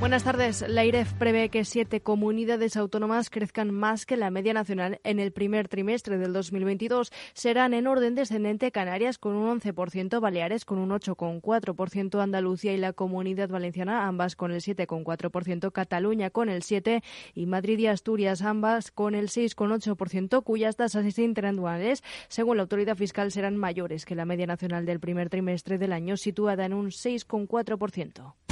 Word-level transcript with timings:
Buenas 0.00 0.22
tardes. 0.22 0.64
La 0.68 0.84
IREF 0.84 1.12
prevé 1.14 1.48
que 1.48 1.64
siete 1.64 2.00
comunidades 2.00 2.76
autónomas 2.76 3.30
crezcan 3.30 3.72
más 3.72 4.06
que 4.06 4.16
la 4.16 4.30
media 4.30 4.54
nacional 4.54 5.00
en 5.02 5.18
el 5.18 5.32
primer 5.32 5.66
trimestre 5.66 6.18
del 6.18 6.32
2022. 6.32 7.10
Serán 7.32 7.74
en 7.74 7.88
orden 7.88 8.14
descendente 8.14 8.70
Canarias 8.70 9.18
con 9.18 9.34
un 9.34 9.60
11%, 9.60 10.20
Baleares 10.20 10.64
con 10.64 10.78
un 10.78 10.90
8,4%, 10.90 12.22
Andalucía 12.22 12.74
y 12.74 12.76
la 12.76 12.92
Comunidad 12.92 13.48
Valenciana 13.48 14.06
ambas 14.06 14.36
con 14.36 14.52
el 14.52 14.60
7,4%, 14.60 15.72
Cataluña 15.72 16.30
con 16.30 16.48
el 16.48 16.62
7% 16.62 17.02
y 17.34 17.46
Madrid 17.46 17.80
y 17.80 17.88
Asturias 17.88 18.42
ambas 18.42 18.92
con 18.92 19.16
el 19.16 19.26
6,8%, 19.26 20.44
cuyas 20.44 20.76
tasas 20.76 21.18
interanuales, 21.18 22.04
según 22.28 22.58
la 22.58 22.62
autoridad 22.62 22.96
fiscal, 22.96 23.32
serán 23.32 23.56
mayores 23.56 24.06
que 24.06 24.14
la 24.14 24.26
media 24.26 24.46
nacional 24.46 24.86
del 24.86 25.00
primer 25.00 25.28
trimestre 25.28 25.76
del 25.76 25.92
año, 25.92 26.16
situada 26.16 26.66
en 26.66 26.72
un 26.72 26.90
6,4%. 26.90 28.47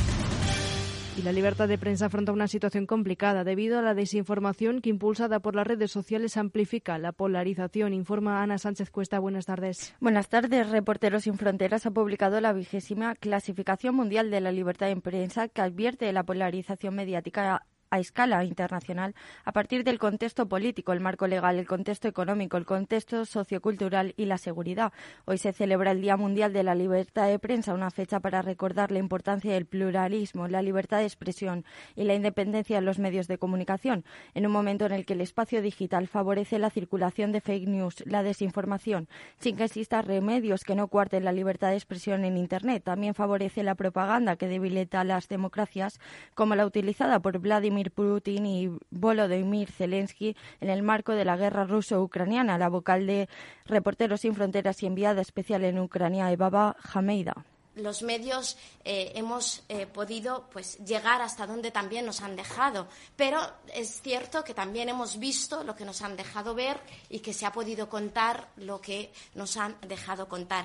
Y 1.16 1.22
la 1.22 1.32
libertad 1.32 1.66
de 1.66 1.78
prensa 1.78 2.06
afronta 2.06 2.32
una 2.32 2.46
situación 2.46 2.84
complicada 2.84 3.42
debido 3.42 3.78
a 3.78 3.82
la 3.82 3.94
desinformación 3.94 4.82
que, 4.82 4.90
impulsada 4.90 5.40
por 5.40 5.54
las 5.54 5.66
redes 5.66 5.90
sociales, 5.90 6.36
amplifica 6.36 6.98
la 6.98 7.12
polarización. 7.12 7.94
Informa 7.94 8.42
Ana 8.42 8.58
Sánchez 8.58 8.90
Cuesta. 8.90 9.18
Buenas 9.18 9.46
tardes. 9.46 9.94
Buenas 9.98 10.28
tardes. 10.28 10.68
Reporteros 10.68 11.22
sin 11.22 11.38
Fronteras 11.38 11.86
ha 11.86 11.90
publicado 11.90 12.38
la 12.42 12.52
vigésima 12.52 13.14
clasificación 13.14 13.94
mundial 13.94 14.30
de 14.30 14.42
la 14.42 14.52
libertad 14.52 14.88
de 14.88 14.96
prensa 14.96 15.48
que 15.48 15.62
advierte 15.62 16.12
la 16.12 16.24
polarización 16.24 16.94
mediática 16.94 17.64
a 17.90 17.98
escala 17.98 18.44
internacional 18.44 19.14
a 19.44 19.52
partir 19.52 19.84
del 19.84 19.98
contexto 19.98 20.48
político, 20.48 20.92
el 20.92 21.00
marco 21.00 21.26
legal, 21.26 21.58
el 21.58 21.66
contexto 21.66 22.08
económico, 22.08 22.56
el 22.56 22.66
contexto 22.66 23.24
sociocultural 23.24 24.14
y 24.16 24.24
la 24.24 24.38
seguridad. 24.38 24.92
Hoy 25.24 25.38
se 25.38 25.52
celebra 25.52 25.92
el 25.92 26.00
Día 26.00 26.16
Mundial 26.16 26.52
de 26.52 26.62
la 26.62 26.74
Libertad 26.74 27.28
de 27.28 27.38
Prensa, 27.38 27.74
una 27.74 27.90
fecha 27.90 28.20
para 28.20 28.42
recordar 28.42 28.90
la 28.90 28.98
importancia 28.98 29.52
del 29.52 29.66
pluralismo, 29.66 30.48
la 30.48 30.62
libertad 30.62 30.98
de 30.98 31.04
expresión 31.04 31.64
y 31.94 32.04
la 32.04 32.14
independencia 32.14 32.76
de 32.76 32.82
los 32.82 32.98
medios 32.98 33.28
de 33.28 33.38
comunicación, 33.38 34.04
en 34.34 34.46
un 34.46 34.52
momento 34.52 34.86
en 34.86 34.92
el 34.92 35.04
que 35.04 35.12
el 35.12 35.20
espacio 35.20 35.62
digital 35.62 36.08
favorece 36.08 36.58
la 36.58 36.70
circulación 36.70 37.32
de 37.32 37.40
fake 37.40 37.68
news, 37.68 38.04
la 38.06 38.22
desinformación, 38.22 39.08
sin 39.38 39.56
que 39.56 39.64
existan 39.64 40.04
remedios 40.04 40.64
que 40.64 40.74
no 40.74 40.88
cuarten 40.88 41.24
la 41.24 41.32
libertad 41.32 41.70
de 41.70 41.76
expresión 41.76 42.24
en 42.24 42.36
Internet. 42.36 42.82
También 42.84 43.14
favorece 43.14 43.62
la 43.62 43.74
propaganda 43.74 44.36
que 44.36 44.48
debilita 44.48 45.04
las 45.04 45.28
democracias, 45.28 46.00
como 46.34 46.54
la 46.54 46.66
utilizada 46.66 47.20
por 47.20 47.38
Vladimir 47.38 47.75
Putin 47.84 48.46
y 48.46 48.70
Volodymyr 48.90 49.70
Zelensky 49.70 50.36
en 50.60 50.70
el 50.70 50.82
marco 50.82 51.12
de 51.12 51.24
la 51.24 51.36
guerra 51.36 51.64
ruso-ucraniana. 51.64 52.58
La 52.58 52.68
vocal 52.68 53.06
de 53.06 53.28
Reporteros 53.66 54.20
sin 54.20 54.34
Fronteras 54.34 54.82
y 54.82 54.86
enviada 54.86 55.20
especial 55.20 55.64
en 55.64 55.78
Ucrania, 55.78 56.30
Evaba 56.32 56.76
Hameida 56.92 57.44
los 57.76 58.02
medios 58.02 58.56
eh, 58.84 59.12
hemos 59.14 59.62
eh, 59.68 59.86
podido 59.86 60.48
pues 60.50 60.78
llegar 60.78 61.20
hasta 61.20 61.46
donde 61.46 61.70
también 61.70 62.06
nos 62.06 62.22
han 62.22 62.34
dejado. 62.34 62.88
Pero 63.16 63.38
es 63.74 64.00
cierto 64.00 64.42
que 64.44 64.54
también 64.54 64.88
hemos 64.88 65.18
visto 65.18 65.62
lo 65.62 65.76
que 65.76 65.84
nos 65.84 66.02
han 66.02 66.16
dejado 66.16 66.54
ver 66.54 66.80
y 67.08 67.20
que 67.20 67.34
se 67.34 67.46
ha 67.46 67.52
podido 67.52 67.88
contar 67.88 68.48
lo 68.56 68.80
que 68.80 69.12
nos 69.34 69.56
han 69.56 69.76
dejado 69.86 70.26
contar 70.28 70.64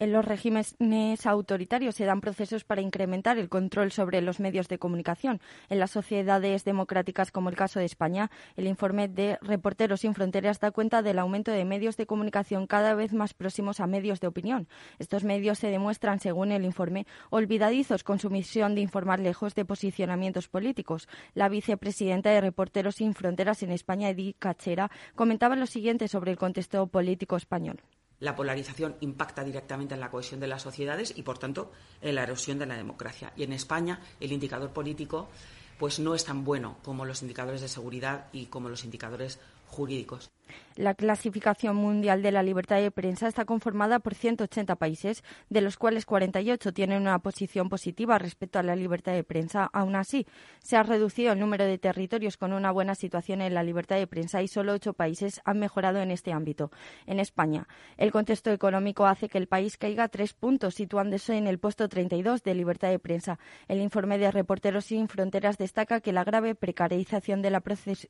en 0.00 0.12
los 0.12 0.24
regímenes 0.24 1.26
autoritarios 1.26 1.94
se 1.94 2.06
dan 2.06 2.22
procesos 2.22 2.64
para 2.64 2.80
incrementar 2.80 3.38
el 3.38 3.50
control 3.50 3.92
sobre 3.92 4.22
los 4.22 4.40
medios 4.40 4.66
de 4.66 4.78
comunicación. 4.78 5.40
En 5.68 5.78
las 5.78 5.90
sociedades 5.90 6.64
democráticas, 6.64 7.30
como 7.30 7.50
el 7.50 7.56
caso 7.56 7.78
de 7.78 7.84
España, 7.84 8.30
el 8.56 8.66
informe 8.66 9.08
de 9.08 9.38
Reporteros 9.42 10.00
sin 10.00 10.14
Fronteras 10.14 10.58
da 10.58 10.70
cuenta 10.70 11.02
del 11.02 11.18
aumento 11.18 11.52
de 11.52 11.66
medios 11.66 11.98
de 11.98 12.06
comunicación 12.06 12.66
cada 12.66 12.94
vez 12.94 13.12
más 13.12 13.34
próximos 13.34 13.78
a 13.78 13.86
medios 13.86 14.20
de 14.20 14.26
opinión. 14.26 14.68
Estos 14.98 15.22
medios 15.22 15.58
se 15.58 15.68
demuestran, 15.68 16.18
según 16.18 16.50
el 16.50 16.64
informe, 16.64 17.06
olvidadizos 17.28 18.02
con 18.02 18.18
su 18.18 18.30
misión 18.30 18.74
de 18.74 18.80
informar 18.80 19.20
lejos 19.20 19.54
de 19.54 19.66
posicionamientos 19.66 20.48
políticos. 20.48 21.08
La 21.34 21.50
vicepresidenta 21.50 22.30
de 22.30 22.40
Reporteros 22.40 22.96
sin 22.96 23.12
Fronteras 23.12 23.62
en 23.62 23.70
España, 23.70 24.08
Edith 24.08 24.36
Cachera, 24.38 24.90
comentaba 25.14 25.56
lo 25.56 25.66
siguiente 25.66 26.08
sobre 26.08 26.30
el 26.30 26.38
contexto 26.38 26.86
político 26.86 27.36
español 27.36 27.82
la 28.20 28.36
polarización 28.36 28.96
impacta 29.00 29.42
directamente 29.42 29.94
en 29.94 30.00
la 30.00 30.10
cohesión 30.10 30.40
de 30.40 30.46
las 30.46 30.62
sociedades 30.62 31.12
y, 31.16 31.22
por 31.22 31.38
tanto, 31.38 31.72
en 32.00 32.14
la 32.14 32.22
erosión 32.22 32.58
de 32.58 32.66
la 32.66 32.76
democracia. 32.76 33.32
Y 33.36 33.42
en 33.42 33.52
España, 33.52 34.00
el 34.20 34.32
indicador 34.32 34.70
político 34.70 35.28
pues 35.78 35.98
no 35.98 36.14
es 36.14 36.26
tan 36.26 36.44
bueno 36.44 36.76
como 36.84 37.06
los 37.06 37.22
indicadores 37.22 37.62
de 37.62 37.68
seguridad 37.68 38.26
y 38.34 38.46
como 38.46 38.68
los 38.68 38.84
indicadores 38.84 39.38
jurídicos. 39.66 40.30
La 40.76 40.94
clasificación 40.94 41.74
mundial 41.74 42.22
de 42.22 42.30
la 42.30 42.44
libertad 42.44 42.76
de 42.76 42.92
prensa 42.92 43.26
está 43.26 43.44
conformada 43.44 43.98
por 43.98 44.14
180 44.14 44.76
países, 44.76 45.24
de 45.48 45.60
los 45.60 45.76
cuales 45.76 46.06
48 46.06 46.72
tienen 46.72 47.02
una 47.02 47.18
posición 47.18 47.68
positiva 47.68 48.18
respecto 48.18 48.60
a 48.60 48.62
la 48.62 48.76
libertad 48.76 49.12
de 49.12 49.24
prensa. 49.24 49.68
Aún 49.72 49.96
así, 49.96 50.26
se 50.60 50.76
ha 50.76 50.84
reducido 50.84 51.32
el 51.32 51.40
número 51.40 51.64
de 51.64 51.78
territorios 51.78 52.36
con 52.36 52.52
una 52.52 52.70
buena 52.70 52.94
situación 52.94 53.40
en 53.40 53.52
la 53.52 53.64
libertad 53.64 53.96
de 53.96 54.06
prensa 54.06 54.42
y 54.42 54.48
solo 54.48 54.72
ocho 54.72 54.92
países 54.92 55.40
han 55.44 55.58
mejorado 55.58 55.98
en 55.98 56.12
este 56.12 56.32
ámbito. 56.32 56.70
En 57.06 57.18
España, 57.18 57.66
el 57.96 58.12
contexto 58.12 58.52
económico 58.52 59.06
hace 59.06 59.28
que 59.28 59.38
el 59.38 59.48
país 59.48 59.76
caiga 59.76 60.08
tres 60.08 60.34
puntos, 60.34 60.74
situándose 60.74 61.36
en 61.36 61.48
el 61.48 61.58
puesto 61.58 61.88
32 61.88 62.44
de 62.44 62.54
libertad 62.54 62.90
de 62.90 63.00
prensa. 63.00 63.40
El 63.66 63.80
informe 63.80 64.18
de 64.18 64.30
Reporteros 64.30 64.84
sin 64.84 65.08
Fronteras 65.08 65.58
destaca 65.58 66.00
que 66.00 66.12
la 66.12 66.22
grave 66.22 66.54
precarización 66.54 67.42
de 67.42 67.50
la, 67.50 67.62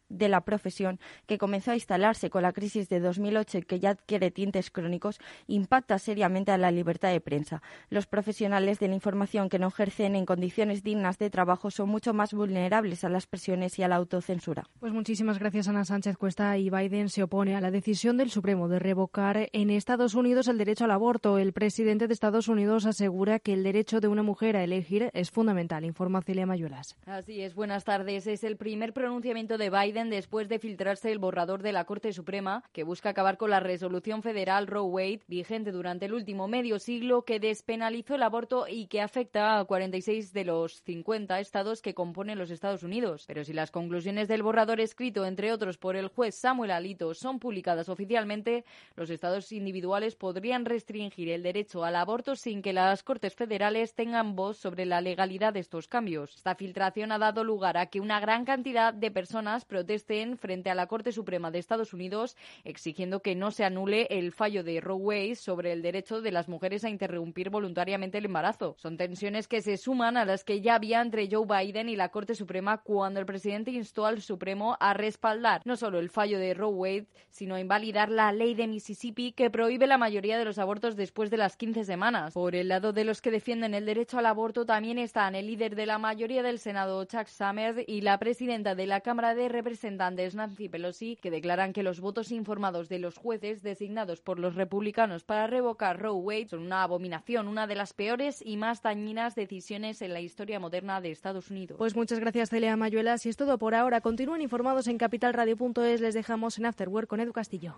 de 0.08 0.28
la 0.28 0.42
profesión 0.42 1.00
que 1.26 1.38
comenzó 1.38 1.70
a 1.70 1.74
instalarse 1.74 2.28
con 2.28 2.42
la 2.42 2.49
crisis 2.52 2.88
de 2.88 3.00
2008 3.00 3.58
y 3.58 3.62
que 3.62 3.80
ya 3.80 3.90
adquiere 3.90 4.30
tintes 4.30 4.70
crónicos 4.70 5.18
impacta 5.46 5.98
seriamente 5.98 6.52
a 6.52 6.58
la 6.58 6.70
libertad 6.70 7.10
de 7.10 7.20
prensa. 7.20 7.62
Los 7.88 8.06
profesionales 8.06 8.78
de 8.78 8.88
la 8.88 8.94
información 8.94 9.48
que 9.48 9.58
no 9.58 9.68
ejercen 9.68 10.16
en 10.16 10.26
condiciones 10.26 10.82
dignas 10.82 11.18
de 11.18 11.30
trabajo 11.30 11.70
son 11.70 11.88
mucho 11.88 12.12
más 12.12 12.32
vulnerables 12.32 13.04
a 13.04 13.08
las 13.08 13.26
presiones 13.26 13.78
y 13.78 13.82
a 13.82 13.88
la 13.88 13.96
autocensura. 13.96 14.64
Pues 14.78 14.92
muchísimas 14.92 15.38
gracias, 15.38 15.68
Ana 15.68 15.84
Sánchez 15.84 16.16
Cuesta. 16.16 16.56
Y 16.58 16.70
Biden 16.70 17.08
se 17.08 17.22
opone 17.22 17.56
a 17.56 17.60
la 17.60 17.70
decisión 17.70 18.16
del 18.16 18.30
Supremo 18.30 18.68
de 18.68 18.78
revocar 18.78 19.48
en 19.52 19.70
Estados 19.70 20.14
Unidos 20.14 20.48
el 20.48 20.58
derecho 20.58 20.84
al 20.84 20.90
aborto. 20.90 21.38
El 21.38 21.52
presidente 21.52 22.06
de 22.06 22.14
Estados 22.14 22.48
Unidos 22.48 22.86
asegura 22.86 23.38
que 23.38 23.52
el 23.52 23.62
derecho 23.62 24.00
de 24.00 24.08
una 24.08 24.22
mujer 24.22 24.56
a 24.56 24.64
elegir 24.64 25.10
es 25.12 25.30
fundamental. 25.30 25.84
Informa 25.84 26.22
Celia 26.22 26.46
Mayuelas. 26.46 26.96
Así 27.06 27.42
es. 27.42 27.54
Buenas 27.54 27.84
tardes. 27.84 28.26
Es 28.26 28.44
el 28.44 28.56
primer 28.56 28.92
pronunciamiento 28.92 29.58
de 29.58 29.70
Biden 29.70 30.10
después 30.10 30.48
de 30.48 30.58
filtrarse 30.58 31.12
el 31.12 31.18
borrador 31.18 31.62
de 31.62 31.72
la 31.72 31.84
Corte 31.84 32.12
Suprema 32.12 32.39
que 32.72 32.84
busca 32.84 33.10
acabar 33.10 33.36
con 33.36 33.50
la 33.50 33.60
resolución 33.60 34.22
federal 34.22 34.66
Roe 34.66 34.88
Wade 34.88 35.20
vigente 35.26 35.72
durante 35.72 36.06
el 36.06 36.14
último 36.14 36.48
medio 36.48 36.78
siglo 36.78 37.22
que 37.22 37.40
despenalizó 37.40 38.14
el 38.14 38.22
aborto 38.22 38.66
y 38.68 38.86
que 38.86 39.00
afecta 39.00 39.58
a 39.58 39.64
46 39.64 40.32
de 40.32 40.44
los 40.44 40.82
50 40.82 41.38
estados 41.40 41.82
que 41.82 41.94
componen 41.94 42.38
los 42.38 42.50
Estados 42.50 42.82
Unidos. 42.82 43.24
Pero 43.26 43.44
si 43.44 43.52
las 43.52 43.70
conclusiones 43.70 44.28
del 44.28 44.42
borrador 44.42 44.80
escrito, 44.80 45.26
entre 45.26 45.52
otros, 45.52 45.76
por 45.76 45.96
el 45.96 46.08
juez 46.08 46.34
Samuel 46.34 46.70
Alito 46.70 47.12
son 47.14 47.38
publicadas 47.38 47.88
oficialmente, 47.88 48.64
los 48.96 49.10
estados 49.10 49.52
individuales 49.52 50.16
podrían 50.16 50.64
restringir 50.64 51.28
el 51.28 51.42
derecho 51.42 51.84
al 51.84 51.96
aborto 51.96 52.36
sin 52.36 52.62
que 52.62 52.72
las 52.72 53.02
Cortes 53.02 53.34
federales 53.34 53.94
tengan 53.94 54.36
voz 54.36 54.58
sobre 54.58 54.86
la 54.86 55.00
legalidad 55.00 55.52
de 55.52 55.60
estos 55.60 55.88
cambios. 55.88 56.36
Esta 56.36 56.54
filtración 56.54 57.12
ha 57.12 57.18
dado 57.18 57.44
lugar 57.44 57.76
a 57.76 57.86
que 57.86 58.00
una 58.00 58.20
gran 58.20 58.44
cantidad 58.44 58.94
de 58.94 59.10
personas 59.10 59.64
protesten 59.64 60.38
frente 60.38 60.70
a 60.70 60.74
la 60.74 60.86
Corte 60.86 61.12
Suprema 61.12 61.50
de 61.50 61.58
Estados 61.58 61.92
Unidos 61.92 62.29
exigiendo 62.64 63.20
que 63.20 63.34
no 63.34 63.50
se 63.50 63.64
anule 63.64 64.06
el 64.10 64.32
fallo 64.32 64.64
de 64.64 64.80
Roe 64.80 64.96
Wade 64.96 65.34
sobre 65.36 65.72
el 65.72 65.82
derecho 65.82 66.20
de 66.20 66.32
las 66.32 66.48
mujeres 66.48 66.84
a 66.84 66.90
interrumpir 66.90 67.50
voluntariamente 67.50 68.18
el 68.18 68.26
embarazo. 68.26 68.76
Son 68.78 68.96
tensiones 68.96 69.48
que 69.48 69.62
se 69.62 69.76
suman 69.76 70.16
a 70.16 70.24
las 70.24 70.44
que 70.44 70.60
ya 70.60 70.74
había 70.74 71.00
entre 71.00 71.28
Joe 71.30 71.46
Biden 71.46 71.88
y 71.88 71.96
la 71.96 72.10
Corte 72.10 72.34
Suprema 72.34 72.78
cuando 72.78 73.20
el 73.20 73.26
presidente 73.26 73.70
instó 73.70 74.06
al 74.06 74.20
Supremo 74.20 74.76
a 74.80 74.94
respaldar 74.94 75.62
no 75.64 75.76
solo 75.76 75.98
el 75.98 76.10
fallo 76.10 76.38
de 76.38 76.54
Roe 76.54 76.72
Wade, 76.72 77.06
sino 77.30 77.54
a 77.54 77.60
invalidar 77.60 78.10
la 78.10 78.32
ley 78.32 78.54
de 78.54 78.66
Mississippi 78.66 79.32
que 79.32 79.50
prohíbe 79.50 79.86
la 79.86 79.98
mayoría 79.98 80.38
de 80.38 80.44
los 80.44 80.58
abortos 80.58 80.96
después 80.96 81.30
de 81.30 81.36
las 81.36 81.56
15 81.56 81.84
semanas. 81.84 82.34
Por 82.34 82.54
el 82.54 82.68
lado 82.68 82.92
de 82.92 83.04
los 83.04 83.20
que 83.22 83.30
defienden 83.30 83.74
el 83.74 83.86
derecho 83.86 84.18
al 84.18 84.26
aborto 84.26 84.66
también 84.66 84.98
están 84.98 85.34
el 85.34 85.46
líder 85.46 85.74
de 85.74 85.86
la 85.86 85.98
mayoría 85.98 86.42
del 86.42 86.58
Senado, 86.58 87.04
Chuck 87.04 87.26
Schumer, 87.26 87.84
y 87.86 88.02
la 88.02 88.18
presidenta 88.18 88.74
de 88.74 88.86
la 88.86 89.00
Cámara 89.00 89.34
de 89.34 89.48
Representantes, 89.48 90.34
Nancy 90.34 90.68
Pelosi, 90.68 91.16
que 91.16 91.30
declaran 91.30 91.72
que 91.72 91.82
los 91.82 92.00
votos 92.00 92.19
informados 92.30 92.88
de 92.90 92.98
los 92.98 93.16
jueces 93.16 93.62
designados 93.62 94.20
por 94.20 94.38
los 94.38 94.54
republicanos 94.54 95.24
para 95.24 95.46
revocar 95.46 95.98
Roe 95.98 96.12
Wade 96.12 96.48
son 96.48 96.60
una 96.60 96.82
abominación, 96.82 97.48
una 97.48 97.66
de 97.66 97.74
las 97.74 97.94
peores 97.94 98.42
y 98.44 98.58
más 98.58 98.82
dañinas 98.82 99.34
decisiones 99.34 100.02
en 100.02 100.12
la 100.12 100.20
historia 100.20 100.60
moderna 100.60 101.00
de 101.00 101.10
Estados 101.10 101.50
Unidos. 101.50 101.78
Pues 101.78 101.96
muchas 101.96 102.20
gracias, 102.20 102.50
Celia 102.50 102.76
Mayuelas. 102.76 103.24
Y 103.24 103.30
es 103.30 103.36
todo 103.36 103.56
por 103.58 103.74
ahora. 103.74 104.02
Continúen 104.02 104.42
informados 104.42 104.86
en 104.86 104.98
capitalradio.es. 104.98 106.00
Les 106.00 106.14
dejamos 106.14 106.58
en 106.58 106.66
Afterwork 106.66 107.08
con 107.08 107.20
Edu 107.20 107.32
Castillo. 107.32 107.76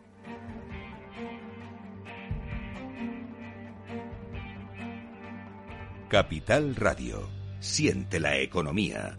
Capital 6.08 6.76
Radio. 6.76 7.28
Siente 7.60 8.20
la 8.20 8.36
economía. 8.38 9.18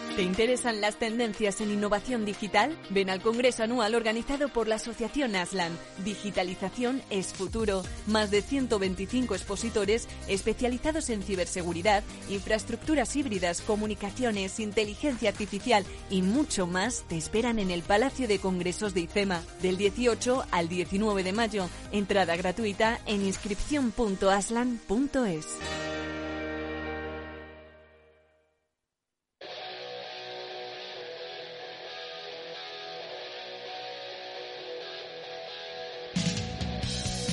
¿Te 0.21 0.27
interesan 0.27 0.81
las 0.81 0.99
tendencias 0.99 1.61
en 1.61 1.71
innovación 1.71 2.25
digital? 2.25 2.77
Ven 2.91 3.09
al 3.09 3.23
Congreso 3.23 3.63
Anual 3.63 3.95
organizado 3.95 4.49
por 4.49 4.67
la 4.67 4.75
Asociación 4.75 5.35
Aslan. 5.35 5.75
Digitalización 6.05 7.01
es 7.09 7.33
futuro. 7.33 7.81
Más 8.05 8.29
de 8.29 8.43
125 8.43 9.33
expositores 9.33 10.07
especializados 10.27 11.09
en 11.09 11.23
ciberseguridad, 11.23 12.03
infraestructuras 12.29 13.15
híbridas, 13.15 13.61
comunicaciones, 13.61 14.59
inteligencia 14.59 15.31
artificial 15.31 15.83
y 16.11 16.21
mucho 16.21 16.67
más 16.67 17.03
te 17.07 17.17
esperan 17.17 17.57
en 17.57 17.71
el 17.71 17.81
Palacio 17.81 18.27
de 18.27 18.37
Congresos 18.37 18.93
de 18.93 19.01
IFEMA 19.01 19.41
del 19.63 19.77
18 19.77 20.45
al 20.51 20.69
19 20.69 21.23
de 21.23 21.33
mayo. 21.33 21.67
Entrada 21.91 22.35
gratuita 22.35 22.99
en 23.07 23.25
inscripción.aslan.es. 23.25 25.47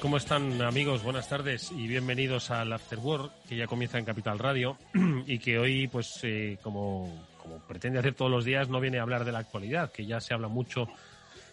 ¿Cómo 0.00 0.16
están 0.16 0.62
amigos? 0.62 1.02
Buenas 1.02 1.28
tardes 1.28 1.70
y 1.70 1.86
bienvenidos 1.86 2.50
al 2.50 2.72
After 2.72 2.98
Work, 2.98 3.32
que 3.46 3.56
ya 3.56 3.66
comienza 3.66 3.98
en 3.98 4.06
Capital 4.06 4.38
Radio 4.38 4.78
y 5.26 5.38
que 5.38 5.58
hoy, 5.58 5.88
pues, 5.88 6.20
eh, 6.22 6.58
como, 6.62 7.26
como 7.36 7.58
pretende 7.58 7.98
hacer 7.98 8.14
todos 8.14 8.30
los 8.30 8.46
días, 8.46 8.70
no 8.70 8.80
viene 8.80 8.98
a 8.98 9.02
hablar 9.02 9.26
de 9.26 9.32
la 9.32 9.40
actualidad, 9.40 9.92
que 9.92 10.06
ya 10.06 10.20
se 10.20 10.32
habla 10.32 10.48
mucho 10.48 10.88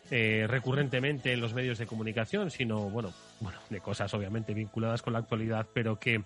eh, 0.10 0.46
recurrentemente 0.48 1.34
en 1.34 1.42
los 1.42 1.54
medios 1.54 1.78
de 1.78 1.86
comunicación, 1.86 2.52
sino, 2.52 2.90
bueno, 2.90 3.14
bueno, 3.42 3.60
de 3.70 3.82
cosas 3.82 4.14
obviamente 4.14 4.54
vinculadas 4.54 5.02
con 5.02 5.12
la 5.12 5.20
actualidad, 5.20 5.68
pero 5.74 6.00
que 6.00 6.24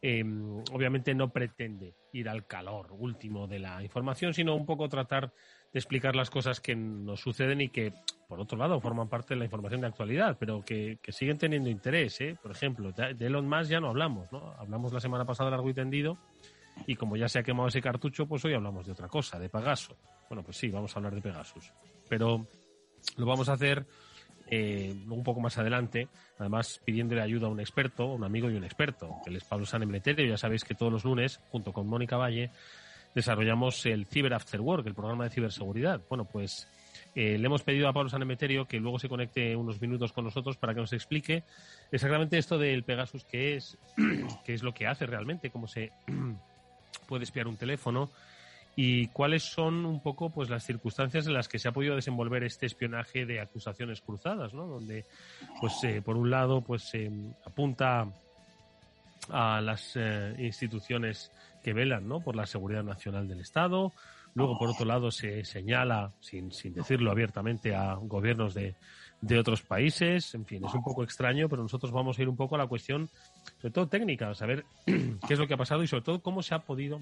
eh, 0.00 0.24
obviamente 0.72 1.14
no 1.14 1.30
pretende 1.32 1.94
ir 2.12 2.30
al 2.30 2.46
calor 2.46 2.88
último 2.92 3.46
de 3.46 3.58
la 3.58 3.82
información, 3.82 4.32
sino 4.32 4.54
un 4.54 4.64
poco 4.64 4.88
tratar 4.88 5.32
de 5.72 5.78
explicar 5.78 6.14
las 6.14 6.30
cosas 6.30 6.60
que 6.60 6.76
nos 6.76 7.20
suceden 7.20 7.60
y 7.60 7.68
que, 7.70 7.92
por 8.28 8.40
otro 8.40 8.58
lado, 8.58 8.80
forman 8.80 9.08
parte 9.08 9.34
de 9.34 9.38
la 9.38 9.44
información 9.44 9.80
de 9.80 9.86
actualidad, 9.86 10.36
pero 10.38 10.62
que, 10.62 10.98
siguen 11.08 11.38
teniendo 11.38 11.70
interés. 11.70 12.20
¿eh? 12.20 12.36
Por 12.40 12.50
ejemplo, 12.50 12.92
de 12.92 13.26
Elon 13.26 13.48
Musk 13.48 13.70
ya 13.70 13.80
no 13.80 13.88
hablamos, 13.88 14.30
¿no? 14.32 14.54
Hablamos 14.58 14.92
la 14.92 15.00
semana 15.00 15.24
pasada 15.24 15.50
largo 15.50 15.70
y 15.70 15.74
tendido 15.74 16.18
y 16.86 16.96
como 16.96 17.16
ya 17.16 17.28
se 17.28 17.38
ha 17.38 17.42
quemado 17.42 17.68
ese 17.68 17.80
cartucho, 17.80 18.26
pues 18.26 18.44
hoy 18.44 18.54
hablamos 18.54 18.86
de 18.86 18.92
otra 18.92 19.08
cosa, 19.08 19.38
de 19.38 19.48
Pegaso. 19.48 19.96
Bueno, 20.28 20.42
pues 20.42 20.56
sí, 20.56 20.68
vamos 20.68 20.94
a 20.94 20.98
hablar 20.98 21.14
de 21.14 21.20
Pegasus. 21.20 21.72
Pero 22.08 22.46
lo 23.16 23.26
vamos 23.26 23.48
a 23.48 23.54
hacer 23.54 23.86
eh, 24.48 24.94
un 25.08 25.22
poco 25.22 25.40
más 25.40 25.58
adelante, 25.58 26.08
además 26.38 26.80
pidiéndole 26.84 27.22
ayuda 27.22 27.46
a 27.46 27.50
un 27.50 27.60
experto, 27.60 28.06
un 28.06 28.24
amigo 28.24 28.50
y 28.50 28.56
un 28.56 28.64
experto, 28.64 29.16
que 29.24 29.30
él 29.30 29.36
es 29.36 29.44
Pablo 29.44 29.66
Sanemeterio. 29.66 30.26
Ya 30.26 30.36
sabéis 30.36 30.64
que 30.64 30.74
todos 30.74 30.92
los 30.92 31.04
lunes, 31.04 31.40
junto 31.50 31.72
con 31.72 31.86
Mónica 31.86 32.16
Valle, 32.16 32.50
desarrollamos 33.14 33.84
el 33.86 34.06
Cyber 34.06 34.34
After 34.34 34.60
Work, 34.60 34.86
el 34.86 34.94
programa 34.94 35.24
de 35.24 35.30
ciberseguridad. 35.30 36.00
Bueno, 36.08 36.24
pues 36.24 36.68
eh, 37.14 37.36
le 37.38 37.46
hemos 37.46 37.62
pedido 37.62 37.88
a 37.88 37.92
Pablo 37.92 38.08
Sanemeterio 38.08 38.66
que 38.66 38.80
luego 38.80 38.98
se 38.98 39.08
conecte 39.08 39.54
unos 39.54 39.80
minutos 39.80 40.12
con 40.12 40.24
nosotros 40.24 40.56
para 40.56 40.74
que 40.74 40.80
nos 40.80 40.92
explique 40.92 41.44
exactamente 41.90 42.38
esto 42.38 42.58
del 42.58 42.84
Pegasus, 42.84 43.24
qué 43.24 43.56
es, 43.56 43.78
qué 44.44 44.54
es 44.54 44.62
lo 44.62 44.72
que 44.72 44.86
hace 44.86 45.06
realmente, 45.06 45.50
cómo 45.50 45.66
se 45.66 45.92
puede 47.06 47.24
espiar 47.24 47.48
un 47.48 47.56
teléfono 47.56 48.10
y 48.74 49.08
cuáles 49.08 49.42
son 49.42 49.84
un 49.84 50.00
poco 50.00 50.30
pues 50.30 50.48
las 50.48 50.64
circunstancias 50.64 51.26
en 51.26 51.34
las 51.34 51.48
que 51.48 51.58
se 51.58 51.68
ha 51.68 51.72
podido 51.72 51.94
desenvolver 51.94 52.42
este 52.44 52.66
espionaje 52.66 53.26
de 53.26 53.40
acusaciones 53.40 54.00
cruzadas, 54.00 54.54
¿no? 54.54 54.66
Donde, 54.66 55.04
pues, 55.60 55.84
eh, 55.84 56.00
por 56.02 56.16
un 56.16 56.30
lado, 56.30 56.62
pues 56.62 56.84
se 56.84 57.10
apunta 57.44 58.08
a 59.28 59.60
las 59.60 59.92
eh, 59.96 60.34
instituciones 60.38 61.30
que 61.62 61.72
velan, 61.72 62.08
¿no? 62.08 62.20
Por 62.20 62.36
la 62.36 62.46
seguridad 62.46 62.82
nacional 62.82 63.28
del 63.28 63.40
Estado. 63.40 63.92
Luego, 64.34 64.58
por 64.58 64.70
otro 64.70 64.86
lado, 64.86 65.10
se 65.10 65.44
señala, 65.44 66.12
sin, 66.20 66.52
sin 66.52 66.72
decirlo 66.72 67.10
abiertamente, 67.10 67.74
a 67.74 67.94
gobiernos 67.94 68.54
de, 68.54 68.74
de 69.20 69.38
otros 69.38 69.62
países. 69.62 70.34
En 70.34 70.44
fin, 70.44 70.64
es 70.64 70.74
un 70.74 70.82
poco 70.82 71.02
extraño, 71.04 71.48
pero 71.48 71.62
nosotros 71.62 71.92
vamos 71.92 72.18
a 72.18 72.22
ir 72.22 72.28
un 72.28 72.36
poco 72.36 72.54
a 72.54 72.58
la 72.58 72.66
cuestión, 72.66 73.08
sobre 73.60 73.72
todo 73.72 73.88
técnica, 73.88 74.30
a 74.30 74.34
saber 74.34 74.64
qué 74.86 75.34
es 75.34 75.38
lo 75.38 75.46
que 75.46 75.54
ha 75.54 75.58
pasado 75.58 75.82
y 75.82 75.86
sobre 75.86 76.02
todo 76.02 76.20
cómo 76.20 76.42
se 76.42 76.54
ha 76.54 76.60
podido 76.60 77.00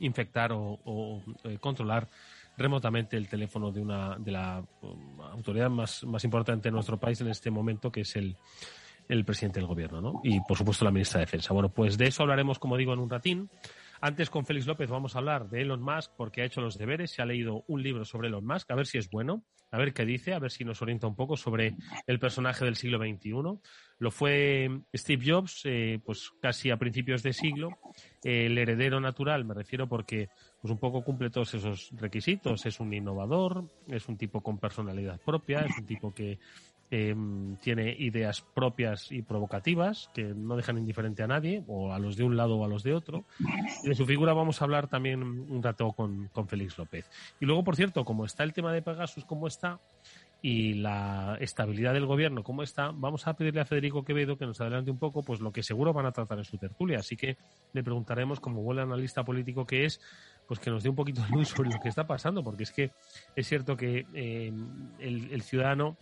infectar 0.00 0.52
o, 0.52 1.22
eh, 1.44 1.58
controlar 1.58 2.08
remotamente 2.56 3.16
el 3.16 3.28
teléfono 3.28 3.70
de 3.70 3.80
una 3.80 4.16
de 4.18 4.32
la 4.32 4.64
um, 4.82 5.20
autoridad 5.20 5.68
más, 5.68 6.04
más 6.04 6.24
importante 6.24 6.68
de 6.68 6.72
nuestro 6.72 6.98
país 6.98 7.20
en 7.20 7.28
este 7.28 7.50
momento, 7.50 7.90
que 7.90 8.02
es 8.02 8.16
el, 8.16 8.36
el 9.08 9.24
presidente 9.24 9.60
del 9.60 9.68
gobierno, 9.68 10.00
¿no? 10.00 10.20
Y 10.22 10.40
por 10.40 10.56
supuesto 10.56 10.84
la 10.84 10.90
ministra 10.90 11.20
de 11.20 11.26
Defensa. 11.26 11.52
Bueno, 11.52 11.68
pues 11.68 11.96
de 11.96 12.06
eso 12.06 12.22
hablaremos, 12.22 12.58
como 12.58 12.76
digo, 12.76 12.92
en 12.92 13.00
un 13.00 13.10
ratín. 13.10 13.50
Antes 14.00 14.28
con 14.28 14.44
Félix 14.44 14.66
López 14.66 14.90
vamos 14.90 15.14
a 15.14 15.18
hablar 15.18 15.48
de 15.48 15.62
Elon 15.62 15.80
Musk 15.80 16.12
porque 16.16 16.42
ha 16.42 16.44
hecho 16.44 16.60
los 16.60 16.76
deberes, 16.76 17.10
se 17.10 17.22
ha 17.22 17.26
leído 17.26 17.64
un 17.66 17.82
libro 17.82 18.04
sobre 18.04 18.28
Elon 18.28 18.44
Musk, 18.44 18.70
a 18.70 18.74
ver 18.74 18.86
si 18.86 18.98
es 18.98 19.08
bueno, 19.08 19.42
a 19.70 19.78
ver 19.78 19.94
qué 19.94 20.04
dice, 20.04 20.34
a 20.34 20.38
ver 20.38 20.50
si 20.50 20.64
nos 20.64 20.82
orienta 20.82 21.06
un 21.06 21.16
poco 21.16 21.36
sobre 21.36 21.76
el 22.06 22.18
personaje 22.18 22.64
del 22.64 22.76
siglo 22.76 22.98
XXI. 22.98 23.32
Lo 23.98 24.10
fue 24.10 24.82
Steve 24.94 25.24
Jobs, 25.26 25.62
eh, 25.64 26.00
pues 26.04 26.30
casi 26.40 26.70
a 26.70 26.76
principios 26.76 27.22
de 27.22 27.32
siglo. 27.32 27.78
El 28.22 28.58
heredero 28.58 29.00
natural, 29.00 29.44
me 29.44 29.54
refiero 29.54 29.88
porque 29.88 30.28
pues 30.60 30.70
un 30.70 30.78
poco 30.78 31.02
cumple 31.02 31.30
todos 31.30 31.54
esos 31.54 31.90
requisitos. 31.96 32.66
Es 32.66 32.80
un 32.80 32.92
innovador, 32.92 33.70
es 33.88 34.08
un 34.08 34.18
tipo 34.18 34.42
con 34.42 34.58
personalidad 34.58 35.20
propia, 35.20 35.60
es 35.60 35.78
un 35.78 35.86
tipo 35.86 36.12
que 36.12 36.38
eh, 36.90 37.14
tiene 37.60 37.94
ideas 37.98 38.42
propias 38.54 39.10
y 39.10 39.22
provocativas 39.22 40.10
que 40.14 40.24
no 40.24 40.56
dejan 40.56 40.78
indiferente 40.78 41.22
a 41.22 41.26
nadie, 41.26 41.64
o 41.66 41.92
a 41.92 41.98
los 41.98 42.16
de 42.16 42.24
un 42.24 42.36
lado 42.36 42.56
o 42.56 42.64
a 42.64 42.68
los 42.68 42.82
de 42.82 42.94
otro. 42.94 43.24
Y 43.82 43.88
de 43.88 43.94
su 43.94 44.06
figura 44.06 44.32
vamos 44.32 44.60
a 44.60 44.64
hablar 44.64 44.88
también 44.88 45.22
un 45.22 45.62
rato 45.62 45.92
con, 45.92 46.28
con 46.28 46.48
Félix 46.48 46.78
López. 46.78 47.10
Y 47.40 47.46
luego, 47.46 47.64
por 47.64 47.76
cierto, 47.76 48.04
como 48.04 48.24
está 48.24 48.44
el 48.44 48.52
tema 48.52 48.72
de 48.72 48.82
Pegasus, 48.82 49.24
como 49.24 49.46
está, 49.46 49.80
y 50.42 50.74
la 50.74 51.38
estabilidad 51.40 51.94
del 51.94 52.06
gobierno 52.06 52.42
como 52.42 52.62
está, 52.62 52.92
vamos 52.94 53.26
a 53.26 53.34
pedirle 53.34 53.62
a 53.62 53.64
Federico 53.64 54.04
Quevedo 54.04 54.36
que 54.36 54.46
nos 54.46 54.60
adelante 54.60 54.90
un 54.90 54.98
poco 54.98 55.22
pues 55.22 55.40
lo 55.40 55.50
que 55.50 55.62
seguro 55.62 55.92
van 55.92 56.06
a 56.06 56.12
tratar 56.12 56.38
en 56.38 56.44
su 56.44 56.58
tertulia. 56.58 56.98
Así 57.00 57.16
que 57.16 57.36
le 57.72 57.82
preguntaremos, 57.82 58.38
como 58.38 58.62
buen 58.62 58.78
analista 58.78 59.24
político 59.24 59.66
que 59.66 59.86
es, 59.86 60.00
pues 60.46 60.60
que 60.60 60.70
nos 60.70 60.82
dé 60.82 60.90
un 60.90 60.94
poquito 60.94 61.22
de 61.22 61.30
luz 61.30 61.48
sobre 61.48 61.70
lo 61.70 61.80
que 61.80 61.88
está 61.88 62.06
pasando, 62.06 62.44
porque 62.44 62.64
es 62.64 62.70
que 62.70 62.92
es 63.34 63.48
cierto 63.48 63.76
que 63.76 64.06
eh, 64.14 64.52
el, 65.00 65.32
el 65.32 65.42
ciudadano 65.42 65.96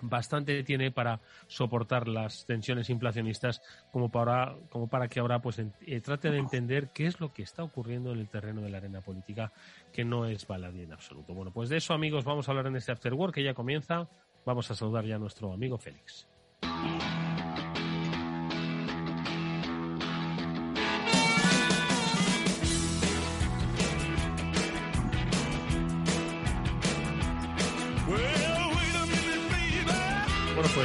bastante 0.00 0.62
tiene 0.62 0.90
para 0.90 1.20
soportar 1.46 2.08
las 2.08 2.46
tensiones 2.46 2.90
inflacionistas 2.90 3.62
como 3.92 4.10
para, 4.10 4.56
como 4.70 4.88
para 4.88 5.08
que 5.08 5.20
ahora 5.20 5.40
pues 5.40 5.58
eh, 5.58 6.00
trate 6.00 6.30
de 6.30 6.38
entender 6.38 6.88
qué 6.94 7.06
es 7.06 7.20
lo 7.20 7.32
que 7.32 7.42
está 7.42 7.62
ocurriendo 7.62 8.12
en 8.12 8.18
el 8.18 8.28
terreno 8.28 8.60
de 8.60 8.70
la 8.70 8.78
arena 8.78 9.00
política, 9.00 9.52
que 9.92 10.04
no 10.04 10.26
es 10.26 10.46
baladí 10.46 10.82
en 10.82 10.92
absoluto. 10.92 11.34
Bueno, 11.34 11.52
pues 11.52 11.68
de 11.68 11.76
eso, 11.76 11.94
amigos, 11.94 12.24
vamos 12.24 12.48
a 12.48 12.52
hablar 12.52 12.66
en 12.66 12.76
este 12.76 12.92
After 12.92 13.14
Work 13.14 13.34
que 13.34 13.42
ya 13.42 13.54
comienza. 13.54 14.08
Vamos 14.46 14.70
a 14.70 14.74
saludar 14.74 15.04
ya 15.04 15.16
a 15.16 15.18
nuestro 15.18 15.52
amigo 15.52 15.76
Félix. 15.76 16.26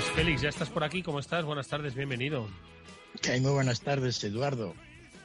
Pues 0.06 0.16
Félix, 0.16 0.42
ya 0.42 0.50
estás 0.50 0.70
por 0.70 0.84
aquí. 0.84 1.02
¿Cómo 1.02 1.20
estás? 1.20 1.46
Buenas 1.46 1.68
tardes, 1.68 1.96
bienvenido. 1.96 2.48
Que 3.22 3.40
muy 3.40 3.52
buenas 3.52 3.82
tardes, 3.82 4.24
Eduardo. 4.24 4.74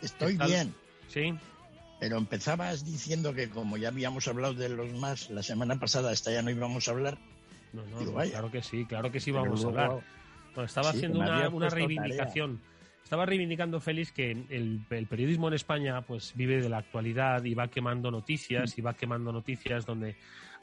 Estoy 0.03 0.37
bien. 0.37 0.75
Sí. 1.09 1.35
Pero 1.99 2.17
empezabas 2.17 2.85
diciendo 2.85 3.35
que 3.35 3.51
como 3.51 3.77
ya 3.77 3.89
habíamos 3.89 4.27
hablado 4.29 4.55
de 4.55 4.69
los 4.69 4.93
más 4.95 5.29
la 5.31 5.43
semana 5.43 5.79
pasada, 5.79 6.13
esta 6.13 6.33
ya 6.33 6.43
no 6.43 6.51
íbamos 6.51 6.89
a 6.89 6.93
hablar. 6.93 7.19
No, 7.73 7.85
no, 7.87 8.01
no 8.01 8.13
claro 8.13 8.51
que 8.51 8.63
sí, 8.63 8.85
claro 8.87 9.11
que 9.13 9.21
sí 9.21 9.31
vamos 9.31 9.65
a 9.65 9.69
hablar. 9.69 10.01
estaba 10.65 10.91
haciendo 10.91 11.19
una, 11.19 11.69
reivindicación. 11.69 12.61
Estaba 13.03 13.27
reivindicando 13.27 13.81
Félix 13.81 14.13
que 14.13 14.31
el, 14.31 14.85
el, 14.89 15.07
periodismo 15.07 15.49
en 15.49 15.55
España 15.55 16.01
pues 16.03 16.33
vive 16.37 16.61
de 16.61 16.69
la 16.69 16.79
actualidad 16.79 17.45
y 17.45 17.55
va 17.55 17.69
quemando 17.69 18.11
noticias 18.11 18.79
y 18.79 18.83
va 18.83 18.95
quemando 18.95 19.33
noticias 19.33 19.85
donde 19.85 20.17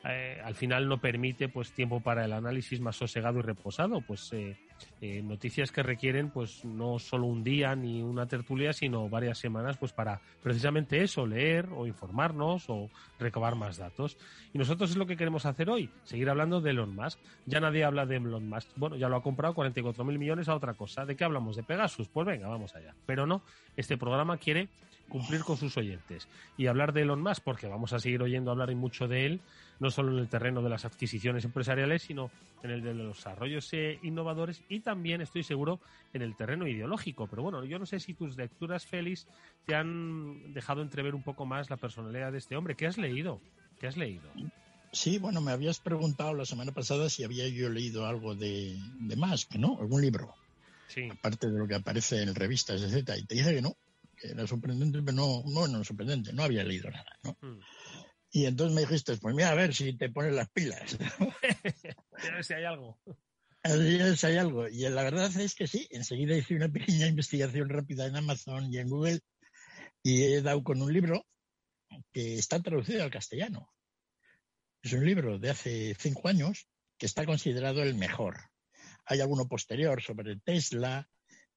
eh, 0.04 0.39
al 0.44 0.54
final 0.56 0.88
no 0.88 1.00
permite 1.00 1.50
pues 1.50 1.72
tiempo 1.72 2.00
para 2.00 2.24
el 2.25 2.34
análisis 2.34 2.80
más 2.80 2.96
sosegado 2.96 3.39
y 3.39 3.42
reposado. 3.42 4.01
Pues 4.01 4.32
eh, 4.32 4.58
eh, 5.01 5.22
noticias 5.24 5.72
que 5.72 5.82
requieren 5.82 6.30
pues 6.30 6.63
no 6.63 7.00
solo 7.00 7.25
un 7.25 7.44
día 7.44 7.75
ni 7.75 8.04
una 8.04 8.27
tertulia 8.27 8.74
sino 8.74 9.10
varias 9.10 9.39
semanas 9.39 9.77
pues 9.77 9.92
para 9.94 10.22
precisamente 10.44 11.01
eso 11.01 11.25
leer 11.25 11.68
o 11.75 11.88
informarnos 11.88 12.70
o 12.70 12.89
recabar 13.20 13.56
más 13.56 13.77
datos. 13.77 14.18
Y 14.54 14.58
nosotros 14.60 14.92
es 14.92 14.98
lo 14.98 15.08
que 15.08 15.18
queremos 15.18 15.46
hacer 15.46 15.70
hoy 15.70 15.89
seguir 16.04 16.30
hablando 16.30 16.62
de 16.62 16.72
Elon 16.72 16.96
Musk. 16.96 17.20
Ya 17.46 17.60
nadie 17.60 17.84
habla 17.84 18.06
de 18.06 18.18
Elon 18.18 18.48
Musk. 18.48 18.70
Bueno 18.75 18.96
ya 18.98 19.10
lo 19.10 19.16
ha 19.16 19.24
comprado 19.24 19.56
44 19.56 20.06
mil 20.06 20.20
millones 20.20 20.48
a 20.48 20.56
otra 20.56 20.75
cosa. 20.75 21.06
De 21.06 21.16
qué 21.16 21.24
hablamos 21.24 21.56
de 21.56 21.63
Pegasus 21.63 22.08
pues 22.08 22.27
venga 22.27 22.48
vamos 22.48 22.75
allá. 22.75 22.94
Pero 23.06 23.25
no 23.25 23.42
este 23.75 23.98
programa 23.98 24.38
quiere 24.38 24.70
cumplir 25.10 25.42
con 25.42 25.58
sus 25.58 25.75
oyentes 25.77 26.27
y 26.58 26.68
hablar 26.68 26.94
de 26.94 27.01
Elon 27.01 27.22
Musk 27.22 27.44
porque 27.44 27.68
vamos 27.68 27.94
a 27.94 28.00
seguir 28.00 28.22
oyendo 28.22 28.51
hablar 28.51 28.70
y 28.70 28.75
mucho 28.75 29.08
de 29.08 29.25
él 29.25 29.42
no 29.79 29.91
solo 29.91 30.12
en 30.12 30.19
el 30.19 30.27
terreno 30.27 30.62
de 30.62 30.69
las 30.69 30.86
adquisiciones 30.86 31.46
empresariales, 31.46 32.03
sino 32.03 32.31
en 32.63 32.72
el 32.72 32.81
de 32.81 32.93
los 32.93 33.17
desarrollos 33.17 33.72
eh, 33.74 34.00
innovadores 34.03 34.62
y 34.69 34.79
también, 34.79 35.22
estoy 35.22 35.43
seguro, 35.43 35.79
en 36.13 36.22
el 36.22 36.36
terreno 36.36 36.67
ideológico. 36.67 37.27
Pero 37.27 37.43
bueno, 37.43 37.63
yo 37.65 37.79
no 37.79 37.86
sé 37.86 38.00
si 38.00 38.13
tus 38.13 38.38
lecturas, 38.38 38.86
Félix, 38.86 39.27
te 39.65 39.75
han 39.75 40.53
dejado 40.53 40.81
entrever 40.81 41.15
un 41.15 41.24
poco 41.24 41.46
más 41.46 41.69
la 41.69 41.77
personalidad 41.77 42.31
de 42.31 42.39
este 42.39 42.55
hombre. 42.55 42.75
¿Qué 42.75 42.88
has 42.88 42.98
leído? 42.98 43.39
¿Qué 43.79 43.88
has 43.88 43.98
leído? 43.98 44.29
Sí, 44.91 45.19
bueno, 45.19 45.41
me 45.41 45.51
habías 45.51 45.79
preguntado 45.79 46.34
la 46.34 46.46
semana 46.46 46.72
pasada 46.72 47.10
si 47.10 47.24
había 47.24 47.48
yo 47.48 47.69
leído 47.69 48.05
algo 48.05 48.36
de, 48.36 48.77
de 49.00 49.15
más, 49.15 49.48
¿no? 49.57 49.77
Algún 49.79 50.01
libro. 50.01 50.34
Sí. 50.88 51.10
Aparte 51.12 51.50
de 51.50 51.60
lo 51.60 51.67
que 51.67 51.75
aparece 51.75 52.24
en 52.24 52.34
revistas, 52.34 52.81
etcétera. 52.81 53.17
Y 53.17 53.25
te 53.25 53.36
dije 53.36 53.53
que 53.55 53.62
no, 53.62 53.75
que 54.15 54.29
era 54.29 54.48
sorprendente, 54.48 55.01
pero 55.03 55.15
no, 55.15 55.43
no, 55.46 55.67
no 55.67 55.84
sorprendente, 55.84 56.34
no 56.34 56.43
había 56.43 56.63
leído 56.63 56.89
nada, 56.89 57.17
¿no? 57.24 57.38
Mm. 57.41 57.60
Y 58.31 58.46
entonces 58.46 58.75
me 58.75 58.81
dijiste, 58.81 59.17
pues 59.17 59.36
mira, 59.36 59.51
a 59.51 59.55
ver 59.55 59.74
si 59.74 59.93
te 59.98 60.10
pones 60.10 60.34
las 60.34 60.50
pilas. 60.50 60.98
a 62.17 62.31
ver 62.31 62.43
si 62.43 62.53
hay 62.53 62.65
algo. 62.65 63.00
A 63.63 63.74
ver 63.74 64.17
si 64.17 64.25
hay 64.25 64.38
algo. 64.38 64.67
Y 64.67 64.88
la 64.89 65.03
verdad 65.03 65.36
es 65.39 65.55
que 65.55 65.67
sí, 65.67 65.88
enseguida 65.91 66.36
hice 66.36 66.55
una 66.55 66.69
pequeña 66.69 67.07
investigación 67.07 67.69
rápida 67.69 68.05
en 68.05 68.15
Amazon 68.15 68.72
y 68.72 68.77
en 68.77 68.89
Google 68.89 69.22
y 70.03 70.24
he 70.24 70.41
dado 70.41 70.63
con 70.63 70.81
un 70.81 70.93
libro 70.93 71.25
que 72.13 72.36
está 72.38 72.62
traducido 72.62 73.03
al 73.03 73.12
castellano. 73.12 73.74
Es 74.81 74.93
un 74.93 75.05
libro 75.05 75.39
de 75.39 75.50
hace 75.50 75.96
cinco 76.00 76.27
años 76.27 76.67
que 76.98 77.05
está 77.05 77.25
considerado 77.25 77.81
el 77.84 77.96
mejor. 77.96 78.38
Hay 79.05 79.22
alguno 79.22 79.48
posterior 79.48 80.01
sobre 80.01 80.38
Tesla, 80.38 81.10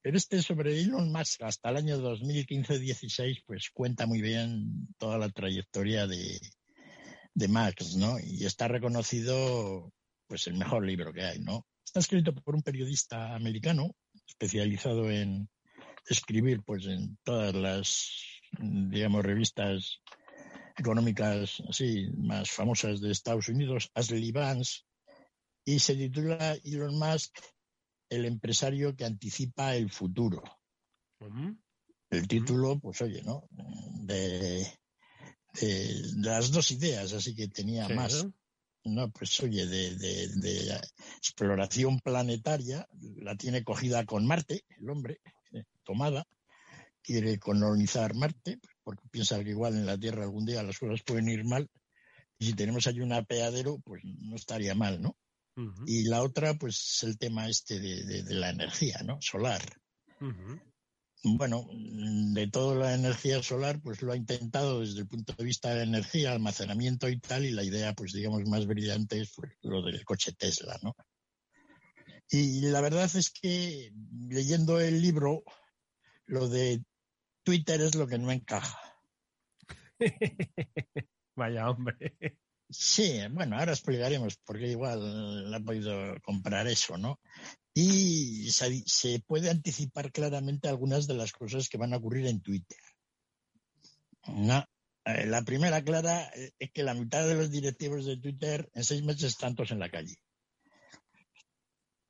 pero 0.03 0.17
este 0.17 0.43
sobre 0.43 0.81
Elon 0.81 1.13
Musk 1.13 1.43
hasta 1.43 1.71
el 1.71 1.77
año 1.77 1.99
2015-16 1.99 3.45
pues 3.47 3.71
cuenta 3.71 4.07
muy 4.07 4.23
bien 4.23 4.89
toda 4.99 5.19
la 5.19 5.29
trayectoria 5.29 6.07
de, 6.07 6.41
de 7.35 7.49
Max, 7.49 7.97
¿no? 7.97 8.19
Y 8.19 8.45
está 8.45 8.69
reconocido, 8.69 9.93
pues, 10.27 10.47
el 10.47 10.57
mejor 10.57 10.85
libro 10.85 11.13
que 11.13 11.23
hay, 11.23 11.39
¿no? 11.41 11.67
Está 11.85 12.01
escrito 12.01 12.35
por 12.35 12.55
un 12.55 12.63
periodista 12.63 13.35
americano 13.35 13.95
especializado 14.27 15.11
en 15.11 15.49
escribir, 16.07 16.63
pues, 16.65 16.87
en 16.87 17.19
todas 17.23 17.55
las, 17.55 18.11
digamos, 18.59 19.25
revistas 19.25 20.01
económicas 20.77 21.63
así 21.69 22.09
más 22.17 22.51
famosas 22.51 23.01
de 23.01 23.11
Estados 23.11 23.49
Unidos, 23.49 23.91
Ashley 23.95 24.33
Vance, 24.33 24.83
y 25.65 25.79
se 25.79 25.95
titula 25.95 26.57
Elon 26.65 26.99
Musk, 26.99 27.39
el 28.09 28.25
empresario 28.25 28.97
que 28.97 29.05
anticipa 29.05 29.77
el 29.77 29.91
futuro. 29.91 30.43
El 32.11 32.27
título, 32.27 32.79
pues 32.81 33.01
oye, 33.03 33.23
¿no? 33.23 33.47
De, 34.03 34.67
de, 35.55 36.03
las 36.17 36.51
dos 36.51 36.71
ideas, 36.71 37.13
así 37.13 37.35
que 37.35 37.49
tenía 37.49 37.89
más. 37.89 38.27
No, 38.83 39.11
pues 39.11 39.39
oye, 39.41 39.67
de, 39.67 40.81
exploración 41.19 42.01
planetaria, 42.01 42.89
la 43.17 43.37
tiene 43.37 43.63
cogida 43.63 44.07
con 44.07 44.27
Marte, 44.27 44.65
el 44.79 44.89
hombre, 44.89 45.21
eh, 45.53 45.65
tomada, 45.85 46.27
quiere 47.03 47.39
colonizar 47.39 48.15
Marte, 48.15 48.59
porque 48.83 49.07
piensa 49.11 49.43
que 49.45 49.51
igual 49.51 49.75
en 49.75 49.85
la 49.85 49.99
Tierra 49.99 50.23
algún 50.23 50.47
día 50.47 50.63
las 50.63 50.79
cosas 50.79 51.03
pueden 51.03 51.29
ir 51.29 51.45
mal, 51.45 51.69
y 52.39 52.47
si 52.47 52.53
tenemos 52.55 52.87
allí 52.87 53.01
un 53.01 53.13
apeadero, 53.13 53.79
pues 53.85 54.03
no 54.03 54.35
estaría 54.37 54.75
mal, 54.75 55.01
¿no? 55.01 55.17
Y 55.85 56.05
la 56.05 56.23
otra, 56.23 56.55
pues 56.55 56.77
es 56.77 57.03
el 57.03 57.19
tema 57.19 57.47
este 57.47 57.81
de, 57.81 58.35
la 58.35 58.49
energía, 58.49 59.03
¿no? 59.05 59.21
Solar 59.21 59.61
bueno, 61.23 61.69
de 61.73 62.49
toda 62.49 62.75
la 62.75 62.95
energía 62.95 63.43
solar, 63.43 63.81
pues 63.83 64.03
lo 64.03 64.13
ha 64.13 64.17
intentado 64.17 64.81
desde 64.81 65.01
el 65.01 65.09
punto 65.09 65.35
de 65.35 65.45
vista 65.45 65.71
de 65.71 65.77
la 65.77 65.83
energía, 65.83 66.33
almacenamiento 66.33 67.09
y 67.09 67.19
tal, 67.19 67.45
y 67.45 67.51
la 67.51 67.65
idea, 67.65 67.93
pues 67.95 68.13
digamos, 68.13 68.45
más 68.47 68.67
brillante 68.67 69.21
es 69.21 69.33
pues, 69.35 69.53
lo 69.63 69.83
del 69.83 70.05
coche 70.05 70.33
Tesla, 70.33 70.79
¿no? 70.83 70.95
Y 72.31 72.61
la 72.63 72.81
verdad 72.81 73.11
es 73.15 73.31
que 73.31 73.93
leyendo 74.29 74.81
el 74.81 75.03
libro, 75.03 75.43
lo 76.27 76.49
de 76.49 76.83
Twitter 77.43 77.81
es 77.81 77.97
lo 77.97 78.07
que 78.07 78.19
no 78.19 78.31
encaja. 78.31 78.79
Vaya 81.35 81.69
hombre. 81.71 82.17
Sí, 82.71 83.19
bueno, 83.33 83.59
ahora 83.59 83.73
explicaremos 83.73 84.37
por 84.37 84.59
qué 84.59 84.69
igual 84.69 85.53
ha 85.53 85.61
podido 85.61 86.15
comprar 86.23 86.67
eso, 86.69 86.97
¿no? 86.97 87.19
y 87.75 88.51
se, 88.51 89.21
puede 89.27 89.51
anticipar 89.51 90.13
claramente 90.13 90.69
algunas 90.69 91.07
de 91.07 91.15
las 91.15 91.33
cosas 91.33 91.69
que 91.69 91.79
van 91.79 91.95
a 91.95 91.99
ocurrir 91.99 92.27
en 92.27 92.41
Twitter. 92.41 92.79
Eh, 94.27 95.27
la 95.27 95.43
primera 95.43 95.83
clara 95.83 96.31
eh, 96.35 96.51
es 96.59 96.71
que 96.73 96.83
la 96.83 96.95
mitad 96.95 97.27
de 97.27 97.35
los 97.35 97.51
directivos 97.51 98.05
de 98.05 98.19
Twitter 98.19 98.69
en 98.75 98.85
seis 98.85 99.03
meses 99.03 99.25
están 99.25 99.55
todos 99.55 99.71
en 99.71 99.79
la 99.79 99.91
calle. 99.91 100.17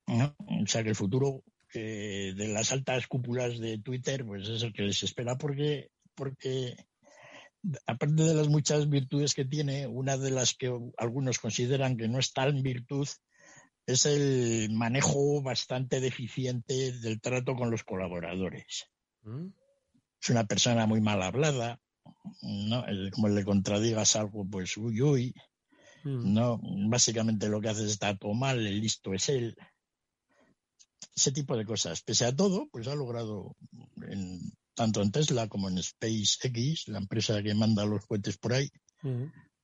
O 0.07 0.67
sea 0.67 0.83
que 0.83 0.89
el 0.89 0.95
futuro 0.95 1.43
de 1.73 2.49
las 2.49 2.73
altas 2.73 3.07
cúpulas 3.07 3.57
de 3.59 3.77
Twitter 3.77 4.25
pues 4.25 4.49
es 4.49 4.61
el 4.63 4.73
que 4.73 4.81
les 4.81 5.03
espera 5.03 5.37
porque, 5.37 5.89
porque 6.15 6.75
aparte 7.85 8.23
de 8.23 8.33
las 8.33 8.47
muchas 8.47 8.89
virtudes 8.89 9.33
que 9.33 9.45
tiene, 9.45 9.87
una 9.87 10.17
de 10.17 10.31
las 10.31 10.53
que 10.53 10.71
algunos 10.97 11.39
consideran 11.39 11.97
que 11.97 12.07
no 12.07 12.19
es 12.19 12.33
tan 12.33 12.61
virtud 12.63 13.07
es 13.85 14.05
el 14.05 14.69
manejo 14.71 15.41
bastante 15.41 15.99
deficiente 15.99 16.91
del 16.93 17.19
trato 17.19 17.55
con 17.55 17.71
los 17.71 17.83
colaboradores. 17.83 18.87
Mm. 19.23 19.47
Es 20.21 20.29
una 20.29 20.45
persona 20.45 20.85
muy 20.85 21.01
mal 21.01 21.21
hablada, 21.21 21.79
¿no? 22.41 22.85
Como 23.11 23.29
le 23.29 23.43
contradigas 23.43 24.15
algo, 24.15 24.45
pues 24.45 24.77
uy, 24.77 25.01
uy. 25.01 25.33
Mm. 26.03 26.33
No, 26.33 26.59
básicamente 26.89 27.49
lo 27.49 27.59
que 27.59 27.69
hace 27.69 27.85
es 27.85 27.91
estar 27.91 28.17
todo 28.17 28.33
mal, 28.33 28.65
el 28.65 28.79
listo 28.79 29.13
es 29.13 29.29
él. 29.29 29.55
Ese 31.15 31.31
tipo 31.31 31.57
de 31.57 31.65
cosas. 31.65 32.01
Pese 32.01 32.25
a 32.25 32.35
todo, 32.35 32.67
pues 32.71 32.87
ha 32.87 32.95
logrado, 32.95 33.55
tanto 34.73 35.01
en 35.01 35.11
Tesla 35.11 35.47
como 35.47 35.69
en 35.69 35.81
SpaceX, 35.81 36.87
la 36.87 36.99
empresa 36.99 37.41
que 37.43 37.53
manda 37.53 37.85
los 37.85 38.05
cohetes 38.05 38.37
por 38.37 38.53
ahí, 38.53 38.69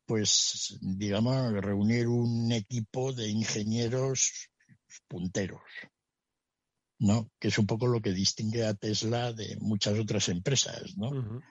pues, 0.05 0.77
digamos, 0.81 1.51
reunir 1.53 2.07
un 2.07 2.51
equipo 2.51 3.13
de 3.13 3.29
ingenieros 3.29 4.49
punteros, 5.07 5.61
¿no? 6.99 7.29
Que 7.39 7.49
es 7.49 7.57
un 7.57 7.67
poco 7.67 7.87
lo 7.87 8.01
que 8.01 8.11
distingue 8.11 8.65
a 8.65 8.73
Tesla 8.73 9.33
de 9.33 9.57
muchas 9.59 9.99
otras 9.99 10.29
empresas, 10.29 10.97
¿no? 10.97 11.41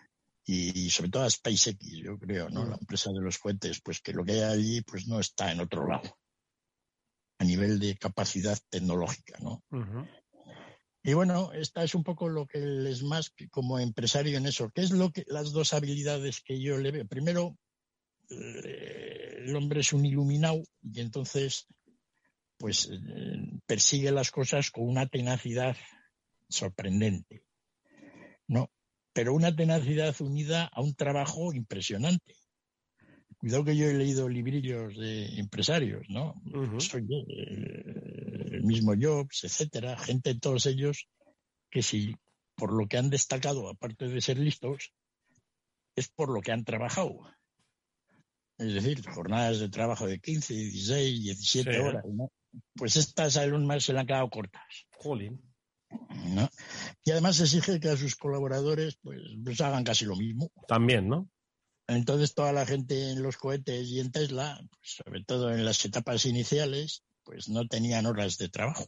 y, 0.47 0.91
sobre 0.91 1.11
todo 1.11 1.25
a 1.25 1.31
SpaceX, 1.31 1.79
yo 2.03 2.19
creo, 2.19 2.49
¿no? 2.49 2.65
La 2.65 2.77
empresa 2.77 3.11
de 3.13 3.21
los 3.21 3.39
cohetes, 3.39 3.81
pues 3.83 4.01
que 4.01 4.13
lo 4.13 4.25
que 4.25 4.33
hay 4.33 4.43
allí, 4.43 4.81
pues 4.83 5.09
no 5.09 5.19
está 5.19 5.51
en 5.51 5.61
otro 5.61 5.87
lado, 5.89 6.17
a 7.39 7.45
nivel 7.45 7.81
de 7.81 7.97
capacidad 7.97 8.57
tecnológica, 8.71 9.39
¿no? 9.41 9.65
Y 11.07 11.15
bueno, 11.15 11.53
esta 11.53 11.85
es 11.85 11.95
un 11.95 12.03
poco 12.03 12.29
lo 12.29 12.49
que 12.49 12.59
les 12.59 13.05
más 13.05 13.33
como 13.53 13.79
empresario 13.79 14.37
en 14.39 14.47
eso. 14.47 14.73
¿Qué 14.75 14.81
es 14.81 14.91
lo 14.91 15.13
que 15.13 15.25
las 15.29 15.53
dos 15.53 15.73
habilidades 15.73 16.41
que 16.41 16.61
yo 16.61 16.79
le 16.79 16.91
veo? 16.91 17.07
Primero, 17.07 17.57
el 18.29 19.55
hombre 19.55 19.81
es 19.81 19.93
un 19.93 20.05
iluminado 20.05 20.65
y 20.83 21.01
entonces 21.01 21.69
pues 22.59 22.91
eh, 22.91 23.61
persigue 23.67 24.11
las 24.11 24.33
cosas 24.33 24.73
con 24.73 24.89
una 24.89 25.07
tenacidad 25.07 25.77
sorprendente. 26.49 27.45
¿No? 28.49 28.73
Pero 29.13 29.33
una 29.33 29.55
tenacidad 29.55 30.21
unida 30.21 30.65
a 30.65 30.81
un 30.81 30.97
trabajo 30.97 31.55
impresionante. 31.55 32.35
Cuidado 33.37 33.65
que 33.65 33.77
yo 33.77 33.87
he 33.87 33.95
leído 33.95 34.29
librillos 34.29 34.97
de 34.97 35.39
empresarios, 35.39 36.05
¿no? 36.09 36.35
Pues, 36.51 36.93
eh, 36.95 38.16
mismo 38.67 38.95
Jobs, 39.01 39.45
etcétera, 39.45 39.97
gente, 39.99 40.35
todos 40.39 40.67
ellos, 40.67 41.09
que 41.71 41.83
si 41.83 42.15
por 42.55 42.73
lo 42.73 42.87
que 42.87 42.99
han 42.99 43.11
destacado, 43.11 43.69
aparte 43.69 44.09
de 44.09 44.21
ser 44.21 44.39
listos, 44.39 44.93
es 45.95 46.09
por 46.09 46.31
lo 46.31 46.41
que 46.41 46.53
han 46.53 46.65
trabajado. 46.65 47.21
Es 48.59 48.73
decir, 48.73 49.07
jornadas 49.07 49.61
de 49.61 49.69
trabajo 49.69 50.07
de 50.07 50.19
15, 50.19 50.55
16, 50.55 51.23
17 51.23 51.81
horas, 51.81 52.05
¿no? 52.07 52.33
Pues 52.75 52.97
estas 52.97 53.37
a 53.37 53.45
Elon 53.45 53.67
Musk 53.67 53.87
se 53.87 53.93
le 53.93 54.01
han 54.01 54.07
quedado 54.07 54.31
cortas. 54.31 54.87
Jolín. 54.93 55.43
¿no? 55.91 56.49
Y 57.05 57.11
además 57.11 57.41
exige 57.41 57.79
que 57.81 57.91
a 57.91 57.97
sus 57.97 58.17
colaboradores 58.17 58.97
pues, 59.03 59.21
pues 59.45 59.61
hagan 59.61 59.85
casi 59.85 60.05
lo 60.05 60.17
mismo. 60.17 60.51
También, 60.67 61.09
¿no? 61.09 61.29
Entonces 61.87 62.35
toda 62.35 62.53
la 62.53 62.67
gente 62.67 63.11
en 63.11 63.23
los 63.23 63.37
cohetes 63.37 63.89
y 63.89 64.01
en 64.01 64.11
Tesla, 64.11 64.59
pues, 64.71 65.01
sobre 65.05 65.25
todo 65.25 65.53
en 65.53 65.65
las 65.65 65.85
etapas 65.85 66.27
iniciales, 66.27 67.05
pues 67.27 67.49
no 67.49 67.67
tenían 67.67 68.07
horas 68.07 68.39
de 68.39 68.49
trabajo, 68.49 68.87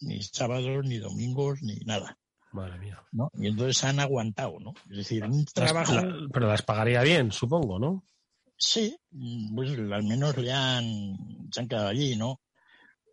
ni 0.00 0.20
sábados, 0.22 0.84
ni 0.84 0.98
domingos, 0.98 1.62
ni 1.62 1.76
nada. 1.86 2.18
Madre 2.50 2.78
mía. 2.78 3.00
¿no? 3.12 3.30
Y 3.38 3.46
entonces 3.46 3.82
han 3.84 4.00
aguantado, 4.00 4.58
¿no? 4.60 4.74
Es 4.90 4.96
decir, 4.98 5.24
un 5.24 5.44
trabajo... 5.46 5.94
La- 5.94 6.28
pero 6.32 6.48
las 6.48 6.62
pagaría 6.62 7.02
bien, 7.02 7.30
supongo, 7.30 7.78
¿no? 7.78 8.04
Sí, 8.58 8.96
pues 9.54 9.70
al 9.70 10.02
menos 10.02 10.36
le 10.36 10.52
han, 10.52 11.16
se 11.50 11.60
han 11.60 11.68
quedado 11.68 11.88
allí, 11.88 12.16
¿no? 12.16 12.40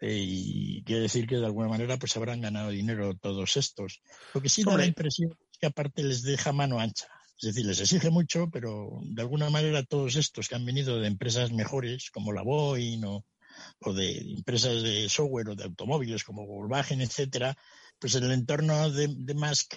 Eh, 0.01 0.23
y 0.25 0.83
quiere 0.83 1.03
decir 1.03 1.27
que 1.27 1.37
de 1.37 1.45
alguna 1.45 1.67
manera 1.67 1.97
pues 1.97 2.15
habrán 2.17 2.41
ganado 2.41 2.69
dinero 2.69 3.15
todos 3.17 3.55
estos. 3.57 4.01
Lo 4.33 4.41
que 4.41 4.49
sí 4.49 4.63
da 4.63 4.77
la 4.77 4.85
impresión 4.85 5.31
es 5.51 5.57
que 5.59 5.67
aparte 5.67 6.03
les 6.03 6.23
deja 6.23 6.51
mano 6.51 6.79
ancha. 6.79 7.07
Es 7.41 7.47
decir, 7.53 7.65
les 7.65 7.79
exige 7.79 8.09
mucho, 8.09 8.49
pero 8.51 8.99
de 9.03 9.21
alguna 9.21 9.49
manera 9.49 9.83
todos 9.83 10.15
estos 10.15 10.47
que 10.49 10.55
han 10.55 10.65
venido 10.65 10.99
de 10.99 11.07
empresas 11.07 11.51
mejores, 11.51 12.11
como 12.11 12.33
la 12.33 12.43
Boeing 12.43 13.03
o, 13.05 13.25
o 13.81 13.93
de 13.93 14.17
empresas 14.19 14.83
de 14.83 15.07
software 15.09 15.49
o 15.49 15.55
de 15.55 15.63
automóviles 15.65 16.23
como 16.23 16.45
Volkswagen, 16.45 17.01
etcétera, 17.01 17.57
pues 17.99 18.15
en 18.15 18.23
el 18.25 18.31
entorno 18.31 18.89
de, 18.91 19.07
de 19.17 19.33
Musk 19.33 19.75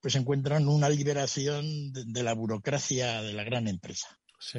pues 0.00 0.16
encuentran 0.16 0.68
una 0.68 0.90
liberación 0.90 1.90
de, 1.92 2.04
de 2.06 2.22
la 2.22 2.34
burocracia 2.34 3.22
de 3.22 3.32
la 3.32 3.42
gran 3.42 3.68
empresa. 3.68 4.18
Sí. 4.38 4.58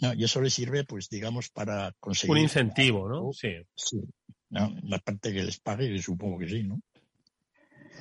No, 0.00 0.12
y 0.12 0.24
eso 0.24 0.40
le 0.40 0.50
sirve, 0.50 0.82
pues, 0.84 1.08
digamos, 1.08 1.48
para 1.50 1.92
conseguir. 2.00 2.32
Un 2.32 2.42
incentivo, 2.42 3.08
¿no? 3.08 3.32
Sí. 3.32 3.48
Sí. 3.76 3.98
¿no? 4.50 4.74
La 4.82 4.98
parte 4.98 5.32
que 5.32 5.42
les 5.44 5.60
pague, 5.60 5.88
que 5.88 6.02
supongo 6.02 6.38
que 6.38 6.48
sí, 6.48 6.64
¿no? 6.64 6.80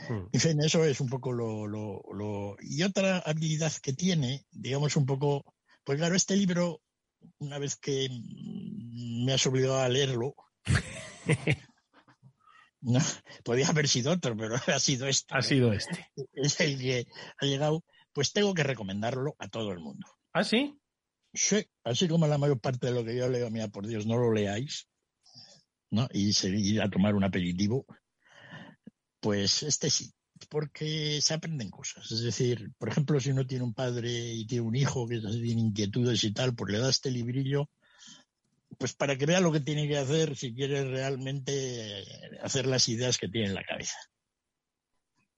Hmm. 0.10 0.28
En 0.32 0.40
fin, 0.40 0.60
eso 0.62 0.84
es 0.84 1.00
un 1.00 1.08
poco 1.08 1.32
lo, 1.32 1.68
lo, 1.68 2.02
lo- 2.14 2.58
Y 2.62 2.84
otra 2.84 3.20
habilidad 3.20 3.72
que 3.82 3.94
tiene, 3.94 4.44
digamos, 4.52 4.96
un 4.96 5.06
poco. 5.06 5.46
Pues 5.84 5.98
claro, 6.00 6.16
este 6.16 6.36
libro, 6.36 6.82
una 7.38 7.60
vez 7.60 7.76
que 7.76 8.10
me 9.26 9.34
has 9.34 9.46
obligado 9.48 9.80
a 9.80 9.90
leerlo. 9.90 10.36
no, 12.82 13.00
podía 13.44 13.68
haber 13.68 13.88
sido 13.88 14.12
otro, 14.12 14.38
pero 14.38 14.56
ha 14.56 14.80
sido 14.80 15.08
este. 15.08 15.34
Ha 15.34 15.38
¿no? 15.38 15.44
sido 15.44 15.74
este. 15.74 16.08
Es 16.34 16.60
el 16.62 16.78
que 16.78 17.08
ha 17.40 17.46
llegado. 17.46 17.84
Pues 18.14 18.32
tengo 18.32 18.54
que 18.54 18.64
recomendarlo 18.64 19.36
a 19.40 19.50
todo 19.50 19.72
el 19.72 19.80
mundo. 19.80 20.08
¿Ah, 20.32 20.44
sí? 20.44 20.80
Sí, 21.34 21.66
así 21.84 22.08
como 22.08 22.28
la 22.28 22.38
mayor 22.38 22.62
parte 22.62 22.88
de 22.88 22.94
lo 22.94 23.04
que 23.04 23.16
yo 23.16 23.28
leo, 23.28 23.50
mira, 23.50 23.68
por 23.68 23.86
Dios, 23.86 24.06
no 24.06 24.16
lo 24.16 24.32
leáis, 24.32 24.88
¿no? 25.92 26.08
Y 26.14 26.32
seguir 26.32 26.82
a 26.82 26.90
tomar 26.90 27.14
un 27.14 27.26
aperitivo, 27.26 27.86
pues 29.20 29.64
este 29.64 29.90
sí, 29.90 30.14
porque 30.50 31.20
se 31.22 31.34
aprenden 31.34 31.70
cosas. 31.70 32.10
Es 32.10 32.22
decir, 32.22 32.72
por 32.78 32.88
ejemplo, 32.88 33.20
si 33.20 33.32
uno 33.32 33.46
tiene 33.46 33.66
un 33.66 33.74
padre 33.74 34.10
y 34.34 34.46
tiene 34.46 34.66
un 34.66 34.76
hijo 34.76 35.08
que 35.08 35.20
tiene 35.20 35.62
inquietudes 35.62 36.24
y 36.24 36.32
tal, 36.32 36.56
pues 36.56 36.72
le 36.72 36.80
da 36.80 36.90
este 36.90 37.12
librillo, 37.12 37.70
pues 38.78 38.94
para 38.94 39.18
que 39.18 39.26
vea 39.26 39.40
lo 39.40 39.52
que 39.52 39.60
tiene 39.60 39.88
que 39.88 39.98
hacer 39.98 40.36
si 40.36 40.54
quiere 40.54 40.84
realmente 40.86 42.04
hacer 42.42 42.66
las 42.66 42.88
ideas 42.90 43.18
que 43.18 43.28
tiene 43.28 43.48
en 43.48 43.56
la 43.56 43.64
cabeza. 43.64 43.98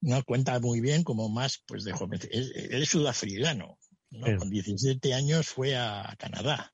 No 0.00 0.22
cuenta 0.24 0.58
muy 0.60 0.80
bien 0.80 1.02
como 1.02 1.28
más, 1.28 1.62
pues 1.66 1.84
de 1.84 1.92
joven. 1.92 2.20
Él, 2.30 2.52
él 2.54 2.82
es 2.82 2.88
sudafricano, 2.88 3.78
¿no? 4.10 4.26
Sí. 4.26 4.36
Con 4.36 4.50
17 4.50 5.14
años 5.14 5.48
fue 5.48 5.76
a 5.76 6.14
Canadá, 6.18 6.72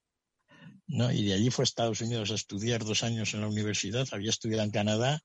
¿no? 0.87 1.11
Y 1.11 1.25
de 1.25 1.35
allí 1.35 1.51
fue 1.51 1.63
a 1.63 1.65
Estados 1.65 2.01
Unidos 2.01 2.31
a 2.31 2.35
estudiar 2.35 2.85
dos 2.85 3.03
años 3.03 3.35
en 3.35 3.41
la 3.41 3.49
universidad, 3.49 4.07
había 4.13 4.31
estudiado 4.31 4.63
en 4.63 4.71
Canadá 4.71 5.21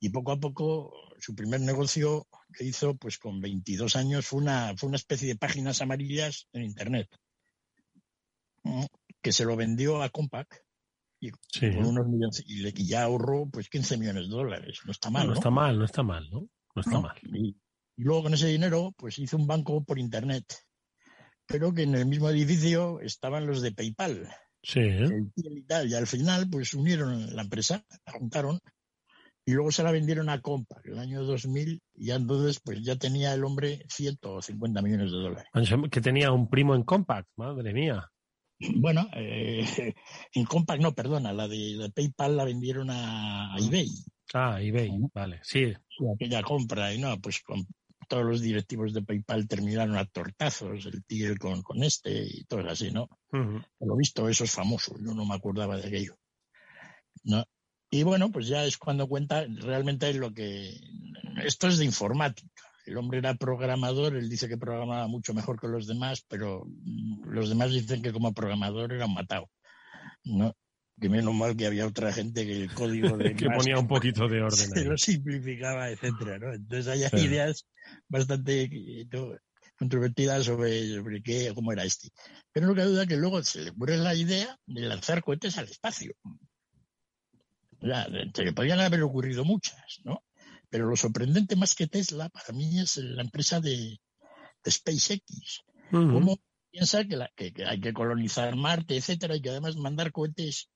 y 0.00 0.10
poco 0.10 0.32
a 0.32 0.40
poco 0.40 0.92
su 1.20 1.34
primer 1.34 1.60
negocio 1.60 2.26
que 2.52 2.64
hizo, 2.64 2.96
pues 2.96 3.18
con 3.18 3.40
22 3.40 3.94
años, 3.96 4.26
fue 4.26 4.40
una, 4.40 4.74
fue 4.76 4.88
una 4.88 4.96
especie 4.96 5.28
de 5.28 5.36
páginas 5.36 5.80
amarillas 5.80 6.48
en 6.52 6.64
Internet, 6.64 7.08
¿no? 8.64 8.86
que 9.22 9.32
se 9.32 9.44
lo 9.44 9.56
vendió 9.56 10.02
a 10.02 10.10
Compaq 10.10 10.64
y 11.22 11.30
Sí. 11.52 11.70
con 11.74 11.86
unos 11.86 12.06
millones, 12.08 12.42
y, 12.46 12.56
le, 12.62 12.72
ya 12.72 13.04
ahorró 13.04 13.48
pues 13.48 13.68
15 13.68 13.96
millones 13.96 14.28
de 14.28 14.34
dólares. 14.34 14.80
No 14.84 14.90
está 14.90 15.08
mal, 15.08 15.22
no 15.26 15.32
¿no? 15.32 15.34
está 15.38 15.50
mal, 15.50 15.78
no 15.78 15.84
está 15.84 16.02
mal, 16.02 16.28
¿no? 16.30 16.40
No 16.74 16.80
está 16.80 16.92
¿no? 16.92 17.02
mal. 17.02 17.16
Y, 17.22 17.56
y 17.96 18.02
luego 18.02 18.24
con 18.24 18.34
ese 18.34 18.48
dinero, 18.48 18.92
pues 18.96 19.18
hizo 19.18 19.36
un 19.36 19.46
banco 19.46 19.84
por 19.84 19.98
internet. 19.98 20.44
Pero 21.46 21.72
que 21.72 21.82
en 21.82 21.94
el 21.94 22.06
mismo 22.06 22.28
edificio 22.28 23.00
estaban 23.00 23.46
los 23.46 23.62
de 23.62 23.72
PayPal. 23.72 24.28
Sí. 24.62 24.80
y 25.36 25.62
tal. 25.62 25.88
Y 25.88 25.94
al 25.94 26.06
final, 26.06 26.48
pues 26.50 26.74
unieron 26.74 27.34
la 27.34 27.42
empresa, 27.42 27.84
la 28.06 28.12
juntaron. 28.12 28.58
Y 29.44 29.52
luego 29.54 29.72
se 29.72 29.82
la 29.82 29.90
vendieron 29.90 30.28
a 30.28 30.40
Compaq 30.40 30.86
el 30.86 30.98
año 31.00 31.24
2000. 31.24 31.80
Y 31.94 32.10
entonces, 32.12 32.60
pues 32.64 32.80
ya 32.82 32.96
tenía 32.96 33.34
el 33.34 33.44
hombre 33.44 33.84
150 33.88 34.82
millones 34.82 35.10
de 35.10 35.18
dólares. 35.18 35.48
Que 35.90 36.00
tenía 36.00 36.30
un 36.30 36.48
primo 36.48 36.74
en 36.76 36.84
Compact, 36.84 37.28
madre 37.36 37.72
mía. 37.72 38.08
Bueno, 38.76 39.08
eh, 39.14 39.64
en 40.34 40.44
Compaq 40.44 40.80
no, 40.80 40.94
perdona, 40.94 41.32
la 41.32 41.48
de, 41.48 41.76
de 41.76 41.90
PayPal 41.90 42.36
la 42.36 42.44
vendieron 42.44 42.90
a, 42.90 43.54
a 43.54 43.58
eBay. 43.58 43.88
Ah, 44.34 44.58
eBay, 44.60 44.90
vale. 45.12 45.40
Sí, 45.42 45.72
aquella 46.14 46.42
compra 46.42 46.94
y 46.94 46.98
no, 46.98 47.20
pues 47.20 47.40
con 47.40 47.66
todos 48.08 48.24
los 48.24 48.40
directivos 48.40 48.92
de 48.92 49.02
PayPal 49.02 49.48
terminaron 49.48 49.96
a 49.96 50.04
tortazos, 50.06 50.86
el 50.86 51.04
Tiel 51.04 51.38
con, 51.38 51.62
con 51.62 51.82
este 51.82 52.24
y 52.24 52.44
todo 52.44 52.68
así, 52.68 52.90
¿no? 52.90 53.08
Ujú. 53.32 53.62
Por 53.78 53.88
lo 53.88 53.96
visto 53.96 54.28
eso 54.28 54.44
es 54.44 54.50
famoso, 54.50 54.94
yo 54.98 55.14
no 55.14 55.24
me 55.24 55.34
acordaba 55.34 55.76
de 55.76 55.86
aquello. 55.86 56.16
¿no? 57.24 57.44
Y 57.90 58.02
bueno, 58.04 58.30
pues 58.30 58.46
ya 58.46 58.64
es 58.64 58.78
cuando 58.78 59.06
cuenta 59.06 59.44
realmente 59.46 60.12
lo 60.14 60.32
que... 60.32 60.74
Esto 61.44 61.68
es 61.68 61.78
de 61.78 61.84
informática. 61.84 62.48
El 62.84 62.96
hombre 62.96 63.18
era 63.18 63.34
programador, 63.34 64.16
él 64.16 64.28
dice 64.28 64.48
que 64.48 64.58
programaba 64.58 65.06
mucho 65.06 65.34
mejor 65.34 65.60
que 65.60 65.68
los 65.68 65.86
demás, 65.86 66.24
pero 66.28 66.64
mm, 66.66 67.28
los 67.28 67.48
demás 67.48 67.70
dicen 67.70 68.02
que 68.02 68.12
como 68.12 68.32
programador 68.34 68.92
era 68.92 69.06
un 69.06 69.14
matado. 69.14 69.48
¿no? 70.24 70.56
Que 71.00 71.08
menos 71.08 71.34
mal 71.34 71.56
que 71.56 71.66
había 71.66 71.86
otra 71.86 72.12
gente 72.12 72.46
que 72.46 72.52
el 72.64 72.72
código 72.72 73.16
de 73.18 73.34
que 73.34 73.50
ponía 73.50 73.78
un 73.78 73.88
poquito 73.88 74.28
de 74.28 74.42
orden 74.42 74.70
se 74.74 74.84
lo 74.84 74.96
simplificaba, 74.96 75.90
etcétera, 75.90 76.38
¿no? 76.38 76.52
Entonces 76.52 76.88
hay 76.88 77.08
Sí. 77.08 77.26
ideas 77.26 77.66
bastante 78.08 78.62
eh, 78.62 79.06
no, 79.10 79.32
controvertidas 79.78 80.44
sobre, 80.44 80.94
sobre 80.94 81.22
qué, 81.22 81.52
cómo 81.54 81.72
era 81.72 81.84
este. 81.84 82.08
Pero 82.52 82.66
no 82.66 82.74
cabe 82.74 82.88
duda 82.88 83.06
que 83.06 83.16
luego 83.16 83.42
se 83.42 83.62
le 83.62 83.70
ocurre 83.70 83.96
la 83.96 84.14
idea 84.14 84.56
de 84.66 84.82
lanzar 84.82 85.22
cohetes 85.22 85.58
al 85.58 85.64
espacio. 85.64 86.12
O 87.80 87.86
sea, 87.86 88.06
se 88.32 88.44
le 88.44 88.52
podrían 88.52 88.78
haber 88.80 89.02
ocurrido 89.02 89.44
muchas, 89.44 90.00
¿no? 90.04 90.22
Pero 90.72 90.86
lo 90.86 90.96
sorprendente 90.96 91.54
más 91.54 91.74
que 91.74 91.86
Tesla 91.86 92.30
para 92.30 92.50
mí 92.54 92.80
es 92.80 92.96
la 92.96 93.20
empresa 93.20 93.60
de, 93.60 94.00
de 94.64 94.70
SpaceX. 94.70 95.60
Cómo 96.14 96.38
piensa 96.70 97.04
que, 97.04 97.14
la- 97.16 97.30
que- 97.36 97.52
que 97.52 97.66
hay 97.66 97.78
que 97.78 97.92
colonizar 97.92 98.56
Marte, 98.56 98.96
etcétera, 98.96 99.36
y 99.36 99.42
que 99.42 99.50
además 99.50 99.76
mandar 99.76 100.12
cohetes, 100.12 100.70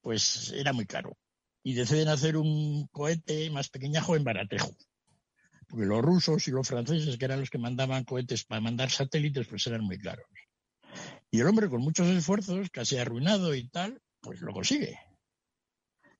pues 0.00 0.52
era 0.52 0.72
muy 0.72 0.86
caro. 0.86 1.18
Y 1.62 1.74
deciden 1.74 2.08
hacer 2.08 2.38
un 2.38 2.86
cohete 2.90 3.50
más 3.50 3.68
pequeñajo 3.68 4.16
en 4.16 4.24
Baratejo. 4.24 4.74
Porque 5.68 5.84
los 5.84 6.00
rusos 6.00 6.48
y 6.48 6.52
los 6.52 6.66
franceses, 6.66 7.18
que 7.18 7.24
eran 7.26 7.40
los 7.40 7.50
que 7.50 7.58
mandaban 7.58 8.04
cohetes 8.04 8.44
para 8.44 8.62
mandar 8.62 8.88
satélites, 8.88 9.48
pues 9.48 9.66
eran 9.66 9.82
muy 9.84 9.98
caros. 9.98 10.24
Y 11.30 11.40
el 11.40 11.46
hombre, 11.46 11.68
con 11.68 11.82
muchos 11.82 12.06
esfuerzos, 12.06 12.70
casi 12.70 12.96
arruinado 12.96 13.54
y 13.54 13.68
tal, 13.68 14.00
pues 14.22 14.40
lo 14.40 14.54
consigue. 14.54 14.98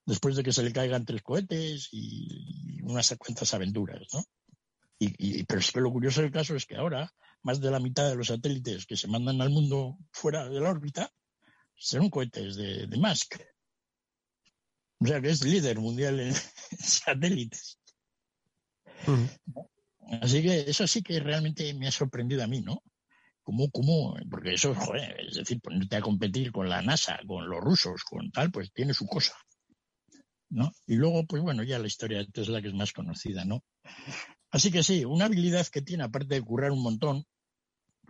Después 0.07 0.37
de 0.37 0.43
que 0.45 0.53
se 0.53 0.63
le 0.63 0.73
caigan 0.73 1.05
tres 1.05 1.23
cohetes 1.23 1.89
y, 1.93 2.79
y 2.79 2.83
unas 2.83 3.15
cuantas 3.19 3.53
aventuras, 3.55 4.03
¿no? 4.15 4.25
Y, 4.99 5.41
y- 5.41 5.45
pero 5.45 5.61
es 5.61 5.71
que 5.73 5.81
lo 5.81 5.93
curioso 5.93 6.23
del 6.23 6.31
caso 6.31 6.55
es 6.57 6.65
que 6.65 6.77
ahora 6.77 7.13
más 7.43 7.61
de 7.61 7.71
la 7.71 7.81
mitad 7.81 8.09
de 8.09 8.17
los 8.17 8.29
satélites 8.29 8.87
que 8.87 8.97
se 8.97 9.09
mandan 9.09 9.41
al 9.43 9.51
mundo 9.51 9.99
fuera 10.13 10.49
de 10.49 10.61
la 10.61 10.71
órbita 10.71 11.13
son 11.75 12.09
cohetes 12.09 12.57
de, 12.57 12.87
de 12.87 12.97
Musk. 12.97 13.35
O 14.99 15.07
sea 15.07 15.21
que 15.21 15.29
es 15.29 15.45
líder 15.45 15.79
mundial 15.79 16.21
en 16.21 16.35
satélites. 16.79 17.79
Ujú. 19.07 19.29
Así 20.23 20.43
que 20.43 20.61
eso 20.71 20.87
sí 20.87 21.03
que 21.03 21.21
realmente 21.21 21.75
me 21.75 21.89
ha 21.89 21.93
sorprendido 21.93 22.43
a 22.43 22.47
mí, 22.47 22.63
¿no? 22.63 22.83
¿Cómo, 23.43 23.71
cómo? 23.71 24.17
Porque 24.31 24.55
eso, 24.55 24.75
joder, 24.75 25.21
es 25.21 25.35
decir, 25.35 25.61
ponerte 25.61 25.97
a 25.97 26.01
competir 26.01 26.51
con 26.53 26.69
la 26.69 26.81
NASA, 26.83 27.19
con 27.27 27.49
los 27.49 27.61
rusos, 27.61 28.03
con 28.05 28.31
tal, 28.31 28.51
pues 28.51 28.73
tiene 28.73 28.95
su 28.95 29.07
cosa. 29.07 29.35
¿No? 30.49 30.73
Y 30.87 30.95
luego, 30.95 31.27
pues 31.27 31.43
bueno, 31.43 31.63
ya 31.65 31.79
la 31.79 31.89
historia 31.89 32.19
de 32.19 32.27
Tesla 32.27 32.63
que 32.63 32.69
es 32.69 32.75
más 32.75 32.93
conocida, 32.93 33.45
¿no? 33.45 33.65
Así 34.51 34.71
que 34.71 34.83
sí, 34.83 35.05
una 35.05 35.27
habilidad 35.27 35.67
que 35.67 35.83
tiene, 35.83 36.05
aparte 36.05 36.35
de 36.35 36.43
currar 36.43 36.71
un 36.71 36.83
montón, 36.83 37.25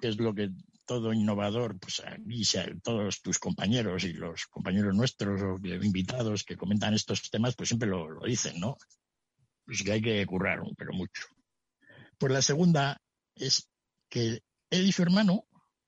que 0.01 0.09
es 0.09 0.19
lo 0.19 0.35
que 0.35 0.51
todo 0.85 1.13
innovador, 1.13 1.79
pues 1.79 2.03
aquí 2.05 2.43
todos 2.83 3.21
tus 3.21 3.39
compañeros 3.39 4.05
y 4.05 4.13
los 4.13 4.47
compañeros 4.47 4.95
nuestros 4.95 5.43
o 5.43 5.59
invitados 5.83 6.45
que 6.45 6.57
comentan 6.57 6.95
estos 6.95 7.29
temas, 7.31 7.57
pues 7.57 7.71
siempre 7.71 7.89
lo, 7.89 8.09
lo 8.09 8.25
dicen, 8.25 8.61
¿no? 8.61 8.77
Pues 9.65 9.83
que 9.83 9.93
hay 9.93 10.03
que 10.03 10.25
currar, 10.27 10.61
pero 10.77 10.93
mucho. 10.93 11.27
Pues 12.19 12.33
la 12.33 12.43
segunda 12.43 13.01
es 13.35 13.69
que 14.09 14.43
él 14.71 14.87
y 14.87 14.93
su 14.93 15.03
hermano, 15.03 15.47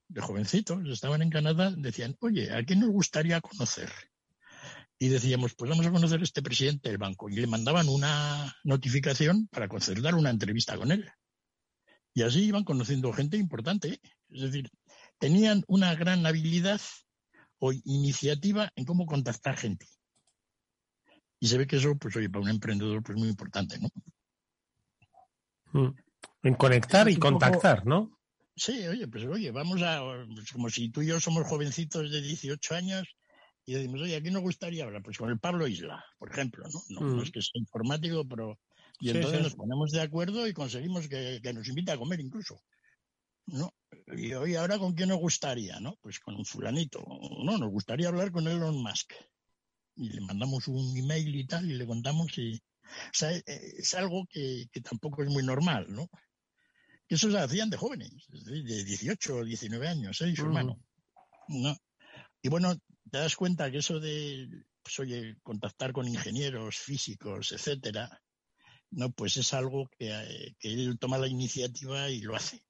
de 0.09 0.21
jovencitos, 0.21 0.81
estaban 0.89 1.23
en 1.23 1.31
Canadá, 1.31 1.73
decían, 1.77 2.17
oye, 2.21 2.53
¿a 2.53 2.65
quién 2.65 2.81
nos 2.81 2.91
gustaría 2.91 3.41
conocer? 3.41 3.91
Y 4.99 5.09
decíamos, 5.09 5.55
pues 5.55 5.71
vamos 5.71 5.87
a 5.87 5.93
conocer 5.93 6.21
a 6.21 6.25
este 6.25 6.43
presidente 6.43 6.89
del 6.89 6.99
banco. 6.99 7.29
Y 7.29 7.37
le 7.37 7.47
mandaban 7.47 7.89
una 7.89 8.55
notificación 8.65 9.47
para 9.49 9.69
concertar 9.69 10.15
una 10.15 10.31
entrevista 10.31 10.77
con 10.77 10.91
él. 10.91 11.09
Y 12.15 12.23
así 12.23 12.45
iban 12.45 12.65
conociendo 12.65 13.13
gente 13.13 13.37
importante. 13.37 14.01
Es 14.29 14.43
decir, 14.43 14.71
tenían 15.19 15.63
una 15.69 15.95
gran 15.95 16.27
habilidad 16.27 16.81
o 17.59 17.73
iniciativa 17.73 18.73
en 18.75 18.85
cómo 18.85 19.07
contactar 19.07 19.57
gente. 19.57 19.87
Y 21.41 21.47
se 21.47 21.59
ve 21.59 21.67
que 21.67 21.77
eso, 21.77 21.97
pues 21.97 22.17
oye, 22.17 22.29
para 22.29 22.43
un 22.43 22.51
emprendedor, 22.51 23.03
pues 23.03 23.17
muy 23.17 23.29
importante, 23.29 23.79
¿no? 23.79 23.89
Mm. 25.73 25.95
En 26.43 26.55
conectar 26.55 27.09
y 27.09 27.17
contactar, 27.17 27.87
¿no? 27.87 28.19
Sí, 28.57 28.87
oye, 28.89 29.07
pues 29.07 29.25
oye, 29.25 29.53
vamos 29.53 29.83
a, 29.83 30.03
pues 30.35 30.51
como 30.51 30.69
si 30.69 30.91
tú 30.91 31.03
y 31.03 31.07
yo 31.07 31.21
somos 31.21 31.47
jovencitos 31.47 32.11
de 32.11 32.21
18 32.21 32.75
años 32.75 33.17
y 33.69 33.75
decimos, 33.75 34.01
oye, 34.01 34.17
aquí 34.17 34.31
nos 34.31 34.41
gustaría 34.41 34.85
hablar? 34.85 35.03
Pues 35.03 35.19
con 35.19 35.29
el 35.29 35.39
Pablo 35.39 35.69
Isla, 35.69 36.03
por 36.19 36.31
ejemplo, 36.31 36.65
¿no? 36.73 36.81
No, 36.89 37.17
mm. 37.17 37.23
es 37.23 37.31
que 37.31 37.43
sea 37.43 37.61
informático, 37.61 38.27
pero... 38.27 38.59
Y 38.99 39.11
entonces 39.11 39.43
nos 39.43 39.57
ponemos 39.57 39.91
de 39.91 40.01
acuerdo 40.01 40.49
y 40.49 40.55
conseguimos 40.55 41.07
que, 41.07 41.39
nos 41.53 41.69
invite 41.69 41.93
a 41.93 41.99
comer 41.99 42.19
incluso. 42.19 42.63
¿no? 43.45 43.75
Y 44.17 44.33
hoy 44.33 44.55
ahora 44.55 44.79
con 44.79 44.95
quién 44.95 45.11
nos 45.11 45.19
gustaría, 45.19 45.81
¿no? 45.81 45.99
Pues 46.01 46.19
con 46.19 46.35
un 46.35 46.47
fulanito. 46.47 47.05
No, 47.45 47.59
nos 47.59 47.71
gustaría 47.71 48.09
hablar 48.09 48.33
con 48.33 48.49
Elon 48.49 48.83
Musk. 48.83 49.13
Y 49.97 50.15
le 50.15 50.23
mandamos 50.23 50.67
un 50.67 50.97
email 50.97 51.37
y 51.37 51.47
tal 51.47 51.71
y 51.71 51.75
le 51.75 51.85
contamos 51.85 52.39
y... 52.39 52.55
O 52.55 53.13
sea, 53.13 53.37
eh, 53.37 53.45
es 53.45 53.93
algo 53.93 54.27
que, 54.31 54.65
tampoco 54.83 55.23
es 55.23 55.29
muy 55.29 55.45
normal, 55.45 55.89
¿no? 55.91 56.09
Que 57.07 57.17
eso 57.17 57.31
se 57.31 57.39
hacían 57.39 57.69
de 57.69 57.77
jóvenes, 57.77 58.15
de 58.29 58.85
18 58.85 59.37
o 59.37 59.45
19 59.45 59.89
años, 59.89 60.19
¿eh? 60.23 60.31
Y 60.31 60.37
su 60.37 60.47
hermano. 60.47 60.81
¿no? 61.49 61.77
Y 62.41 62.49
bueno, 62.49 62.75
te 63.09 63.19
das 63.19 63.37
cuenta 63.37 63.71
que 63.71 63.79
eso 63.79 64.01
de, 64.01 64.49
pues 64.83 64.99
oye, 65.01 65.37
contactar 65.43 65.93
con 65.93 66.09
ingenieros 66.09 66.77
físicos, 66.77 67.53
etcétera, 67.53 68.23
no, 68.91 69.11
pues 69.11 69.37
es 69.37 69.53
algo 69.53 69.89
que, 69.99 70.11
eh, 70.11 70.57
que 70.59 70.73
él 70.73 70.99
toma 70.99 71.19
la 71.19 71.29
iniciativa 71.29 72.11
y 72.11 72.21
lo 72.21 72.37
hace. 72.37 72.65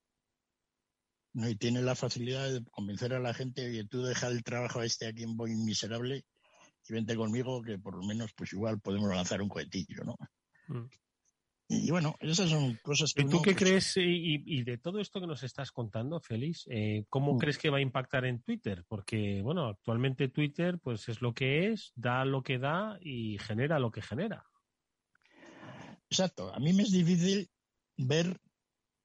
¿no? 1.32 1.48
Y 1.48 1.56
tiene 1.56 1.82
la 1.82 1.94
facilidad 1.94 2.50
de 2.50 2.64
convencer 2.64 3.14
a 3.14 3.20
la 3.20 3.34
gente, 3.34 3.70
que 3.70 3.84
tú 3.84 4.02
deja 4.02 4.28
el 4.28 4.42
trabajo 4.42 4.82
este 4.82 5.06
aquí 5.06 5.22
en 5.22 5.36
Boeing 5.36 5.64
miserable 5.64 6.24
y 6.88 6.92
vente 6.92 7.16
conmigo 7.16 7.62
que 7.62 7.78
por 7.78 7.96
lo 7.96 8.06
menos 8.06 8.32
pues 8.34 8.52
igual 8.52 8.80
podemos 8.80 9.10
lanzar 9.10 9.42
un 9.42 9.48
cohetillo, 9.48 10.04
¿no? 10.04 10.16
Mm. 10.68 10.88
Y 11.70 11.90
bueno, 11.90 12.16
esas 12.20 12.48
son 12.48 12.76
cosas 12.82 13.12
que... 13.12 13.22
¿Y 13.22 13.26
tú 13.26 13.42
qué 13.42 13.52
pues 13.52 13.62
crees, 13.62 13.92
y, 13.98 14.62
de 14.62 14.78
todo 14.78 15.00
esto 15.00 15.20
que 15.20 15.26
nos 15.26 15.42
estás 15.42 15.70
contando, 15.70 16.18
Félix, 16.18 16.64
eh, 16.70 17.04
cómo 17.10 17.34
mm. 17.34 17.38
crees 17.38 17.58
que 17.58 17.68
va 17.68 17.76
a 17.76 17.82
impactar 17.82 18.24
en 18.24 18.40
Twitter? 18.40 18.84
Porque, 18.88 19.42
bueno, 19.42 19.66
actualmente 19.66 20.28
Twitter 20.28 20.78
pues 20.78 21.10
es 21.10 21.20
lo 21.20 21.34
que 21.34 21.70
es, 21.70 21.92
da 21.94 22.24
lo 22.24 22.42
que 22.42 22.58
da 22.58 22.98
y 23.02 23.36
genera 23.38 23.78
lo 23.78 23.90
que 23.90 24.00
genera. 24.00 24.46
Exacto. 26.08 26.54
A 26.54 26.58
mí 26.58 26.72
me 26.72 26.84
es 26.84 26.90
difícil 26.90 27.50
ver 27.98 28.40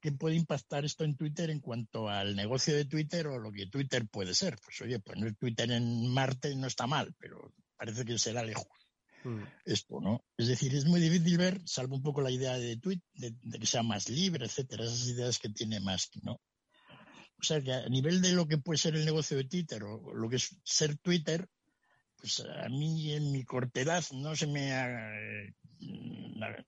qué 0.00 0.12
puede 0.12 0.36
impactar 0.36 0.86
esto 0.86 1.04
en 1.04 1.16
Twitter 1.16 1.50
en 1.50 1.60
cuanto 1.60 2.08
al 2.08 2.34
negocio 2.34 2.74
de 2.74 2.86
Twitter 2.86 3.26
o 3.26 3.38
lo 3.38 3.52
que 3.52 3.66
Twitter 3.66 4.08
puede 4.08 4.34
ser. 4.34 4.56
Pues 4.64 4.80
oye, 4.80 5.00
poner 5.00 5.34
Twitter 5.36 5.70
en 5.70 6.08
Marte 6.12 6.56
no 6.56 6.66
está 6.66 6.86
mal, 6.86 7.14
pero 7.18 7.52
parece 7.76 8.06
que 8.06 8.18
será 8.18 8.42
lejos. 8.42 8.83
Mm. 9.24 9.42
esto, 9.64 10.00
¿no? 10.02 10.22
Es 10.36 10.48
decir, 10.48 10.74
es 10.74 10.84
muy 10.84 11.00
difícil 11.00 11.38
ver, 11.38 11.62
salvo 11.64 11.96
un 11.96 12.02
poco 12.02 12.20
la 12.20 12.30
idea 12.30 12.58
de 12.58 12.76
Twitter, 12.76 13.08
de, 13.14 13.58
que 13.58 13.66
sea 13.66 13.82
más 13.82 14.10
libre, 14.10 14.44
etcétera, 14.44 14.84
esas 14.84 15.08
ideas 15.08 15.38
que 15.38 15.48
tiene 15.48 15.80
más, 15.80 16.10
¿no? 16.22 16.40
O 17.40 17.42
sea 17.42 17.60
que 17.62 17.72
a 17.72 17.88
nivel 17.88 18.20
de 18.20 18.32
lo 18.32 18.46
que 18.46 18.58
puede 18.58 18.78
ser 18.78 18.94
el 18.94 19.04
negocio 19.04 19.36
de 19.36 19.44
Twitter 19.44 19.82
o 19.82 20.14
lo 20.14 20.28
que 20.28 20.36
es 20.36 20.56
ser 20.62 20.98
Twitter, 20.98 21.48
pues 22.18 22.40
a 22.40 22.68
mí 22.68 23.12
en 23.12 23.32
mi 23.32 23.44
cortedad 23.44 24.04
no 24.12 24.36
se 24.36 24.46
me 24.46 24.70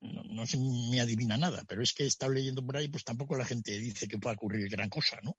no, 0.00 0.46
se 0.46 0.58
me 0.58 1.00
adivina 1.00 1.36
nada, 1.36 1.62
pero 1.68 1.82
es 1.82 1.92
que 1.92 2.04
he 2.04 2.06
estado 2.06 2.32
leyendo 2.32 2.64
por 2.64 2.76
ahí, 2.76 2.88
pues 2.88 3.04
tampoco 3.04 3.36
la 3.36 3.44
gente 3.44 3.78
dice 3.78 4.08
que 4.08 4.18
pueda 4.18 4.34
ocurrir 4.34 4.68
gran 4.70 4.88
cosa, 4.88 5.18
¿no? 5.22 5.36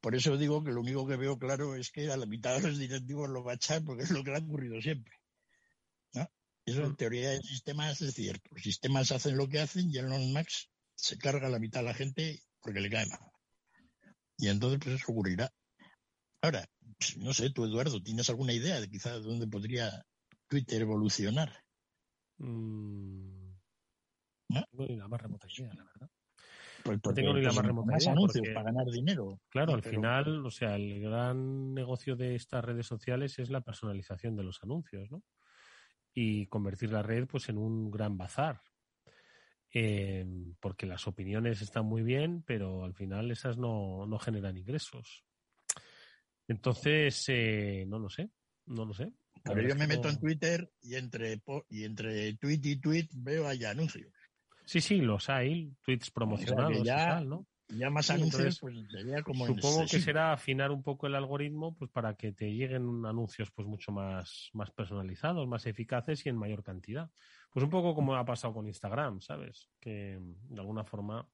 Por 0.00 0.14
eso 0.14 0.38
digo 0.38 0.64
que 0.64 0.72
lo 0.72 0.80
único 0.80 1.06
que 1.06 1.16
veo 1.16 1.38
claro 1.38 1.74
es 1.76 1.90
que 1.90 2.10
a 2.10 2.16
la 2.16 2.24
mitad 2.24 2.56
de 2.56 2.68
los 2.68 2.78
directivos 2.78 3.28
lo 3.28 3.44
va 3.44 3.52
a 3.52 3.56
echar 3.56 3.84
porque 3.84 4.04
es 4.04 4.10
lo 4.10 4.24
que 4.24 4.30
le 4.30 4.36
ha 4.38 4.40
ocurrido 4.40 4.80
siempre. 4.80 5.19
Eso 6.66 6.84
en 6.84 6.94
teoría 6.94 7.30
de 7.30 7.40
sistemas 7.40 8.00
es 8.00 8.14
cierto. 8.14 8.48
Los 8.52 8.62
sistemas 8.62 9.10
hacen 9.10 9.36
lo 9.36 9.48
que 9.48 9.60
hacen 9.60 9.90
y 9.90 9.98
el 9.98 10.08
Max 10.32 10.70
se 10.94 11.18
carga 11.18 11.48
la 11.48 11.58
mitad 11.58 11.80
de 11.80 11.86
la 11.86 11.94
gente 11.94 12.42
porque 12.60 12.80
le 12.80 12.90
cae 12.90 13.06
mal. 13.06 13.18
Y 14.38 14.48
entonces 14.48 14.78
pues 14.80 14.94
eso 14.96 15.10
ocurrirá. 15.10 15.52
Ahora, 16.42 16.64
pues, 16.98 17.16
no 17.18 17.32
sé, 17.32 17.50
tú 17.50 17.64
Eduardo, 17.64 18.02
¿tienes 18.02 18.30
alguna 18.30 18.52
idea 18.52 18.80
de 18.80 18.88
quizás 18.88 19.22
dónde 19.22 19.46
podría 19.46 20.06
Twitter 20.48 20.82
evolucionar? 20.82 21.52
Mm. 22.38 23.50
¿No? 24.48 24.64
tengo 24.70 24.86
ni 24.86 24.96
la 24.96 25.08
más 25.08 25.20
remota 25.20 25.46
idea, 25.48 25.72
la 25.74 25.84
verdad. 25.84 26.10
Pues 26.84 26.98
no 27.04 27.14
tengo 27.14 27.34
ni 27.34 27.42
la 27.42 27.52
más 27.52 27.64
remota 27.64 27.96
idea. 27.98 28.12
anuncios 28.12 28.48
para 28.54 28.64
ganar 28.64 28.86
dinero. 28.86 29.40
Claro, 29.48 29.74
al 29.74 29.82
final, 29.82 30.46
o 30.46 30.50
sea, 30.50 30.76
el 30.76 31.00
gran 31.00 31.74
negocio 31.74 32.16
de 32.16 32.34
estas 32.34 32.64
redes 32.64 32.86
sociales 32.86 33.38
es 33.38 33.50
la 33.50 33.60
personalización 33.60 34.36
de 34.36 34.44
los 34.44 34.62
anuncios, 34.62 35.10
¿no? 35.10 35.22
Y 36.14 36.46
convertir 36.46 36.92
la 36.92 37.02
red 37.02 37.26
pues 37.26 37.48
en 37.48 37.58
un 37.58 37.90
gran 37.90 38.16
bazar. 38.16 38.62
Eh, 39.72 40.26
porque 40.58 40.86
las 40.86 41.06
opiniones 41.06 41.62
están 41.62 41.86
muy 41.86 42.02
bien, 42.02 42.42
pero 42.44 42.84
al 42.84 42.94
final 42.94 43.30
esas 43.30 43.56
no, 43.56 44.04
no 44.06 44.18
generan 44.18 44.56
ingresos. 44.56 45.24
Entonces, 46.48 47.24
eh, 47.28 47.84
no 47.86 48.00
lo 48.00 48.10
sé, 48.10 48.30
no 48.66 48.84
lo 48.84 48.92
sé. 48.92 49.12
Pero 49.44 49.62
yo 49.62 49.76
me 49.76 49.86
meto 49.86 50.08
en 50.08 50.18
Twitter 50.18 50.70
y 50.82 50.96
entre, 50.96 51.40
y 51.68 51.84
entre 51.84 52.34
tweet 52.34 52.60
y 52.64 52.76
tweet 52.76 53.08
veo 53.14 53.46
ahí 53.46 53.64
anuncios. 53.64 54.12
Sí, 54.64 54.80
sí, 54.80 54.96
los 54.96 55.30
hay, 55.30 55.72
tweets 55.82 56.10
promocionados 56.10 56.84
ya, 56.84 57.20
¿no? 57.20 57.46
Ya 57.76 57.90
más 57.90 58.10
anuncios, 58.10 58.58
pues 58.60 58.74
sería 58.90 59.22
como 59.22 59.46
Supongo 59.46 59.86
que 59.90 60.00
será 60.00 60.32
afinar 60.32 60.70
un 60.70 60.82
poco 60.82 61.06
el 61.06 61.14
algoritmo 61.14 61.74
pues 61.76 61.90
para 61.90 62.14
que 62.14 62.32
te 62.32 62.52
lleguen 62.52 63.04
anuncios 63.06 63.50
pues 63.50 63.66
mucho 63.66 63.92
más, 63.92 64.50
más 64.52 64.70
personalizados, 64.70 65.46
más 65.46 65.66
eficaces 65.66 66.24
y 66.26 66.28
en 66.28 66.36
mayor 66.36 66.62
cantidad. 66.62 67.10
Pues 67.52 67.64
un 67.64 67.70
poco 67.70 67.94
como 67.94 68.14
ha 68.14 68.24
pasado 68.24 68.54
con 68.54 68.66
Instagram, 68.66 69.20
¿sabes? 69.20 69.70
Que 69.80 70.18
de 70.20 70.60
alguna 70.60 70.84
forma 70.84 71.28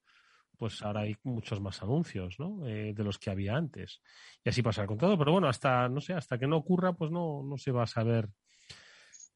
pues 0.57 0.81
ahora 0.81 1.01
hay 1.01 1.15
muchos 1.23 1.61
más 1.61 1.81
anuncios, 1.83 2.39
¿no? 2.39 2.67
Eh, 2.67 2.93
de 2.93 3.03
los 3.03 3.19
que 3.19 3.29
había 3.29 3.55
antes. 3.55 4.01
Y 4.43 4.49
así 4.49 4.63
pasará 4.63 4.87
con 4.87 4.97
todo, 4.97 5.17
pero 5.17 5.31
bueno, 5.31 5.47
hasta, 5.47 5.87
no 5.87 6.01
sé, 6.01 6.13
hasta 6.13 6.37
que 6.39 6.47
no 6.47 6.57
ocurra, 6.57 6.93
pues 6.93 7.11
no, 7.11 7.43
no 7.43 7.57
se 7.57 7.71
va 7.71 7.83
a 7.83 7.87
saber 7.87 8.29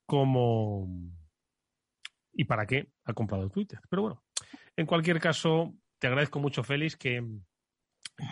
cómo 0.05 0.87
y 2.33 2.45
para 2.45 2.65
qué 2.65 2.89
ha 3.05 3.13
comprado 3.13 3.49
Twitter. 3.49 3.79
Pero 3.89 4.01
bueno, 4.01 4.23
en 4.75 4.85
cualquier 4.85 5.19
caso, 5.19 5.75
te 6.01 6.07
agradezco 6.07 6.39
mucho, 6.39 6.63
Félix, 6.63 6.97
que, 6.97 7.23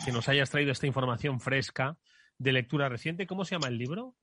que 0.04 0.12
nos 0.12 0.28
hayas 0.28 0.50
traído 0.50 0.72
esta 0.72 0.88
información 0.88 1.40
fresca 1.40 2.00
de 2.40 2.52
lectura 2.52 2.90
reciente. 2.90 3.28
¿Cómo 3.28 3.46
se 3.46 3.54
llama 3.54 3.68
el 3.68 3.78
libro? 3.78 4.16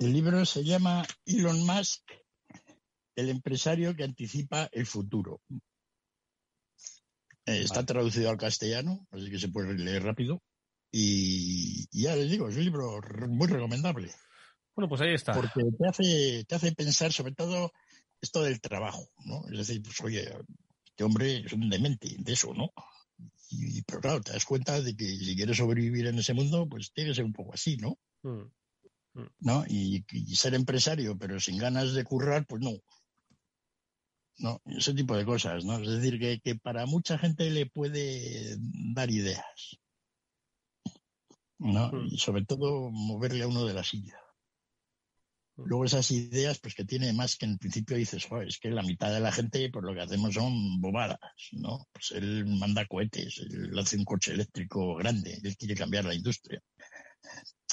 El 0.00 0.12
libro 0.12 0.44
se 0.44 0.64
llama 0.64 1.06
Elon 1.24 1.64
Musk, 1.64 2.02
el 3.14 3.28
empresario 3.28 3.94
que 3.94 4.02
anticipa 4.02 4.68
el 4.72 4.84
futuro. 4.84 5.42
Eh, 7.46 7.62
está 7.62 7.86
traducido 7.86 8.30
al 8.30 8.36
castellano, 8.36 9.06
así 9.12 9.30
que 9.30 9.38
se 9.38 9.48
puede 9.48 9.72
leer 9.74 10.02
rápido. 10.02 10.42
Y, 10.90 11.86
ya 11.92 12.16
les 12.16 12.30
digo, 12.30 12.48
es 12.48 12.56
un 12.56 12.64
libro 12.64 13.00
muy 13.28 13.46
recomendable. 13.46 14.10
Bueno, 14.74 14.88
pues 14.88 15.00
ahí 15.02 15.14
está. 15.14 15.34
Porque 15.34 15.60
te 15.78 15.88
hace, 15.88 16.44
te 16.48 16.54
hace 16.56 16.72
pensar 16.72 17.12
sobre 17.12 17.32
todo 17.32 17.70
esto 18.20 18.42
del 18.42 18.60
trabajo, 18.60 19.08
¿no? 19.24 19.44
Es 19.52 19.58
decir, 19.58 19.82
pues 19.82 20.00
oye, 20.00 20.32
este 20.94 21.02
hombre 21.02 21.38
es 21.44 21.52
un 21.52 21.68
demente 21.68 22.14
de 22.16 22.32
eso, 22.32 22.54
¿no? 22.54 22.72
Y, 23.50 23.82
pero 23.82 24.00
claro, 24.00 24.20
te 24.20 24.32
das 24.32 24.44
cuenta 24.44 24.80
de 24.80 24.96
que 24.96 25.04
si 25.04 25.34
quieres 25.34 25.56
sobrevivir 25.56 26.06
en 26.06 26.20
ese 26.20 26.34
mundo, 26.34 26.68
pues 26.68 26.92
tiene 26.92 27.10
que 27.10 27.16
ser 27.16 27.24
un 27.24 27.32
poco 27.32 27.52
así, 27.52 27.76
¿no? 27.76 27.98
Mm, 28.22 29.20
mm. 29.20 29.30
¿No? 29.40 29.64
Y, 29.68 30.04
ser 30.36 30.54
empresario, 30.54 31.18
pero 31.18 31.40
sin 31.40 31.58
ganas 31.58 31.94
de 31.94 32.04
currar, 32.04 32.46
pues 32.46 32.62
no. 32.62 32.70
No, 34.38 34.62
ese 34.66 34.94
tipo 34.94 35.16
de 35.16 35.24
cosas, 35.24 35.64
¿no? 35.64 35.80
Es 35.80 35.88
decir, 35.88 36.20
que, 36.20 36.40
que 36.40 36.54
para 36.54 36.86
mucha 36.86 37.18
gente 37.18 37.50
le 37.50 37.66
puede 37.66 38.56
dar 38.94 39.10
ideas. 39.10 39.80
¿no? 41.58 41.90
Mm. 41.90 42.06
Y 42.06 42.18
sobre 42.18 42.44
todo 42.44 42.90
moverle 42.92 43.42
a 43.42 43.48
uno 43.48 43.64
de 43.64 43.74
la 43.74 43.82
silla. 43.82 44.16
Luego 45.56 45.84
esas 45.84 46.10
ideas, 46.10 46.58
pues 46.58 46.74
que 46.74 46.84
tiene 46.84 47.12
más 47.12 47.36
que 47.36 47.46
en 47.46 47.58
principio 47.58 47.96
dices, 47.96 48.26
es 48.46 48.58
que 48.58 48.70
la 48.70 48.82
mitad 48.82 49.12
de 49.12 49.20
la 49.20 49.30
gente, 49.30 49.70
pues 49.70 49.84
lo 49.84 49.94
que 49.94 50.00
hacemos 50.00 50.34
son 50.34 50.80
bobadas, 50.80 51.20
¿no? 51.52 51.86
Pues 51.92 52.10
él 52.10 52.44
manda 52.46 52.86
cohetes, 52.86 53.38
él 53.38 53.78
hace 53.78 53.96
un 53.96 54.04
coche 54.04 54.32
eléctrico 54.32 54.96
grande, 54.96 55.38
él 55.42 55.56
quiere 55.56 55.76
cambiar 55.76 56.06
la 56.06 56.14
industria. 56.14 56.60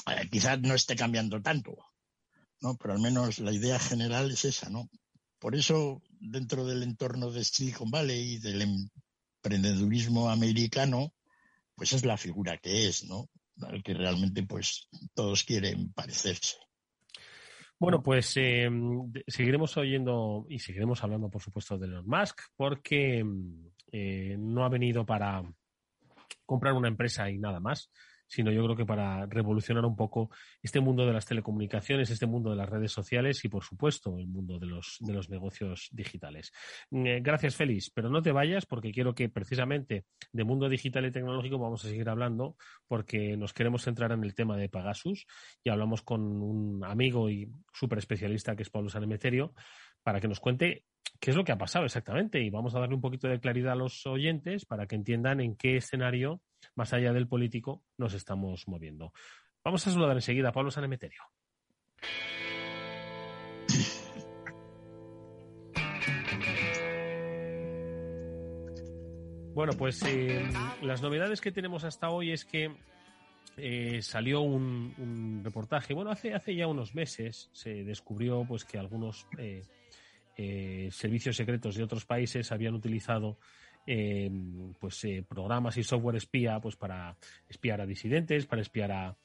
Eh, 0.07 0.29
quizás 0.29 0.59
no 0.61 0.75
esté 0.75 0.95
cambiando 0.95 1.41
tanto, 1.41 1.75
¿no? 2.61 2.77
Pero 2.77 2.93
al 2.93 3.01
menos 3.01 3.39
la 3.39 3.51
idea 3.51 3.79
general 3.79 4.29
es 4.31 4.45
esa, 4.45 4.69
¿no? 4.69 4.87
Por 5.39 5.55
eso, 5.55 6.03
dentro 6.19 6.65
del 6.65 6.83
entorno 6.83 7.31
de 7.31 7.43
Silicon 7.43 7.89
Valley 7.89 8.33
y 8.33 8.37
del 8.37 8.89
emprendedurismo 9.41 10.29
americano, 10.29 11.15
pues 11.75 11.93
es 11.93 12.05
la 12.05 12.17
figura 12.17 12.59
que 12.59 12.87
es, 12.87 13.05
¿no? 13.05 13.27
Al 13.61 13.81
que 13.81 13.95
realmente, 13.95 14.43
pues, 14.43 14.87
todos 15.15 15.43
quieren 15.43 15.91
parecerse. 15.93 16.57
Bueno, 17.81 18.03
pues 18.03 18.37
eh, 18.37 18.69
seguiremos 19.25 19.75
oyendo 19.75 20.45
y 20.47 20.59
seguiremos 20.59 21.03
hablando, 21.03 21.31
por 21.31 21.41
supuesto, 21.41 21.79
de 21.79 21.87
Elon 21.87 22.05
Musk, 22.05 22.41
porque 22.55 23.25
eh, 23.91 24.35
no 24.37 24.63
ha 24.63 24.69
venido 24.69 25.03
para 25.03 25.41
comprar 26.45 26.75
una 26.75 26.89
empresa 26.89 27.27
y 27.31 27.39
nada 27.39 27.59
más, 27.59 27.89
sino 28.31 28.49
yo 28.49 28.63
creo 28.63 28.77
que 28.77 28.85
para 28.85 29.25
revolucionar 29.25 29.83
un 29.83 29.97
poco 29.97 30.29
este 30.61 30.79
mundo 30.79 31.05
de 31.05 31.11
las 31.11 31.25
telecomunicaciones, 31.25 32.09
este 32.09 32.25
mundo 32.25 32.49
de 32.49 32.55
las 32.55 32.69
redes 32.69 32.93
sociales 32.93 33.43
y, 33.43 33.49
por 33.49 33.65
supuesto, 33.65 34.17
el 34.17 34.27
mundo 34.27 34.57
de 34.57 34.67
los, 34.67 34.97
de 35.01 35.13
los 35.13 35.29
negocios 35.29 35.89
digitales. 35.91 36.53
Mm, 36.91 37.05
eh, 37.05 37.19
gracias, 37.21 37.57
Félix, 37.57 37.89
pero 37.89 38.09
no 38.09 38.21
te 38.21 38.31
vayas 38.31 38.65
porque 38.65 38.93
quiero 38.93 39.13
que 39.13 39.27
precisamente 39.27 40.05
de 40.31 40.43
mundo 40.45 40.69
digital 40.69 41.05
y 41.05 41.11
tecnológico 41.11 41.59
vamos 41.59 41.83
a 41.83 41.89
seguir 41.89 42.07
hablando 42.07 42.55
porque 42.87 43.35
nos 43.35 43.51
queremos 43.51 43.83
centrar 43.83 44.13
en 44.13 44.23
el 44.23 44.33
tema 44.33 44.55
de 44.55 44.69
Pegasus 44.69 45.27
y 45.61 45.69
hablamos 45.69 46.01
con 46.01 46.21
un 46.21 46.85
amigo 46.85 47.29
y 47.29 47.51
súper 47.73 47.97
especialista 47.97 48.55
que 48.55 48.63
es 48.63 48.69
Pablo 48.69 48.89
Sanemeterio 48.89 49.53
para 50.03 50.21
que 50.21 50.29
nos 50.29 50.39
cuente 50.39 50.85
qué 51.21 51.29
es 51.29 51.37
lo 51.37 51.45
que 51.45 51.51
ha 51.51 51.57
pasado 51.57 51.85
exactamente 51.85 52.41
y 52.41 52.49
vamos 52.49 52.73
a 52.73 52.79
darle 52.79 52.95
un 52.95 53.01
poquito 53.01 53.27
de 53.27 53.39
claridad 53.39 53.73
a 53.73 53.75
los 53.75 54.05
oyentes 54.07 54.65
para 54.65 54.87
que 54.87 54.95
entiendan 54.95 55.39
en 55.39 55.55
qué 55.55 55.77
escenario 55.77 56.41
más 56.75 56.93
allá 56.93 57.13
del 57.13 57.27
político, 57.27 57.83
nos 57.97 58.13
estamos 58.15 58.67
moviendo. 58.67 59.13
Vamos 59.63 59.85
a 59.85 59.91
saludar 59.91 60.17
enseguida 60.17 60.49
a 60.49 60.51
Pablo 60.51 60.71
Sanemeterio. 60.71 61.21
Bueno, 69.53 69.73
pues 69.73 70.01
eh, 70.03 70.43
las 70.81 71.03
novedades 71.03 71.39
que 71.39 71.51
tenemos 71.51 71.83
hasta 71.83 72.09
hoy 72.09 72.31
es 72.31 72.45
que 72.45 72.73
eh, 73.57 74.01
salió 74.01 74.41
un, 74.41 75.41
reportaje. 75.43 75.93
Bueno, 75.93 76.09
hace, 76.09 76.33
hace 76.33 76.55
ya 76.55 76.65
unos 76.65 76.95
meses 76.95 77.49
se 77.53 77.83
descubrió 77.83 78.43
pues 78.47 78.65
que 78.65 78.79
algunos 78.79 79.27
eh, 79.37 79.63
servicios 80.35 81.35
secretos 81.35 81.75
de 81.75 81.83
otros 81.83 82.05
países 82.05 82.51
habían 82.51 82.73
utilizado 82.73 83.37
Em, 83.87 84.73
pues 84.75 85.03
eh, 85.05 85.25
programas 85.27 85.75
y 85.77 85.83
software 85.83 86.17
espía 86.17 86.59
pues 86.59 86.75
para 86.75 87.17
espiar 87.49 87.81
a 87.81 87.87
disidentes, 87.87 88.45
para 88.45 88.61
espiar 88.61 88.91
a, 88.91 89.15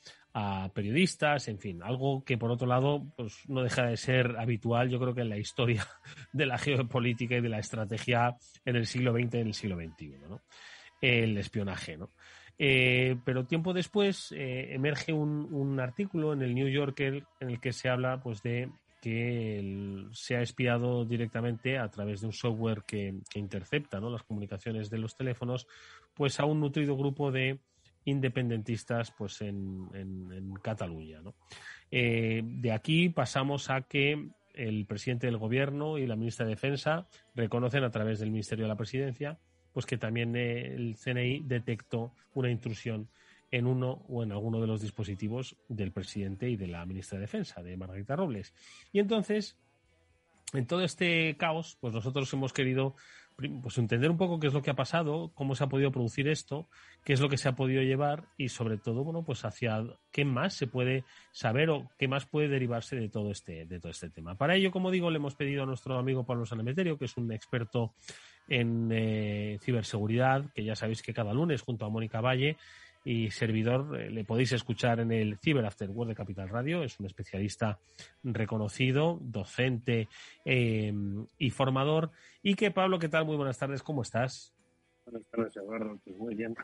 periodistas, 0.74 1.48
en 1.48 1.58
fin, 1.58 1.82
algo 1.82 2.22
que 2.22 2.36
por 2.36 2.50
otro 2.50 2.66
lado 2.66 3.06
pues 3.16 3.48
no 3.48 3.62
deja 3.62 3.86
de 3.86 3.96
ser 3.96 4.36
habitual, 4.38 4.90
yo 4.90 5.00
creo 5.00 5.14
que 5.14 5.22
en 5.22 5.30
la 5.30 5.38
historia 5.38 5.86
de 6.32 6.44
la 6.44 6.58
geopolítica 6.58 7.36
y 7.36 7.40
de 7.40 7.48
la 7.48 7.58
estrategia 7.58 8.36
en 8.66 8.76
el 8.76 8.86
siglo 8.86 9.12
XX 9.14 9.34
y 9.34 9.38
en 9.38 9.46
el 9.46 9.54
siglo 9.54 9.76
XXI. 9.76 10.14
El 11.00 11.38
espionaje, 11.38 11.96
¿no? 11.96 12.10
Eh, 12.58 13.16
pero 13.24 13.46
tiempo 13.46 13.72
después 13.72 14.30
eh, 14.32 14.74
emerge 14.74 15.14
un, 15.14 15.48
un, 15.54 15.80
artículo 15.80 16.34
en 16.34 16.42
el 16.42 16.54
New 16.54 16.68
Yorker 16.68 17.24
en 17.40 17.50
el 17.50 17.60
que 17.60 17.72
se 17.72 17.88
habla 17.88 18.20
pues 18.22 18.42
de 18.42 18.70
que 19.00 20.06
se 20.12 20.36
ha 20.36 20.42
espiado 20.42 21.04
directamente 21.04 21.78
a 21.78 21.88
través 21.88 22.20
de 22.20 22.26
un 22.26 22.32
software 22.32 22.82
que, 22.86 23.14
intercepta 23.34 24.00
las 24.00 24.22
comunicaciones 24.22 24.90
de 24.90 24.98
los 24.98 25.16
teléfonos, 25.16 25.66
pues 26.14 26.40
a 26.40 26.44
un 26.44 26.60
nutrido 26.60 26.96
grupo 26.96 27.30
de 27.30 27.58
independentistas 28.04 29.12
pues 29.16 29.40
en, 29.42 29.88
Cataluña. 30.62 31.20
Eh, 31.90 32.42
de 32.44 32.72
aquí 32.72 33.08
pasamos 33.08 33.70
a 33.70 33.82
que 33.82 34.30
el 34.54 34.86
presidente 34.86 35.26
del 35.26 35.36
gobierno 35.36 35.98
y 35.98 36.06
la 36.06 36.16
ministra 36.16 36.46
de 36.46 36.50
Defensa 36.50 37.06
reconocen 37.34 37.84
a 37.84 37.90
través 37.90 38.18
del 38.18 38.30
Ministerio 38.30 38.64
de 38.64 38.70
la 38.70 38.76
Presidencia 38.76 39.38
pues 39.76 39.84
que 39.84 39.98
también 39.98 40.34
el 40.36 40.96
CNI 40.96 41.42
detectó 41.44 42.14
una 42.32 42.50
intrusión 42.50 43.10
en 43.56 43.66
uno 43.66 44.04
o 44.08 44.22
en 44.22 44.32
alguno 44.32 44.60
de 44.60 44.66
los 44.66 44.82
dispositivos 44.82 45.56
del 45.68 45.90
presidente 45.90 46.50
y 46.50 46.56
de 46.56 46.66
la 46.66 46.84
ministra 46.84 47.16
de 47.16 47.22
Defensa, 47.22 47.62
de 47.62 47.76
Margarita 47.76 48.14
Robles. 48.14 48.52
Y 48.92 48.98
entonces, 48.98 49.56
en 50.52 50.66
todo 50.66 50.82
este 50.82 51.36
caos, 51.38 51.78
pues 51.80 51.94
nosotros 51.94 52.30
hemos 52.34 52.52
querido 52.52 52.94
pues 53.62 53.76
entender 53.76 54.10
un 54.10 54.16
poco 54.16 54.40
qué 54.40 54.46
es 54.46 54.54
lo 54.54 54.62
que 54.62 54.70
ha 54.70 54.76
pasado, 54.76 55.30
cómo 55.34 55.54
se 55.54 55.64
ha 55.64 55.68
podido 55.68 55.90
producir 55.90 56.26
esto, 56.28 56.68
qué 57.04 57.12
es 57.12 57.20
lo 57.20 57.28
que 57.28 57.36
se 57.36 57.48
ha 57.48 57.56
podido 57.56 57.82
llevar 57.82 58.24
y 58.38 58.48
sobre 58.48 58.78
todo, 58.78 59.04
bueno, 59.04 59.24
pues 59.24 59.44
hacia 59.44 59.84
qué 60.10 60.24
más 60.24 60.54
se 60.54 60.66
puede 60.66 61.04
saber 61.32 61.68
o 61.68 61.90
qué 61.98 62.08
más 62.08 62.24
puede 62.24 62.48
derivarse 62.48 62.96
de 62.96 63.10
todo 63.10 63.30
este, 63.30 63.66
de 63.66 63.78
todo 63.78 63.90
este 63.90 64.08
tema. 64.08 64.36
Para 64.36 64.56
ello, 64.56 64.70
como 64.70 64.90
digo, 64.90 65.10
le 65.10 65.16
hemos 65.16 65.34
pedido 65.34 65.64
a 65.64 65.66
nuestro 65.66 65.98
amigo 65.98 66.24
Pablo 66.24 66.46
Sanemeterio, 66.46 66.96
que 66.96 67.04
es 67.06 67.16
un 67.18 67.30
experto 67.30 67.94
en 68.48 68.90
eh, 68.90 69.58
ciberseguridad, 69.60 70.50
que 70.54 70.64
ya 70.64 70.74
sabéis 70.74 71.02
que 71.02 71.12
cada 71.12 71.34
lunes 71.34 71.60
junto 71.60 71.84
a 71.84 71.90
Mónica 71.90 72.22
Valle 72.22 72.56
y 73.06 73.30
servidor. 73.30 74.00
Eh, 74.00 74.10
le 74.10 74.24
podéis 74.24 74.50
escuchar 74.50 74.98
en 74.98 75.12
el 75.12 75.38
Cyber 75.38 75.64
After 75.64 75.88
World 75.88 76.10
de 76.10 76.16
Capital 76.16 76.48
Radio. 76.48 76.82
Es 76.82 76.98
un 76.98 77.06
especialista 77.06 77.78
reconocido, 78.24 79.20
docente 79.22 80.08
em, 80.44 81.24
y 81.38 81.50
formador. 81.50 82.10
Y 82.42 82.56
que 82.56 82.72
Pablo, 82.72 82.98
¿qué 82.98 83.08
tal? 83.08 83.24
Muy 83.24 83.36
buenas 83.36 83.58
tardes, 83.58 83.84
¿cómo 83.84 84.02
estás? 84.02 84.52
Buenas 85.04 85.22
tardes, 85.30 85.56
Eduardo. 85.56 86.00
Pues 86.04 86.16
muy 86.16 86.34
bien 86.34 86.56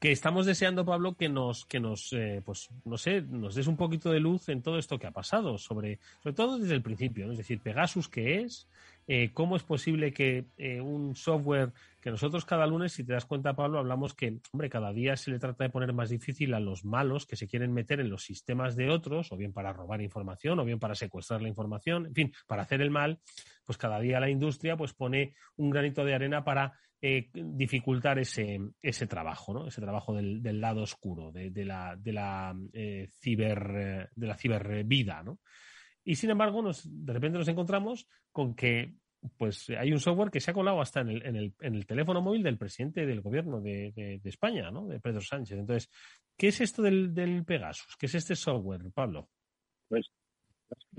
que 0.00 0.12
estamos 0.12 0.46
deseando, 0.46 0.86
Pablo, 0.86 1.14
que 1.14 1.28
nos, 1.28 1.66
que 1.66 1.78
nos, 1.78 2.14
eh, 2.14 2.40
pues, 2.42 2.70
no 2.86 2.96
sé, 2.96 3.20
nos 3.20 3.54
des 3.54 3.66
un 3.66 3.76
poquito 3.76 4.10
de 4.10 4.18
luz 4.18 4.48
en 4.48 4.62
todo 4.62 4.78
esto 4.78 4.98
que 4.98 5.06
ha 5.06 5.10
pasado, 5.10 5.58
sobre, 5.58 5.98
sobre 6.22 6.34
todo 6.34 6.58
desde 6.58 6.74
el 6.74 6.80
principio, 6.80 7.30
es 7.30 7.36
decir, 7.36 7.60
Pegasus, 7.60 8.08
¿qué 8.08 8.40
es? 8.40 8.66
Eh, 9.06 9.30
¿Cómo 9.32 9.56
es 9.56 9.62
posible 9.62 10.12
que 10.12 10.46
eh, 10.56 10.80
un 10.80 11.16
software 11.16 11.72
que 12.00 12.10
nosotros 12.10 12.44
cada 12.44 12.66
lunes, 12.66 12.92
si 12.92 13.04
te 13.04 13.12
das 13.12 13.26
cuenta, 13.26 13.54
Pablo, 13.54 13.78
hablamos 13.78 14.14
que, 14.14 14.38
hombre, 14.52 14.70
cada 14.70 14.92
día 14.92 15.16
se 15.16 15.30
le 15.30 15.38
trata 15.38 15.64
de 15.64 15.70
poner 15.70 15.92
más 15.92 16.08
difícil 16.08 16.54
a 16.54 16.60
los 16.60 16.84
malos 16.84 17.26
que 17.26 17.36
se 17.36 17.46
quieren 17.46 17.72
meter 17.72 18.00
en 18.00 18.08
los 18.08 18.22
sistemas 18.22 18.76
de 18.76 18.88
otros, 18.88 19.32
o 19.32 19.36
bien 19.36 19.52
para 19.52 19.72
robar 19.72 20.00
información, 20.00 20.58
o 20.58 20.64
bien 20.64 20.78
para 20.78 20.94
secuestrar 20.94 21.42
la 21.42 21.48
información, 21.48 22.06
en 22.06 22.14
fin, 22.14 22.32
para 22.46 22.62
hacer 22.62 22.80
el 22.80 22.90
mal, 22.90 23.20
pues 23.64 23.76
cada 23.76 24.00
día 24.00 24.20
la 24.20 24.30
industria 24.30 24.76
pues 24.76 24.94
pone 24.94 25.34
un 25.56 25.70
granito 25.70 26.04
de 26.04 26.14
arena 26.14 26.42
para 26.42 26.72
eh, 27.02 27.30
dificultar 27.32 28.18
ese, 28.18 28.60
ese 28.82 29.06
trabajo, 29.06 29.54
¿no? 29.54 29.66
ese 29.66 29.80
trabajo 29.80 30.14
del, 30.14 30.42
del 30.42 30.60
lado 30.60 30.82
oscuro, 30.82 31.32
de, 31.32 31.50
de 31.50 31.64
la, 31.64 31.96
de 31.96 32.12
la 32.12 32.54
eh, 32.72 33.08
ciber, 33.20 33.70
eh, 33.74 34.08
de 34.14 34.26
la 34.26 34.36
cibervida. 34.36 35.22
¿no? 35.22 35.38
Y 36.10 36.16
sin 36.16 36.30
embargo, 36.30 36.60
nos, 36.60 36.82
de 36.84 37.12
repente 37.12 37.38
nos 37.38 37.46
encontramos 37.46 38.08
con 38.32 38.56
que 38.56 38.96
pues 39.36 39.70
hay 39.70 39.92
un 39.92 40.00
software 40.00 40.32
que 40.32 40.40
se 40.40 40.50
ha 40.50 40.54
colado 40.54 40.80
hasta 40.80 41.02
en 41.02 41.08
el, 41.10 41.24
en 41.24 41.36
el, 41.36 41.54
en 41.60 41.76
el 41.76 41.86
teléfono 41.86 42.20
móvil 42.20 42.42
del 42.42 42.58
presidente 42.58 43.06
del 43.06 43.20
gobierno 43.20 43.60
de, 43.60 43.92
de, 43.94 44.28
España, 44.28 44.72
¿no? 44.72 44.88
de 44.88 44.98
Pedro 44.98 45.20
Sánchez. 45.20 45.56
Entonces, 45.56 45.88
¿qué 46.36 46.48
es 46.48 46.60
esto 46.60 46.82
del, 46.82 47.14
del 47.14 47.44
Pegasus? 47.44 47.96
¿Qué 47.96 48.06
es 48.06 48.14
este 48.16 48.34
software, 48.34 48.90
Pablo? 48.92 49.28
Pues 49.88 50.10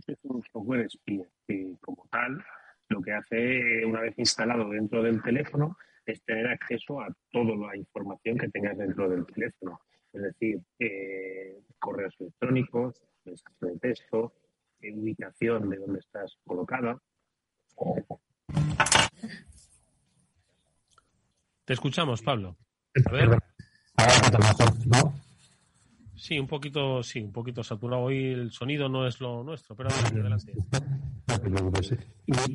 es 0.08 0.18
un 0.24 0.42
software 0.50 0.86
espía 0.86 1.28
que 1.46 1.76
como 1.82 2.08
tal 2.10 2.42
lo 2.88 3.02
que 3.02 3.12
hace 3.12 3.86
una 3.86 4.00
vez 4.00 4.18
instalado 4.18 4.70
dentro 4.70 5.04
del 5.04 5.22
teléfono 5.22 5.76
es 6.06 6.24
tener 6.24 6.48
acceso 6.48 7.02
a 7.02 7.14
toda 7.34 7.54
la 7.68 7.76
información 7.76 8.38
que 8.38 8.48
tengas 8.48 8.78
dentro 8.78 9.10
del 9.10 9.26
teléfono. 9.26 9.82
Es 10.14 10.22
decir, 10.22 10.62
eh, 10.80 11.60
correos 11.80 12.16
electrónicos, 12.18 13.04
mensajes 13.26 13.60
de 13.60 13.80
texto, 13.80 14.36
eh, 14.82 14.94
ubicación 14.94 15.70
de 15.70 15.78
dónde 15.78 16.00
estás 16.00 16.38
colocada. 16.46 16.98
Te 21.66 21.74
escuchamos, 21.74 22.22
Pablo. 22.22 22.58
A 23.06 23.12
ver. 23.12 23.30
¿no? 24.88 25.21
Sí, 26.22 26.38
un 26.38 26.46
poquito, 26.46 27.02
sí, 27.02 27.20
un 27.20 27.32
poquito 27.32 27.64
saturado. 27.64 28.04
Hoy 28.04 28.32
el 28.32 28.52
sonido 28.52 28.88
no 28.88 29.08
es 29.08 29.20
lo 29.20 29.44
nuestro, 29.44 29.76
pero 29.76 29.90
adelante. 29.90 30.54
Y 32.28 32.34
el 32.36 32.54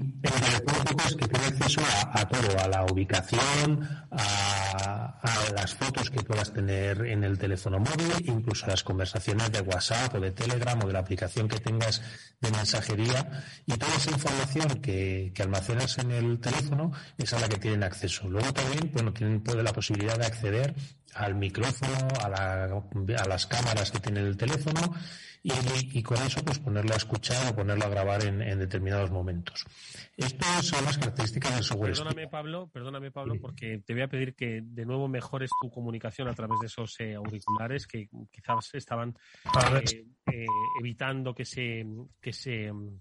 es 1.05 1.17
que 1.17 1.27
tiene 1.27 1.47
acceso 1.47 1.81
a, 2.13 2.29
todo, 2.29 2.61
a 2.61 2.69
la 2.69 2.85
ubicación, 2.85 3.89
a, 4.13 5.21
las 5.53 5.75
fotos 5.75 6.11
que 6.11 6.23
puedas 6.23 6.53
tener 6.53 7.07
en 7.07 7.25
el 7.25 7.39
teléfono 7.39 7.81
móvil, 7.81 8.13
incluso 8.27 8.67
a 8.67 8.69
las 8.69 8.85
conversaciones 8.85 9.51
de 9.51 9.63
WhatsApp 9.63 10.15
o 10.15 10.21
de 10.21 10.31
Telegram 10.31 10.79
o 10.85 10.87
de 10.87 10.93
la 10.93 11.01
aplicación 11.01 11.49
que 11.49 11.59
tengas 11.59 12.01
de 12.41 12.53
mensajería. 12.53 13.43
Y 13.67 13.73
toda 13.73 13.97
esa 13.97 14.13
información 14.13 14.81
que, 14.81 15.33
que 15.35 15.43
almacenas 15.43 15.99
en 15.99 16.13
el 16.13 16.39
teléfono 16.39 16.93
es 17.19 17.33
a 17.33 17.41
la 17.41 17.49
que 17.49 17.59
tienen 17.59 17.83
acceso. 17.83 18.29
Luego 18.29 18.53
también, 18.53 18.93
bueno, 18.93 19.13
tienen 19.13 19.41
puede 19.41 19.65
la 19.65 19.73
posibilidad 19.73 20.17
de 20.17 20.27
acceder 20.27 20.73
al 21.17 21.35
micrófono, 21.35 22.09
a, 22.23 22.65
a, 22.65 23.29
las 23.29 23.47
cámaras 23.47 23.91
que 23.91 24.01
tiene 24.01 24.21
el 24.21 24.37
teléfono 24.37 24.81
y, 25.43 26.03
con 26.03 26.17
eso 26.19 26.45
pues 26.45 26.59
ponerlo 26.59 26.93
a 26.93 26.97
escuchar 26.97 27.53
o 27.53 27.55
ponerlo 27.55 27.85
a 27.85 27.89
grabar 27.89 28.25
en, 28.25 28.59
determinados 28.59 29.11
momentos. 29.11 29.65
Estas 30.17 30.67
son 30.67 30.85
las 30.85 30.99
características 30.99 31.55
del 31.55 31.65
software. 31.65 31.93
Perdóname 31.93 32.29
Pablo, 32.29 32.69
perdóname 32.73 33.11
Pablo, 33.13 33.35
porque 33.41 33.83
te 33.85 33.93
voy 33.93 34.03
a 34.03 34.09
pedir 34.09 34.35
que 34.35 34.61
de 34.65 34.85
nuevo 34.85 35.07
mejores 35.09 35.51
tu 35.61 35.71
comunicación 35.71 36.29
a 36.29 36.35
través 36.35 36.59
de 36.61 36.67
esos 36.67 36.99
eh, 37.01 37.15
auriculares 37.15 37.87
que 37.87 38.09
quizás 38.33 38.75
estaban 38.75 39.17
eh, 39.93 40.07
eh, 40.33 40.47
evitando 40.81 41.35
que 41.35 41.45
se 41.45 41.87
que 42.21 42.33
se 42.33 42.73
mm, 42.73 43.01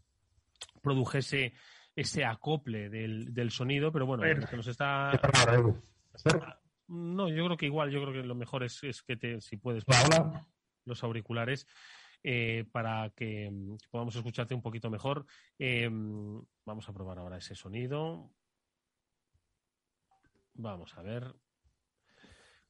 produjese 0.81 1.53
ese 1.95 2.25
acople 2.25 2.89
del, 2.89 3.33
del 3.33 3.49
sonido, 3.49 3.91
pero 3.91 4.05
bueno, 4.05 4.23
que 4.23 4.57
nos 4.57 4.67
está 4.67 5.11
no, 6.87 7.29
yo 7.29 7.45
creo 7.45 7.57
que 7.57 7.65
igual, 7.65 7.91
yo 7.91 8.01
creo 8.01 8.13
que 8.13 8.27
lo 8.27 8.35
mejor 8.35 8.63
es, 8.63 8.83
es 8.83 9.01
que 9.01 9.17
te, 9.17 9.41
si 9.41 9.57
puedes, 9.57 9.83
los 10.85 11.03
auriculares 11.03 11.67
eh, 12.23 12.65
para 12.71 13.11
que, 13.11 13.51
podamos 13.91 14.15
escucharte 14.15 14.55
un 14.55 14.61
poquito 14.61 14.89
mejor. 14.89 15.25
Eh, 15.59 15.89
vamos 16.65 16.89
a 16.89 16.93
probar 16.93 17.19
ahora 17.19 17.37
ese 17.37 17.55
sonido. 17.55 18.31
Vamos 20.53 20.97
a 20.97 21.01
ver. 21.01 21.35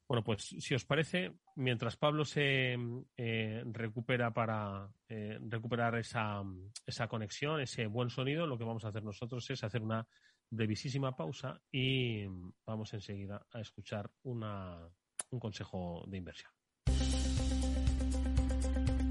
Bueno, 0.07 0.23
pues 0.23 0.43
si 0.59 0.75
os 0.75 0.85
parece, 0.85 1.33
mientras 1.55 1.97
Pablo 1.97 2.25
se 2.25 2.77
eh, 3.17 3.63
recupera 3.65 4.31
para 4.31 4.87
recuperar 5.07 5.95
esa, 5.95 6.43
esa 6.85 7.07
conexión, 7.07 7.59
ese 7.59 7.87
buen 7.87 8.09
sonido, 8.09 8.45
lo 8.45 8.57
que 8.57 8.65
vamos 8.65 8.85
a 8.85 8.89
hacer 8.89 9.03
nosotros 9.03 9.49
es 9.49 9.63
hacer 9.63 9.81
una 9.81 10.05
brevísima 10.49 11.15
pausa 11.15 11.61
y 11.71 12.25
vamos 12.65 12.93
enseguida 12.93 13.45
a 13.51 13.59
escuchar 13.59 14.09
una, 14.23 14.89
un 15.31 15.39
consejo 15.39 16.03
de 16.07 16.17
inversión. 16.17 16.51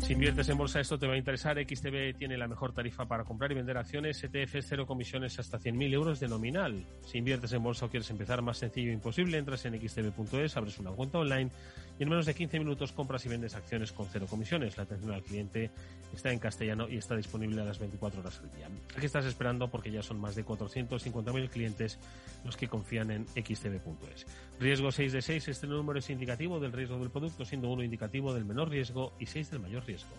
Si 0.04 0.12
inviertes 0.12 0.50
en 0.50 0.58
bolsa, 0.58 0.80
esto 0.80 0.98
te 0.98 1.06
va 1.06 1.14
a 1.14 1.16
interesar. 1.16 1.56
XTB 1.56 2.18
tiene 2.18 2.36
la 2.36 2.46
mejor 2.46 2.74
tarifa 2.74 3.08
para 3.08 3.24
comprar 3.24 3.50
y 3.52 3.54
vender 3.54 3.78
acciones. 3.78 4.22
ETF 4.22 4.56
cero 4.60 4.86
comisiones 4.86 5.38
hasta 5.38 5.58
100.000 5.58 5.94
euros 5.94 6.20
de 6.20 6.28
nominal. 6.28 6.84
Si 7.06 7.16
inviertes 7.16 7.54
en 7.54 7.62
bolsa 7.62 7.86
o 7.86 7.88
quieres 7.88 8.10
empezar 8.10 8.42
más 8.42 8.58
sencillo 8.58 8.90
e 8.90 8.92
imposible, 8.92 9.38
entras 9.38 9.64
en 9.64 9.80
xtb.es, 9.80 10.58
abres 10.58 10.78
una 10.78 10.90
cuenta 10.90 11.20
online 11.20 11.50
y 11.98 12.02
en 12.02 12.08
menos 12.08 12.26
de 12.26 12.34
15 12.34 12.58
minutos 12.58 12.92
compras 12.92 13.24
y 13.26 13.28
vendes 13.28 13.54
acciones 13.54 13.92
con 13.92 14.06
cero 14.10 14.26
comisiones. 14.28 14.76
La 14.76 14.82
atención 14.84 15.12
al 15.12 15.22
cliente 15.22 15.70
está 16.12 16.32
en 16.32 16.38
castellano 16.38 16.88
y 16.88 16.96
está 16.96 17.16
disponible 17.16 17.60
a 17.60 17.64
las 17.64 17.78
24 17.78 18.20
horas 18.20 18.40
al 18.40 18.50
día. 18.52 18.68
Aquí 18.96 19.06
estás 19.06 19.24
esperando 19.24 19.68
porque 19.68 19.90
ya 19.90 20.02
son 20.02 20.20
más 20.20 20.34
de 20.34 20.44
450.000 20.44 21.48
clientes 21.48 21.98
los 22.44 22.56
que 22.56 22.68
confían 22.68 23.10
en 23.10 23.26
xtb.es. 23.26 24.26
Riesgo 24.58 24.90
6 24.90 25.12
de 25.12 25.22
6, 25.22 25.48
este 25.48 25.66
número 25.66 25.98
es 25.98 26.10
indicativo 26.10 26.60
del 26.60 26.72
riesgo 26.72 26.98
del 26.98 27.10
producto, 27.10 27.44
siendo 27.44 27.68
uno 27.70 27.82
indicativo 27.82 28.34
del 28.34 28.44
menor 28.44 28.70
riesgo 28.70 29.12
y 29.18 29.26
6 29.26 29.50
del 29.50 29.60
mayor 29.60 29.84
riesgo. 29.84 30.14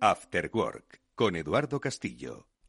After 0.00 0.50
Work 0.52 1.00
con 1.14 1.36
Eduardo 1.36 1.78
Castillo. 1.78 2.51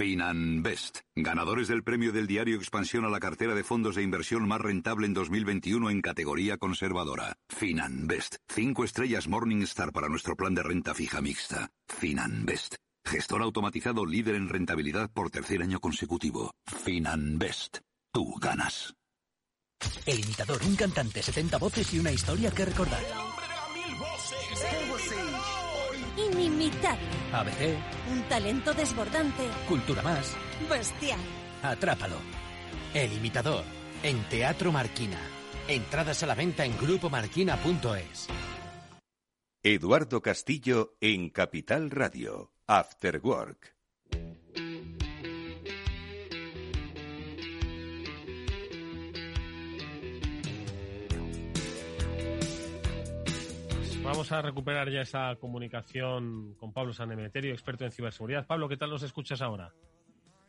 Finanbest, 0.00 1.00
ganadores 1.14 1.68
del 1.68 1.82
premio 1.82 2.10
del 2.10 2.26
diario 2.26 2.56
Expansión 2.56 3.04
a 3.04 3.10
la 3.10 3.20
cartera 3.20 3.54
de 3.54 3.62
fondos 3.62 3.96
de 3.96 4.02
inversión 4.02 4.48
más 4.48 4.58
rentable 4.58 5.06
en 5.06 5.12
2021 5.12 5.90
en 5.90 6.00
categoría 6.00 6.56
conservadora. 6.56 7.36
Finanbest, 7.50 8.36
cinco 8.48 8.84
estrellas 8.84 9.28
Morningstar 9.28 9.92
para 9.92 10.08
nuestro 10.08 10.36
plan 10.36 10.54
de 10.54 10.62
renta 10.62 10.94
fija 10.94 11.20
mixta. 11.20 11.68
Finanbest, 11.86 12.76
gestor 13.04 13.42
automatizado 13.42 14.06
líder 14.06 14.36
en 14.36 14.48
rentabilidad 14.48 15.10
por 15.12 15.28
tercer 15.28 15.60
año 15.60 15.80
consecutivo. 15.80 16.50
Finanbest, 16.64 17.80
tú 18.10 18.36
ganas. 18.40 18.94
El 20.06 20.20
imitador, 20.20 20.62
un 20.66 20.76
cantante, 20.76 21.22
70 21.22 21.58
voces 21.58 21.92
y 21.92 21.98
una 21.98 22.10
historia 22.10 22.50
que 22.50 22.64
recordar. 22.64 23.02
Inimitable. 26.16 27.06
ABC. 27.32 27.76
Un 28.12 28.22
talento 28.28 28.74
desbordante. 28.74 29.48
Cultura 29.68 30.02
más. 30.02 30.36
Bestial. 30.68 31.20
Atrápalo. 31.62 32.16
El 32.94 33.12
imitador. 33.12 33.64
En 34.02 34.22
Teatro 34.28 34.72
Marquina. 34.72 35.18
Entradas 35.68 36.22
a 36.22 36.26
la 36.26 36.34
venta 36.34 36.64
en 36.64 36.76
grupomarquina.es. 36.76 38.28
Eduardo 39.62 40.22
Castillo 40.22 40.96
en 41.00 41.30
Capital 41.30 41.90
Radio. 41.90 42.52
After 42.66 43.20
Work. 43.22 43.79
Vamos 54.02 54.32
a 54.32 54.42
recuperar 54.42 54.90
ya 54.90 55.02
esa 55.02 55.36
comunicación 55.36 56.54
con 56.54 56.72
Pablo 56.72 56.92
Sanemeterio, 56.92 57.52
experto 57.52 57.84
en 57.84 57.92
ciberseguridad. 57.92 58.46
Pablo, 58.46 58.68
¿qué 58.68 58.76
tal 58.76 58.90
nos 58.90 59.02
escuchas 59.02 59.42
ahora? 59.42 59.72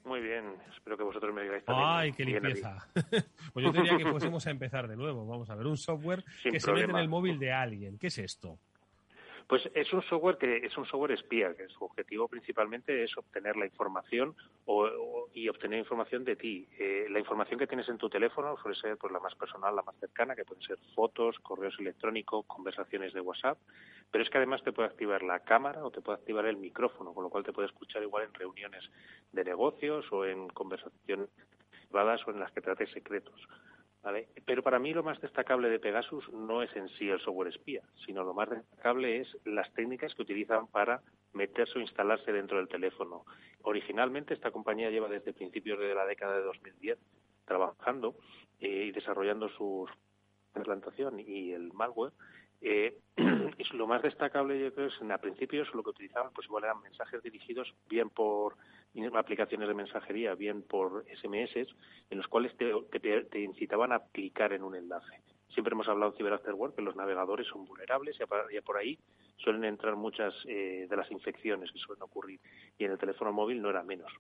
Muy 0.05 0.21
bien, 0.21 0.55
espero 0.73 0.97
que 0.97 1.03
vosotros 1.03 1.33
me 1.33 1.43
digáis 1.43 1.63
también. 1.63 1.87
¡Ay, 1.87 2.11
qué 2.13 2.25
limpieza! 2.25 2.87
pues 3.53 3.65
yo 3.65 3.71
diría 3.71 3.97
que 3.97 4.05
fuésemos 4.05 4.47
a 4.47 4.51
empezar 4.51 4.87
de 4.87 4.95
nuevo. 4.95 5.27
Vamos 5.27 5.49
a 5.49 5.55
ver, 5.55 5.67
un 5.67 5.77
software 5.77 6.23
que 6.41 6.59
se 6.59 6.71
mete 6.71 6.89
en 6.89 6.97
el 6.97 7.09
móvil 7.09 7.37
de 7.37 7.51
alguien. 7.51 7.99
¿Qué 7.99 8.07
es 8.07 8.17
esto? 8.17 8.57
Pues 9.51 9.69
es 9.73 9.91
un 9.91 10.01
software 10.03 10.37
que 10.37 10.65
es 10.65 10.77
un 10.77 10.85
software 10.85 11.11
espía, 11.11 11.53
que 11.53 11.67
su 11.67 11.83
objetivo 11.83 12.29
principalmente 12.29 13.03
es 13.03 13.17
obtener 13.17 13.57
la 13.57 13.65
información 13.65 14.33
y 15.33 15.49
obtener 15.49 15.77
información 15.77 16.23
de 16.23 16.37
ti. 16.37 16.69
Eh, 16.79 17.07
la 17.09 17.19
información 17.19 17.59
que 17.59 17.67
tienes 17.67 17.89
en 17.89 17.97
tu 17.97 18.09
teléfono 18.09 18.55
suele 18.61 18.77
ser 18.79 18.95
pues, 18.95 19.11
la 19.11 19.19
más 19.19 19.35
personal, 19.35 19.75
la 19.75 19.81
más 19.81 19.97
cercana, 19.97 20.37
que 20.37 20.45
pueden 20.45 20.63
ser 20.63 20.77
fotos, 20.95 21.37
correos 21.39 21.75
electrónicos, 21.79 22.45
conversaciones 22.45 23.11
de 23.11 23.19
WhatsApp, 23.19 23.57
pero 24.09 24.23
es 24.23 24.29
que 24.29 24.37
además 24.37 24.63
te 24.63 24.71
puede 24.71 24.87
activar 24.87 25.21
la 25.21 25.41
cámara 25.41 25.83
o 25.83 25.91
te 25.91 25.99
puede 25.99 26.19
activar 26.19 26.45
el 26.45 26.55
micrófono, 26.55 27.13
con 27.13 27.25
lo 27.25 27.29
cual 27.29 27.43
te 27.43 27.51
puede 27.51 27.67
escuchar 27.67 28.01
igual 28.03 28.23
en 28.23 28.33
reuniones 28.33 28.89
de 29.33 29.43
negocios 29.43 30.05
o 30.13 30.23
en 30.23 30.47
conversaciones 30.47 31.27
privadas 31.89 32.25
o 32.25 32.31
en 32.31 32.39
las 32.39 32.53
que 32.53 32.61
trates 32.61 32.89
secretos. 32.91 33.45
Pero 34.45 34.63
para 34.63 34.79
mí 34.79 34.93
lo 34.93 35.03
más 35.03 35.21
destacable 35.21 35.69
de 35.69 35.79
Pegasus 35.79 36.27
no 36.33 36.63
es 36.63 36.75
en 36.75 36.89
sí 36.89 37.09
el 37.09 37.19
software 37.19 37.49
espía, 37.49 37.83
sino 38.05 38.23
lo 38.23 38.33
más 38.33 38.49
destacable 38.49 39.21
es 39.21 39.37
las 39.45 39.71
técnicas 39.73 40.15
que 40.15 40.23
utilizan 40.23 40.67
para 40.67 41.01
meterse 41.33 41.77
o 41.77 41.81
instalarse 41.81 42.31
dentro 42.31 42.57
del 42.57 42.67
teléfono. 42.67 43.25
Originalmente 43.61 44.33
esta 44.33 44.51
compañía 44.51 44.89
lleva 44.89 45.07
desde 45.07 45.33
principios 45.33 45.79
de 45.79 45.93
la 45.93 46.05
década 46.05 46.37
de 46.37 46.43
2010 46.43 46.97
trabajando 47.45 48.15
eh, 48.59 48.85
y 48.87 48.91
desarrollando 48.91 49.49
su 49.49 49.87
implantación 50.55 51.19
y 51.19 51.51
el 51.51 51.71
malware 51.73 52.13
eh, 52.61 52.97
es 53.57 53.73
lo 53.73 53.87
más 53.87 54.01
destacable, 54.03 54.59
yo 54.59 54.73
creo, 54.73 54.87
es 54.87 55.01
a 55.01 55.17
principios 55.17 55.73
lo 55.73 55.83
que 55.83 55.89
utilizaban, 55.89 56.31
pues 56.33 56.45
igual 56.45 56.63
eran 56.63 56.81
mensajes 56.81 57.21
dirigidos 57.23 57.73
bien 57.89 58.09
por 58.09 58.55
aplicaciones 59.13 59.67
de 59.67 59.73
mensajería, 59.73 60.36
bien 60.36 60.63
por 60.63 61.06
SMS, 61.21 61.67
en 62.10 62.17
los 62.17 62.27
cuales 62.27 62.56
te, 62.58 62.71
te, 63.23 63.39
incitaban 63.39 63.91
a 63.91 63.99
clicar 64.12 64.54
en 64.54 64.63
un 64.63 64.75
enlace. 64.75 65.21
Siempre 65.54 65.73
hemos 65.73 65.88
hablado 65.88 66.12
en 66.12 66.17
Cyber 66.17 66.34
After 66.34 66.54
Work 66.54 66.75
que 66.75 66.82
los 66.82 66.95
navegadores 66.95 67.47
son 67.47 67.65
vulnerables 67.65 68.17
y 68.19 68.62
por 68.62 68.77
ahí 68.77 68.97
suelen 69.38 69.65
entrar 69.65 69.95
muchas 69.95 70.34
eh, 70.47 70.88
de 70.89 70.95
las 70.95 71.12
infecciones 71.12 71.71
que 71.71 71.80
suelen 71.80 72.04
ocurrir 72.04 72.39
y 72.77 72.86
en 72.86 72.91
el 72.91 72.97
teléfono 72.97 73.34
móvil 73.34 73.62
no 73.62 73.69
era 73.69 73.84
menos. 73.84 74.12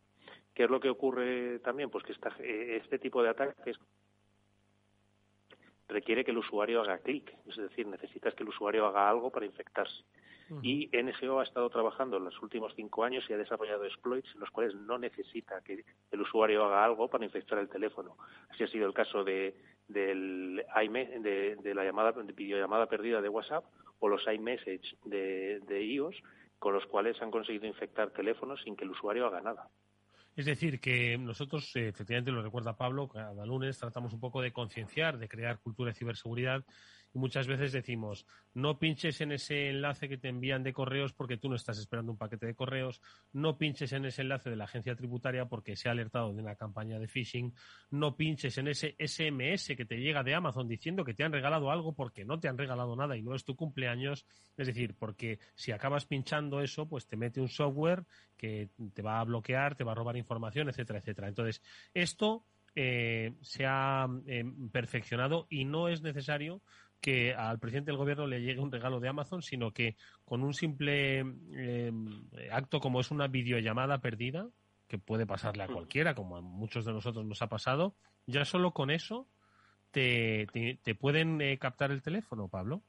¿Qué 0.53 0.63
es 0.63 0.69
lo 0.69 0.79
que 0.79 0.89
ocurre 0.89 1.59
también? 1.59 1.89
Pues 1.89 2.03
que 2.03 2.11
esta, 2.11 2.35
eh, 2.39 2.79
este 2.83 2.99
tipo 2.99 3.23
de 3.23 3.29
ataques 3.29 3.77
requiere 5.87 6.25
que 6.25 6.31
el 6.31 6.37
usuario 6.37 6.81
haga 6.81 6.99
clic, 6.99 7.33
es 7.47 7.55
decir, 7.55 7.87
necesitas 7.87 8.33
que 8.33 8.43
el 8.43 8.49
usuario 8.49 8.85
haga 8.85 9.09
algo 9.09 9.29
para 9.29 9.45
infectarse. 9.45 10.03
Y 10.61 10.89
NSO 10.91 11.39
ha 11.39 11.43
estado 11.43 11.69
trabajando 11.69 12.17
en 12.17 12.25
los 12.25 12.41
últimos 12.41 12.73
cinco 12.75 13.03
años 13.03 13.23
y 13.29 13.33
ha 13.33 13.37
desarrollado 13.37 13.85
exploits 13.85 14.29
en 14.33 14.41
los 14.41 14.51
cuales 14.51 14.75
no 14.75 14.97
necesita 14.97 15.61
que 15.61 15.85
el 16.11 16.21
usuario 16.21 16.65
haga 16.65 16.83
algo 16.83 17.09
para 17.09 17.23
infectar 17.23 17.57
el 17.59 17.69
teléfono. 17.69 18.17
Así 18.49 18.63
ha 18.63 18.67
sido 18.67 18.85
el 18.85 18.93
caso 18.93 19.23
de, 19.23 19.55
del 19.87 20.63
de, 20.65 21.57
de 21.61 21.75
la 21.75 21.85
llamada, 21.85 22.11
de 22.11 22.33
videollamada 22.33 22.87
perdida 22.87 23.21
de 23.21 23.29
WhatsApp 23.29 23.63
o 23.99 24.09
los 24.09 24.21
iMessage 24.27 24.97
de, 25.05 25.61
de 25.61 25.83
iOS, 25.85 26.21
con 26.59 26.73
los 26.73 26.85
cuales 26.85 27.21
han 27.21 27.31
conseguido 27.31 27.65
infectar 27.65 28.11
teléfonos 28.11 28.61
sin 28.63 28.75
que 28.75 28.83
el 28.83 28.91
usuario 28.91 29.27
haga 29.27 29.41
nada. 29.41 29.69
Es 30.35 30.45
decir, 30.45 30.79
que 30.79 31.17
nosotros, 31.17 31.75
eh, 31.75 31.89
efectivamente, 31.89 32.31
lo 32.31 32.41
recuerda 32.41 32.77
Pablo, 32.77 33.09
cada 33.09 33.45
lunes 33.45 33.77
tratamos 33.77 34.13
un 34.13 34.19
poco 34.19 34.41
de 34.41 34.53
concienciar, 34.53 35.17
de 35.17 35.27
crear 35.27 35.59
cultura 35.59 35.91
de 35.91 35.97
ciberseguridad 35.97 36.63
muchas 37.13 37.47
veces 37.47 37.71
decimos, 37.71 38.25
no 38.53 38.79
pinches 38.79 39.21
en 39.21 39.31
ese 39.31 39.69
enlace 39.69 40.07
que 40.07 40.17
te 40.17 40.29
envían 40.29 40.63
de 40.63 40.73
correos 40.73 41.13
porque 41.13 41.37
tú 41.37 41.49
no 41.49 41.55
estás 41.55 41.77
esperando 41.77 42.11
un 42.11 42.17
paquete 42.17 42.45
de 42.45 42.55
correos, 42.55 43.01
no 43.33 43.57
pinches 43.57 43.91
en 43.93 44.05
ese 44.05 44.21
enlace 44.21 44.49
de 44.49 44.55
la 44.55 44.65
agencia 44.65 44.95
tributaria 44.95 45.45
porque 45.45 45.75
se 45.75 45.89
ha 45.89 45.91
alertado 45.91 46.33
de 46.33 46.41
una 46.41 46.55
campaña 46.55 46.99
de 46.99 47.07
phishing, 47.07 47.53
no 47.91 48.15
pinches 48.15 48.57
en 48.57 48.67
ese 48.67 48.95
SMS 48.99 49.75
que 49.75 49.85
te 49.85 49.97
llega 49.97 50.23
de 50.23 50.35
Amazon 50.35 50.67
diciendo 50.67 51.03
que 51.03 51.13
te 51.13 51.23
han 51.23 51.31
regalado 51.31 51.71
algo 51.71 51.93
porque 51.93 52.25
no 52.25 52.39
te 52.39 52.47
han 52.47 52.57
regalado 52.57 52.95
nada 52.95 53.17
y 53.17 53.21
no 53.21 53.35
es 53.35 53.43
tu 53.43 53.55
cumpleaños, 53.55 54.25
es 54.57 54.67
decir, 54.67 54.95
porque 54.97 55.39
si 55.55 55.71
acabas 55.71 56.05
pinchando 56.05 56.61
eso, 56.61 56.87
pues 56.87 57.07
te 57.07 57.17
mete 57.17 57.41
un 57.41 57.49
software 57.49 58.05
que 58.37 58.69
te 58.93 59.01
va 59.01 59.19
a 59.19 59.23
bloquear, 59.23 59.75
te 59.75 59.83
va 59.83 59.91
a 59.91 59.95
robar 59.95 60.17
información, 60.17 60.69
etcétera, 60.69 60.99
etcétera. 60.99 61.27
Entonces, 61.27 61.61
esto 61.93 62.45
eh, 62.73 63.33
se 63.41 63.65
ha 63.65 64.07
eh, 64.27 64.45
perfeccionado 64.71 65.45
y 65.49 65.65
no 65.65 65.89
es 65.89 66.01
necesario 66.01 66.61
que 67.01 67.33
al 67.33 67.59
presidente 67.59 67.91
del 67.91 67.97
gobierno 67.97 68.27
le 68.27 68.41
llegue 68.41 68.61
un 68.61 68.71
regalo 68.71 68.99
de 68.99 69.09
Amazon, 69.09 69.41
sino 69.41 69.71
que 69.71 69.95
con 70.23 70.43
un 70.43 70.53
simple 70.53 71.25
eh, 71.53 71.91
acto 72.51 72.79
como 72.79 72.99
es 72.99 73.11
una 73.11 73.27
videollamada 73.27 73.99
perdida, 73.99 74.47
que 74.87 74.97
puede 74.97 75.25
pasarle 75.25 75.63
a 75.63 75.67
cualquiera, 75.67 76.13
como 76.13 76.35
a 76.35 76.41
muchos 76.41 76.83
de 76.85 76.91
nosotros 76.91 77.25
nos 77.25 77.41
ha 77.41 77.47
pasado, 77.47 77.95
ya 78.27 78.43
solo 78.43 78.71
con 78.71 78.91
eso 78.91 79.25
te, 79.91 80.47
te, 80.83 80.95
pueden 80.95 81.41
eh, 81.41 81.57
captar 81.57 81.91
el 81.91 82.01
teléfono, 82.01 82.49
Pablo. 82.49 82.81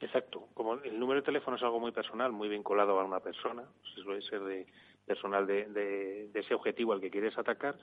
Exacto. 0.00 0.48
Como 0.52 0.74
el 0.74 0.98
número 0.98 1.20
de 1.20 1.26
teléfono 1.26 1.56
es 1.56 1.62
algo 1.62 1.78
muy 1.78 1.92
personal, 1.92 2.32
muy 2.32 2.48
vinculado 2.48 2.98
a 2.98 3.04
una 3.04 3.20
persona, 3.20 3.62
suele 3.94 4.20
ser 4.22 4.40
de 4.40 4.66
personal 5.06 5.46
de, 5.46 5.66
de, 5.66 6.30
ese 6.34 6.54
objetivo 6.54 6.92
al 6.92 7.00
que 7.00 7.10
quieres 7.10 7.36
atacar, 7.38 7.76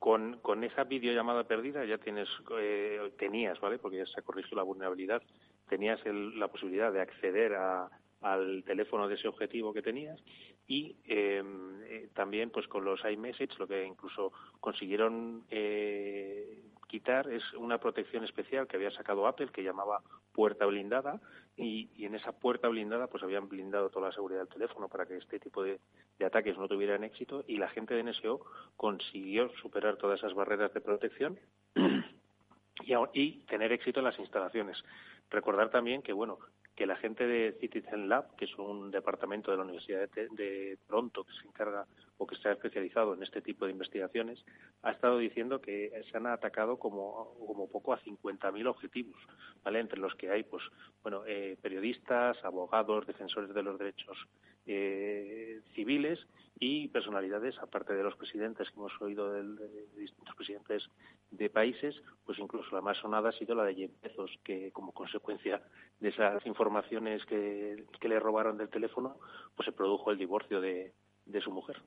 con, 0.00 0.38
con 0.38 0.64
esa 0.64 0.84
videollamada 0.84 1.44
perdida 1.44 1.84
ya 1.84 1.98
tienes, 1.98 2.26
eh, 2.58 3.12
tenías, 3.18 3.60
¿vale? 3.60 3.78
Porque 3.78 3.98
ya 3.98 4.06
se 4.06 4.18
ha 4.18 4.24
corregido 4.24 4.56
la 4.56 4.62
vulnerabilidad, 4.62 5.22
tenías 5.68 6.00
la 6.06 6.48
posibilidad 6.48 6.90
de 6.90 7.02
acceder 7.02 7.54
al 8.22 8.64
teléfono 8.64 9.08
de 9.08 9.16
ese 9.16 9.28
objetivo 9.28 9.74
que 9.74 9.82
tenías 9.82 10.18
y 10.66 10.96
em, 11.04 11.82
eh, 11.84 12.08
también 12.14 12.50
pues 12.50 12.66
con 12.66 12.84
los 12.84 13.00
iMessage 13.04 13.58
lo 13.58 13.68
que 13.68 13.84
incluso 13.84 14.32
consiguieron 14.58 15.44
eh, 15.50 16.62
quitar 16.88 17.30
es 17.30 17.42
una 17.54 17.78
protección 17.78 18.24
especial 18.24 18.66
que 18.66 18.76
había 18.76 18.90
sacado 18.90 19.26
Apple 19.26 19.50
que 19.52 19.62
llamaba 19.62 20.02
puerta 20.32 20.64
blindada 20.64 21.20
y, 21.60 22.04
en 22.04 22.14
esa 22.14 22.32
puerta 22.32 22.68
blindada 22.68 23.06
pues 23.06 23.22
habían 23.22 23.48
blindado 23.48 23.90
toda 23.90 24.08
la 24.08 24.14
seguridad 24.14 24.40
del 24.40 24.48
teléfono 24.48 24.88
para 24.88 25.06
que 25.06 25.16
este 25.16 25.38
tipo 25.38 25.62
de, 25.62 25.78
ataques 26.24 26.58
no 26.58 26.68
tuvieran 26.68 27.04
éxito 27.04 27.44
y 27.46 27.56
la 27.56 27.68
gente 27.68 27.94
de 27.94 28.02
NSO 28.02 28.40
consiguió 28.76 29.50
superar 29.62 29.96
todas 29.96 30.18
esas 30.18 30.34
barreras 30.34 30.72
de 30.74 30.80
protección 30.80 31.38
y, 32.84 32.94
y 33.14 33.32
tener 33.46 33.72
éxito 33.72 34.00
en 34.00 34.04
las 34.04 34.18
instalaciones. 34.18 34.82
Recordar 35.30 35.70
también 35.70 36.02
que, 36.02 36.12
bueno, 36.12 36.38
que 36.80 36.86
la 36.86 36.96
gente 36.96 37.26
de 37.26 37.52
Citizen 37.60 38.08
Lab, 38.08 38.34
que 38.36 38.46
es 38.46 38.58
un 38.58 38.90
departamento 38.90 39.50
de 39.50 39.58
la 39.58 39.64
Universidad 39.64 40.08
de, 40.08 40.78
Toronto 40.86 41.24
que 41.24 41.32
se 41.34 41.46
encarga 41.46 41.86
o 42.20 42.26
que 42.26 42.34
está 42.34 42.52
especializado 42.52 43.14
en 43.14 43.22
este 43.22 43.40
tipo 43.40 43.64
de 43.64 43.72
investigaciones, 43.72 44.44
ha 44.82 44.90
estado 44.90 45.16
diciendo 45.16 45.60
que 45.62 45.90
se 46.10 46.16
han 46.18 46.26
atacado 46.26 46.78
como, 46.78 47.34
como 47.46 47.66
poco 47.70 47.94
a 47.94 48.00
50.000 48.02 48.66
objetivos, 48.66 49.18
¿vale? 49.64 49.80
Entre 49.80 49.98
los 49.98 50.14
que 50.16 50.30
hay, 50.30 50.42
pues, 50.42 50.62
bueno, 51.02 51.22
eh, 51.26 51.56
periodistas, 51.62 52.36
abogados, 52.44 53.06
defensores 53.06 53.54
de 53.54 53.62
los 53.62 53.78
derechos 53.78 54.18
eh, 54.66 55.62
civiles 55.74 56.18
y 56.58 56.88
personalidades, 56.88 57.58
aparte 57.58 57.94
de 57.94 58.02
los 58.02 58.16
presidentes 58.16 58.68
que 58.68 58.76
hemos 58.76 58.92
oído 59.00 59.32
de, 59.32 59.86
distintos 59.96 60.36
presidentes 60.36 60.88
de 61.30 61.48
países, 61.48 61.96
pues 62.26 62.38
incluso 62.38 62.74
la 62.74 62.82
más 62.82 62.98
sonada 62.98 63.30
ha 63.30 63.32
sido 63.32 63.54
la 63.54 63.64
de 63.64 63.74
Jeff 63.74 63.90
Bezos, 64.02 64.30
que 64.44 64.70
como 64.72 64.92
consecuencia 64.92 65.62
de 66.00 66.10
esas 66.10 66.44
informaciones 66.44 67.24
que, 67.24 67.82
le 68.02 68.20
robaron 68.20 68.58
del 68.58 68.68
teléfono, 68.68 69.16
pues 69.56 69.64
se 69.64 69.72
produjo 69.72 70.10
el 70.10 70.18
divorcio 70.18 70.60
de, 70.60 70.92
su 71.42 71.50
mujer. 71.50 71.80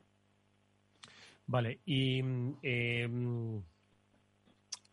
Vale, 1.46 1.80
y 1.86 2.22
eh, 2.62 3.08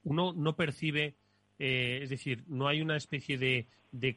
uno 0.05 0.33
no 0.33 0.57
percibe 0.57 1.15
eh, 1.63 2.01
es 2.03 2.09
decir, 2.09 2.43
no 2.49 2.69
hay 2.69 2.81
una 2.81 2.97
especie 2.97 3.37
de, 3.37 3.67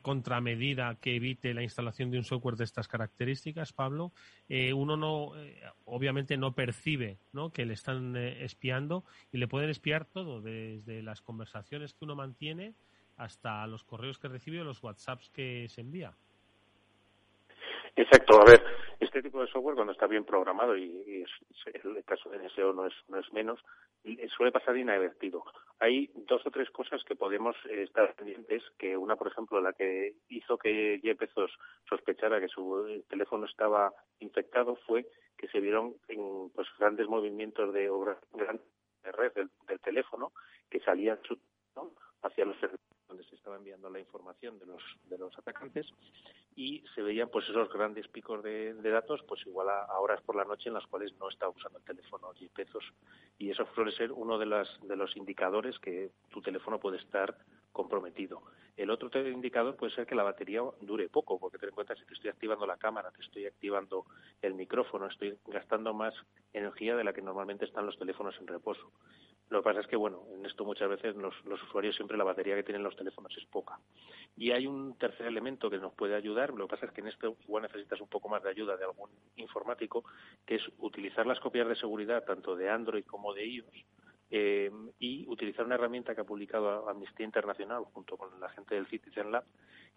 contramedida 0.02 0.96
que 1.02 1.18
evite 1.18 1.54
la 1.54 1.62
instalación 1.62 2.10
de 2.10 2.18
un 2.18 2.24
software 2.24 2.56
de 2.56 2.64
estas 2.64 2.88
características, 2.88 3.74
Pablo. 3.74 4.14
Eh, 4.48 4.72
uno 4.72 4.96
no, 4.96 5.36
eh, 5.36 5.62
obviamente 5.84 6.38
no 6.38 6.54
percibe 6.56 7.18
que 7.54 7.66
le 7.66 7.74
están 7.74 8.16
espiando 8.16 9.04
y 9.34 9.40
le 9.40 9.50
pueden 9.50 9.70
espiar 9.70 10.06
todo, 10.06 10.42
desde 10.42 11.04
las 11.04 11.22
conversaciones 11.22 11.94
que 11.94 12.06
uno 12.06 12.16
mantiene 12.16 12.76
hasta 13.18 13.68
los 13.68 13.84
correos 13.84 14.20
que 14.20 14.30
recibe 14.30 14.62
o 14.62 14.64
los 14.64 14.82
WhatsApps 14.82 15.30
que 15.30 15.68
se 15.68 15.82
envía. 15.82 16.14
Exacto, 17.98 18.42
a 18.42 18.46
ver, 18.46 18.64
este 19.04 19.22
tipo 19.22 19.42
de 19.42 19.48
software 19.48 19.76
cuando 19.76 19.94
está 19.94 20.08
bien 20.08 20.26
programado 20.26 20.78
y, 20.78 21.26
el 21.74 22.04
caso 22.06 22.30
de 22.30 22.40
NSO 22.40 22.74
no 22.74 22.88
es, 22.88 22.94
no 23.08 23.20
es 23.20 23.32
menos, 23.34 23.60
suele 24.36 24.52
pasar 24.52 24.78
inadvertido. 24.78 25.44
Hay 25.80 26.10
dos 26.14 26.46
o 26.46 26.52
tres 26.52 26.70
cosas 26.72 27.04
que 27.04 27.16
podemos 27.16 27.56
eh, 27.70 27.84
estar 27.84 28.14
pendientes, 28.16 28.64
que 28.78 28.98
una, 28.98 29.16
por 29.16 29.28
ejemplo, 29.28 29.62
la 29.62 29.74
que 29.74 30.16
hizo 30.30 30.58
que 30.58 31.00
Jeff 31.02 31.20
sospechara 31.88 32.40
que 32.40 32.48
su 32.48 33.04
teléfono 33.10 33.46
estaba 33.46 33.94
infectado 34.20 34.76
fue 34.88 35.06
que 35.38 35.48
se 35.48 35.60
vieron 35.60 35.96
en, 36.08 36.50
pues, 36.56 36.68
grandes 36.78 37.08
movimientos 37.08 37.74
de, 37.74 37.84
de 37.84 39.12
red 39.12 39.34
del, 39.34 39.80
teléfono 39.82 40.32
que 40.70 40.80
salían 40.80 41.20
hacia 42.22 42.46
los 42.46 42.58
servidores 42.58 42.93
donde 43.14 43.30
se 43.30 43.36
estaba 43.36 43.58
enviando 43.58 43.90
la 43.92 44.00
información 44.00 44.58
de 44.58 44.66
los, 44.66 44.82
de 45.08 45.20
los 45.20 45.38
atacantes 45.38 45.86
y 46.56 46.84
se 46.96 47.02
veían 47.04 47.30
pues 47.30 47.48
esos 47.48 47.72
grandes 47.72 48.08
picos 48.08 48.42
de, 48.44 48.74
datos 48.74 49.22
pues 49.28 49.46
igual 49.46 49.70
a, 49.70 50.00
horas 50.00 50.22
por 50.22 50.36
la 50.36 50.46
noche 50.46 50.70
en 50.70 50.74
las 50.74 50.86
cuales 50.88 51.14
no 51.20 51.30
estaba 51.30 51.52
usando 51.52 51.78
el 51.78 51.86
teléfono 51.86 52.34
10 52.34 52.52
pesos 52.52 52.84
y 53.38 53.52
eso 53.52 53.68
suele 53.76 53.92
ser 53.92 54.12
uno 54.12 54.40
de, 54.40 54.48
las, 54.48 54.68
de 54.82 54.96
los 54.96 55.16
indicadores 55.16 55.78
que 55.80 56.10
tu 56.32 56.42
teléfono 56.42 56.80
puede 56.80 56.98
estar 56.98 57.38
comprometido. 57.72 58.42
El 58.78 58.90
otro 58.90 59.10
indicador 59.28 59.76
puede 59.76 59.94
ser 59.94 60.08
que 60.08 60.16
la 60.16 60.24
batería 60.24 60.62
dure 60.82 61.10
poco, 61.10 61.40
porque 61.40 61.60
ten 61.60 61.70
en 61.70 61.76
cuenta 61.76 61.96
si 61.96 62.06
te 62.06 62.14
estoy 62.14 62.30
activando 62.32 62.66
la 62.66 62.78
cámara, 62.78 63.12
te 63.12 63.22
estoy 63.22 63.46
activando 63.46 64.06
el 64.42 64.56
micrófono, 64.56 65.08
estoy 65.08 65.38
gastando 65.46 65.94
más 65.94 66.14
energía 66.54 66.96
de 66.96 67.04
la 67.04 67.14
que 67.14 67.22
normalmente 67.22 67.66
están 67.66 67.86
los 67.86 67.98
teléfonos 67.98 68.36
en 68.40 68.48
reposo. 68.48 68.92
Lo 69.54 69.62
que 69.62 69.66
pasa 69.66 69.82
es 69.82 69.88
que, 69.88 69.96
bueno, 69.96 70.24
en 70.34 70.44
esto 70.48 70.66
muchas 70.66 70.90
veces 70.90 71.16
los, 71.16 71.36
usuarios 71.46 71.96
siempre 71.96 72.18
la 72.18 72.24
batería 72.24 72.56
que 72.56 72.64
tienen 72.64 72.82
los 72.82 72.96
teléfonos 72.96 73.38
es 73.38 73.46
poca. 73.46 73.78
Y 74.36 74.50
hay 74.50 74.66
un 74.66 74.98
tercer 74.98 75.28
elemento 75.28 75.70
que 75.70 75.78
nos 75.78 75.94
puede 75.94 76.16
ayudar, 76.16 76.50
lo 76.56 76.66
que 76.66 76.72
pasa 76.72 76.88
es 76.88 76.92
que 76.92 77.02
en 77.02 77.08
esto 77.10 77.38
igual 77.44 77.62
necesitas 77.62 78.02
un 78.02 78.08
poco 78.08 78.30
más 78.30 78.42
de 78.42 78.50
ayuda 78.50 78.76
de 78.78 78.84
algún 78.84 79.12
informático, 79.36 80.06
que 80.44 80.56
es 80.56 80.64
utilizar 80.80 81.28
las 81.28 81.40
copias 81.40 81.68
de 81.68 81.76
seguridad 81.76 82.24
tanto 82.26 82.56
de 82.56 82.68
Android 82.68 83.06
como 83.06 83.32
de 83.32 83.46
iOS 83.46 83.86
eh, 84.32 84.72
y 84.98 85.28
utilizar 85.28 85.68
una 85.68 85.76
herramienta 85.76 86.16
que 86.16 86.22
ha 86.22 86.26
publicado 86.26 86.90
Amnistía 86.90 87.28
Internacional 87.28 87.84
junto 87.94 88.18
con 88.18 88.40
la 88.40 88.50
gente 88.50 88.74
del 88.74 88.88
Citizen 88.88 89.32
Lab, 89.32 89.44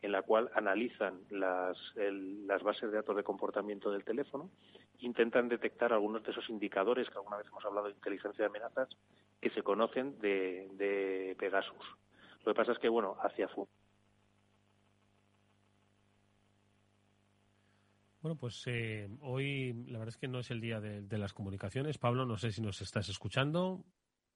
en 0.02 0.12
la 0.12 0.20
cual 0.20 0.50
analizan 0.54 1.20
las, 1.30 1.78
las 1.96 2.62
bases 2.62 2.90
de 2.90 2.96
datos 2.98 3.16
de 3.16 3.22
comportamiento 3.22 3.90
del 3.90 4.04
teléfono, 4.04 4.50
intentan 4.98 5.48
detectar 5.48 5.94
algunos 5.94 6.22
de 6.24 6.32
esos 6.32 6.50
indicadores 6.50 7.09
que 7.09 7.16
alguna 7.16 7.38
vez 7.38 7.46
hemos 7.46 7.64
hablado 7.64 7.86
de 7.86 7.94
inteligencia 7.94 8.42
de 8.42 8.50
amenazas 8.50 8.90
que 9.41 9.51
se 9.51 9.62
conocen 9.62 10.18
de, 10.18 10.68
de 10.74 11.37
Pegasus. 11.39 11.84
Lo 12.45 12.53
que 12.53 12.57
pasa 12.57 12.72
es 12.72 12.78
que, 12.78 12.89
bueno, 12.89 13.16
hacia 13.20 13.49
Bueno, 18.20 18.37
pues 18.39 18.64
eh, 18.66 19.09
hoy 19.20 19.72
la 19.87 19.99
verdad 19.99 20.14
es 20.14 20.16
que 20.16 20.26
no 20.26 20.41
es 20.41 20.51
el 20.51 20.61
día 20.61 20.80
de, 20.80 21.03
de, 21.03 21.18
las 21.18 21.32
comunicaciones. 21.32 21.99
Pablo, 21.99 22.26
no 22.26 22.37
sé 22.37 22.51
si 22.51 22.61
nos 22.61 22.80
estás 22.82 23.09
escuchando. 23.09 23.84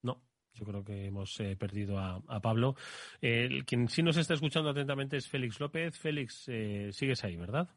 No, 0.03 0.23
yo 0.55 0.65
creo 0.65 0.85
que 0.85 1.07
hemos 1.07 1.39
eh, 1.41 1.57
perdido 1.57 1.99
a, 1.99 2.41
Pablo. 2.41 2.75
Eh, 3.21 3.63
quien 3.67 3.89
sí 3.89 4.03
nos 4.03 4.17
está 4.17 4.35
escuchando 4.35 4.71
atentamente 4.71 5.17
es 5.17 5.29
Félix 5.29 5.61
López. 5.61 5.99
Félix, 5.99 6.49
eh, 6.49 6.91
sigues 6.93 7.25
ahí, 7.25 7.37
¿verdad? 7.37 7.69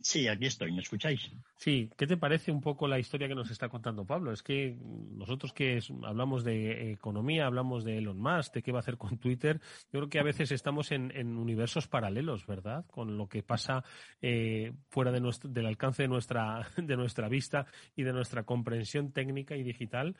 Sí, 0.00 0.28
aquí 0.28 0.46
estoy, 0.46 0.70
¿me 0.70 0.80
escucháis? 0.80 1.32
Sí, 1.56 1.90
¿qué 1.96 2.06
te 2.06 2.16
parece 2.16 2.52
un 2.52 2.60
poco 2.60 2.86
la 2.86 3.00
historia 3.00 3.26
que 3.26 3.34
nos 3.34 3.50
está 3.50 3.68
contando 3.68 4.04
Pablo? 4.04 4.32
Es 4.32 4.44
que 4.44 4.78
nosotros 4.80 5.52
que 5.52 5.80
hablamos 6.04 6.44
de 6.44 6.92
economía, 6.92 7.46
hablamos 7.46 7.84
de 7.84 7.98
Elon 7.98 8.20
Musk, 8.20 8.54
de 8.54 8.62
qué 8.62 8.70
va 8.70 8.78
a 8.78 8.80
hacer 8.80 8.96
con 8.96 9.18
Twitter, 9.18 9.60
yo 9.92 9.98
creo 9.98 10.08
que 10.08 10.20
a 10.20 10.22
veces 10.22 10.52
estamos 10.52 10.92
en, 10.92 11.36
universos 11.36 11.88
paralelos, 11.88 12.46
¿verdad? 12.46 12.86
Con 12.86 13.18
lo 13.18 13.28
que 13.28 13.42
pasa 13.42 13.82
eh, 14.22 14.72
fuera 14.88 15.10
de 15.10 15.20
nuestro, 15.20 15.50
del 15.50 15.66
alcance 15.66 16.02
de 16.02 16.08
nuestra, 16.08 16.68
de 16.76 16.96
nuestra 16.96 17.28
vista 17.28 17.66
y 17.96 18.04
de 18.04 18.12
nuestra 18.12 18.44
comprensión 18.44 19.12
técnica 19.12 19.56
y 19.56 19.64
digital 19.64 20.16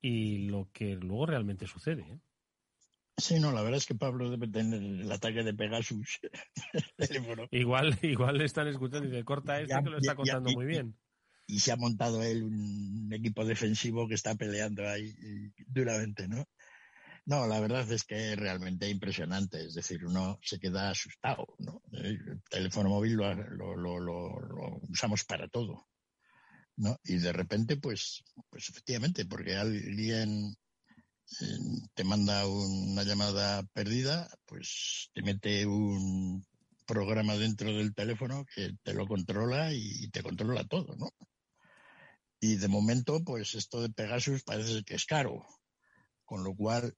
y 0.00 0.48
lo 0.48 0.70
que 0.72 0.94
luego 0.94 1.26
realmente 1.26 1.66
sucede. 1.66 2.02
¿eh? 2.02 2.18
Sí, 3.18 3.40
no, 3.40 3.50
la 3.52 3.62
verdad 3.62 3.78
es 3.78 3.86
que 3.86 3.96
Pablo 3.96 4.30
debe 4.30 4.46
tener 4.46 4.80
el 4.80 5.10
ataque 5.10 5.42
de 5.42 5.52
Pegasus. 5.52 6.20
igual, 7.50 7.98
igual 8.02 8.38
le 8.38 8.44
están 8.44 8.68
escuchando 8.68 9.08
y 9.08 9.10
dice, 9.10 9.24
corta 9.24 9.60
esto 9.60 9.82
que 9.82 9.90
lo 9.90 9.98
está 9.98 10.14
contando 10.14 10.50
muy 10.52 10.66
bien. 10.66 10.96
y 11.46 11.58
se 11.58 11.72
ha 11.72 11.76
montado 11.76 12.22
él 12.22 12.44
un 12.44 13.12
equipo 13.12 13.44
defensivo 13.44 14.06
que 14.06 14.14
está 14.14 14.36
peleando 14.36 14.88
ahí 14.88 15.12
duramente, 15.66 16.28
¿no? 16.28 16.46
No, 17.28 17.46
la 17.46 17.60
verdad 17.60 17.90
es 17.92 18.04
que 18.04 18.32
es 18.32 18.38
realmente 18.38 18.88
impresionante, 18.88 19.62
es 19.62 19.74
decir, 19.74 20.06
uno 20.06 20.38
se 20.42 20.58
queda 20.58 20.88
asustado, 20.88 21.46
¿no? 21.58 21.82
El 21.92 22.40
teléfono 22.48 22.88
móvil 22.88 23.16
lo, 23.16 23.76
lo, 23.76 23.98
lo, 24.00 24.80
usamos 24.88 25.24
para 25.24 25.46
todo, 25.48 25.88
¿no? 26.76 26.98
Y 27.04 27.18
de 27.18 27.32
repente, 27.34 27.76
pues, 27.76 28.24
pues 28.48 28.70
efectivamente, 28.70 29.26
porque 29.26 29.56
alguien 29.56 30.56
te 31.94 32.04
manda 32.04 32.46
una 32.46 33.02
llamada 33.02 33.62
perdida, 33.72 34.28
pues 34.46 35.10
te 35.12 35.22
mete 35.22 35.66
un 35.66 36.44
programa 36.86 37.36
dentro 37.36 37.72
del 37.72 37.94
teléfono 37.94 38.46
que 38.54 38.72
te 38.82 38.94
lo 38.94 39.06
controla 39.06 39.72
y 39.72 40.08
te 40.08 40.22
controla 40.22 40.64
todo, 40.64 40.96
¿no? 40.96 41.10
Y 42.40 42.56
de 42.56 42.68
momento, 42.68 43.22
pues 43.24 43.54
esto 43.54 43.82
de 43.82 43.90
Pegasus 43.90 44.44
parece 44.44 44.84
que 44.84 44.94
es 44.94 45.04
caro, 45.04 45.44
con 46.24 46.44
lo 46.44 46.54
cual, 46.54 46.96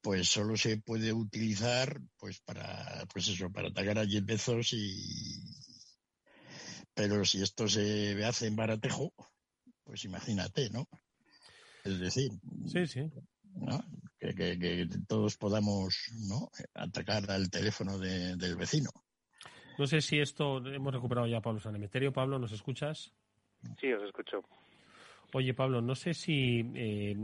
pues 0.00 0.28
solo 0.28 0.56
se 0.56 0.78
puede 0.78 1.12
utilizar, 1.12 2.00
pues 2.18 2.40
para, 2.40 3.06
pues 3.12 3.28
eso, 3.28 3.50
para 3.50 3.68
atacar 3.68 3.98
a 3.98 4.04
10 4.04 4.24
Bezos 4.24 4.72
y, 4.72 5.40
pero 6.94 7.24
si 7.24 7.42
esto 7.42 7.68
se 7.68 8.22
hace 8.24 8.48
en 8.48 8.56
baratejo, 8.56 9.14
pues 9.84 10.04
imagínate, 10.04 10.68
¿no? 10.70 10.88
Es 11.84 11.98
decir, 12.00 12.30
sí, 12.66 12.86
sí. 12.86 13.10
Que, 14.18 14.86
todos 15.08 15.36
podamos 15.36 16.12
¿no? 16.28 16.48
atacar 16.74 17.28
al 17.30 17.50
teléfono 17.50 17.98
del 17.98 18.56
vecino. 18.56 18.90
No 19.78 19.86
sé 19.86 20.00
si 20.00 20.20
esto 20.20 20.58
hemos 20.66 20.94
recuperado 20.94 21.26
ya 21.26 21.38
a 21.38 21.42
Pablo 21.42 21.58
Sanemeterio. 21.58 22.12
Pablo, 22.12 22.38
¿nos 22.38 22.52
escuchas? 22.52 23.12
Sí, 23.80 23.92
os 23.92 24.02
escucho. 24.02 24.42
Oye, 25.34 25.54
Pablo, 25.54 25.80
no 25.80 25.94
sé 25.94 26.12
si, 26.12 26.62
eh, 26.74 27.16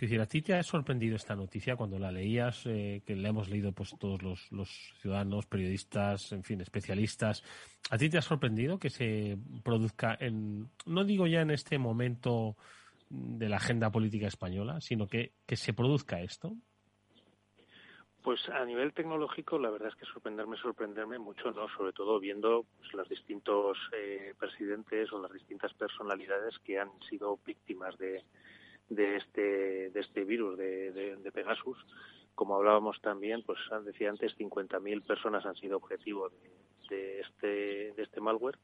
decir, 0.00 0.20
a 0.20 0.26
ti 0.26 0.42
te 0.42 0.54
ha 0.54 0.62
sorprendido 0.62 1.16
esta 1.16 1.34
noticia 1.34 1.74
cuando 1.74 1.98
la 1.98 2.12
leías, 2.12 2.62
eh, 2.66 3.02
que 3.04 3.16
la 3.16 3.30
hemos 3.30 3.50
leído 3.50 3.72
pues 3.72 3.96
todos 3.98 4.22
los, 4.22 4.52
los, 4.52 4.70
ciudadanos, 5.00 5.46
periodistas, 5.46 6.30
en 6.30 6.44
fin, 6.44 6.60
especialistas. 6.60 7.42
¿A 7.90 7.98
ti 7.98 8.08
te 8.08 8.18
ha 8.18 8.22
sorprendido 8.22 8.78
que 8.78 8.90
se 8.90 9.36
produzca 9.64 10.16
en, 10.20 10.70
no 10.86 11.04
digo 11.04 11.26
ya 11.26 11.40
en 11.40 11.50
este 11.50 11.78
momento 11.78 12.56
de 13.12 13.48
la 13.48 13.56
agenda 13.56 13.90
política 13.90 14.26
española, 14.26 14.80
sino 14.80 15.06
que, 15.06 15.32
que 15.46 15.56
se 15.56 15.74
produzca 15.74 16.20
esto? 16.22 16.56
Pues 18.22 18.48
a 18.48 18.64
nivel 18.64 18.94
tecnológico, 18.94 19.58
la 19.58 19.68
verdad 19.68 19.88
es 19.88 19.96
que 19.96 20.06
sorprenderme, 20.06 20.56
sorprenderme 20.56 21.18
mucho, 21.18 21.50
¿no? 21.50 21.68
Sobre 21.76 21.92
todo 21.92 22.20
viendo 22.20 22.64
pues, 22.78 22.94
los 22.94 23.08
distintos 23.08 23.76
eh, 23.92 24.32
presidentes 24.38 25.12
o 25.12 25.20
las 25.20 25.32
distintas 25.32 25.74
personalidades 25.74 26.58
que 26.60 26.78
han 26.78 26.90
sido 27.10 27.38
víctimas 27.44 27.98
de, 27.98 28.22
de 28.88 29.16
este 29.16 29.90
de 29.90 30.00
este 30.00 30.24
virus 30.24 30.56
de, 30.56 30.92
de, 30.92 31.32
Pegasus. 31.32 31.84
Como 32.34 32.56
hablábamos 32.56 33.00
también, 33.02 33.42
pues 33.42 33.58
decía 33.84 34.08
antes, 34.08 34.38
50.000 34.38 35.02
personas 35.04 35.44
han 35.44 35.56
sido 35.56 35.76
objetivo 35.76 36.30
de, 36.30 36.50
de, 36.88 37.20
este 37.20 37.92
de 37.92 38.02
este 38.02 38.20
malware 38.20 38.58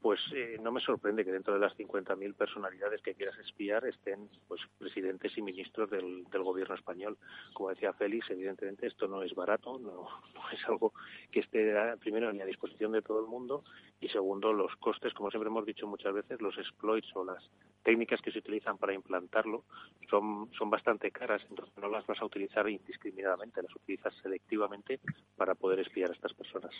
pues 0.00 0.20
eh, 0.32 0.58
no 0.62 0.70
me 0.70 0.80
sorprende 0.80 1.24
que 1.24 1.32
dentro 1.32 1.54
de 1.54 1.60
las 1.60 1.76
50.000 1.76 2.34
personalidades 2.34 3.02
que 3.02 3.14
quieras 3.14 3.36
espiar 3.38 3.84
estén 3.84 4.28
pues 4.46 4.60
presidentes 4.78 5.36
y 5.36 5.42
ministros 5.42 5.90
del, 5.90 6.24
gobierno 6.30 6.76
español. 6.76 7.18
Como 7.52 7.70
decía 7.70 7.92
Félix, 7.92 8.30
evidentemente 8.30 8.86
esto 8.86 9.08
no 9.08 9.22
es 9.22 9.34
barato, 9.34 9.78
no, 9.78 10.08
es 10.52 10.64
algo 10.68 10.92
que 11.32 11.40
esté 11.40 11.74
primero 11.98 12.32
ni 12.32 12.40
a 12.40 12.46
disposición 12.46 12.92
de 12.92 13.02
todo 13.02 13.20
el 13.20 13.26
mundo 13.26 13.64
y 14.00 14.08
segundo 14.08 14.52
los 14.52 14.74
costes, 14.76 15.12
como 15.14 15.30
siempre 15.30 15.48
hemos 15.48 15.66
dicho 15.66 15.86
muchas 15.86 16.14
veces, 16.14 16.40
los 16.40 16.56
exploits 16.56 17.08
o 17.14 17.24
las 17.24 17.50
técnicas 17.82 18.20
que 18.22 18.30
se 18.30 18.38
utilizan 18.38 18.78
para 18.78 18.94
implantarlo 18.94 19.64
son, 20.08 20.48
son 20.56 20.70
bastante 20.70 21.10
caras, 21.10 21.42
entonces 21.50 21.76
no 21.76 21.88
las 21.88 22.06
vas 22.06 22.20
a 22.22 22.24
utilizar 22.24 22.68
indiscriminadamente, 22.68 23.62
las 23.62 23.74
utilizas 23.74 24.14
selectivamente 24.22 25.00
para 25.36 25.56
poder 25.56 25.80
espiar 25.80 26.10
a 26.10 26.14
estas 26.14 26.34
personas. 26.34 26.72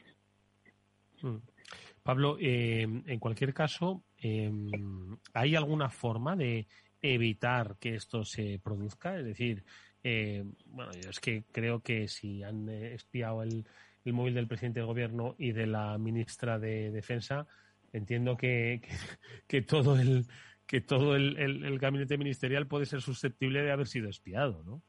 Mm. 1.23 1.39
Pablo, 2.09 2.39
eh, 2.41 2.85
en 2.85 3.19
cualquier 3.19 3.53
caso, 3.53 4.03
em, 4.17 4.71
¿hay 5.35 5.55
alguna 5.55 5.91
forma 5.91 6.37
de 6.37 6.67
evitar 7.03 7.77
que 7.79 7.97
esto 7.97 8.25
se 8.25 8.59
produzca? 8.65 9.19
Es 9.19 9.27
decir, 9.27 9.63
eh, 10.03 10.43
bueno, 10.65 10.91
yo 10.95 11.11
es 11.11 11.21
que 11.21 11.45
creo 11.53 11.83
que 11.83 12.09
si 12.09 12.43
han 12.43 12.67
eh, 12.71 12.95
espiado 12.95 13.43
el, 13.43 13.67
móvil 14.07 14.33
del 14.33 14.49
presidente 14.49 14.81
del 14.81 14.87
gobierno 14.87 15.35
y 15.37 15.53
de 15.53 15.67
la 15.67 15.99
ministra 15.99 16.59
de 16.59 16.91
Defensa, 16.91 17.47
entiendo 17.93 18.39
que, 18.39 18.81
que, 19.47 19.61
todo 19.61 20.01
el 20.01 20.25
que 20.67 20.81
todo 20.81 21.15
el, 21.15 21.79
gabinete 21.79 22.17
ministerial 22.17 22.67
puede 22.67 22.87
ser 22.87 23.03
susceptible 23.03 23.61
de 23.61 23.71
haber 23.71 23.87
sido 23.87 24.09
espiado, 24.09 24.63
¿no? 24.65 24.83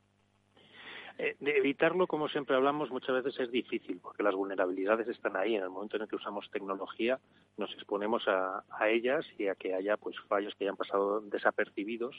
Eh, 1.22 1.36
de 1.42 1.58
evitarlo, 1.58 2.08
como 2.08 2.30
siempre 2.30 2.56
hablamos, 2.56 2.92
muchas 2.92 3.22
veces 3.22 3.38
es 3.42 3.52
difícil, 3.52 4.00
porque 4.02 4.24
las 4.24 4.34
vulnerabilidades 4.34 5.06
están 5.10 5.36
ahí. 5.36 5.54
En 5.54 5.64
el 5.64 5.70
momento 5.70 5.98
en 5.98 6.04
el 6.04 6.08
que 6.08 6.16
usamos 6.16 6.50
tecnología, 6.50 7.20
nos 7.58 7.74
exponemos 7.74 8.24
a, 8.30 8.64
ellas 8.88 9.26
y 9.38 9.48
a 9.48 9.56
que 9.56 9.76
haya 9.76 9.98
pues 9.98 10.16
fallos 10.30 10.56
que 10.56 10.64
hayan 10.64 10.78
pasado 10.78 11.20
desapercibidos 11.20 12.16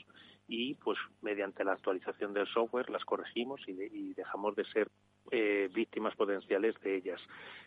y 0.46 0.74
pues 0.74 0.98
mediante 1.22 1.64
la 1.64 1.72
actualización 1.72 2.34
del 2.34 2.46
software 2.48 2.90
las 2.90 3.06
corregimos 3.06 3.62
y, 3.66 4.12
dejamos 4.12 4.54
de 4.54 4.64
ser 4.66 4.88
eh, 5.30 5.70
víctimas 5.72 6.14
potenciales 6.14 6.78
de 6.82 6.96
ellas. 6.96 7.22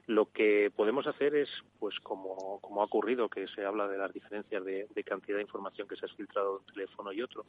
Lo 0.05 0.31
que 0.31 0.71
podemos 0.75 1.07
hacer 1.07 1.35
es, 1.35 1.49
pues 1.79 1.99
como, 2.01 2.59
como 2.61 2.81
ha 2.81 2.85
ocurrido, 2.85 3.27
que 3.27 3.47
se 3.47 3.65
habla 3.65 3.87
de 3.87 3.97
las 3.97 4.13
diferencias 4.13 4.63
de, 4.63 4.85
de 4.93 5.03
cantidad 5.03 5.37
de 5.37 5.43
información 5.43 5.87
que 5.87 5.95
se 5.95 6.05
ha 6.05 6.09
filtrado 6.09 6.51
de 6.51 6.59
un 6.59 6.73
teléfono 6.75 7.11
y 7.11 7.23
otro, 7.23 7.45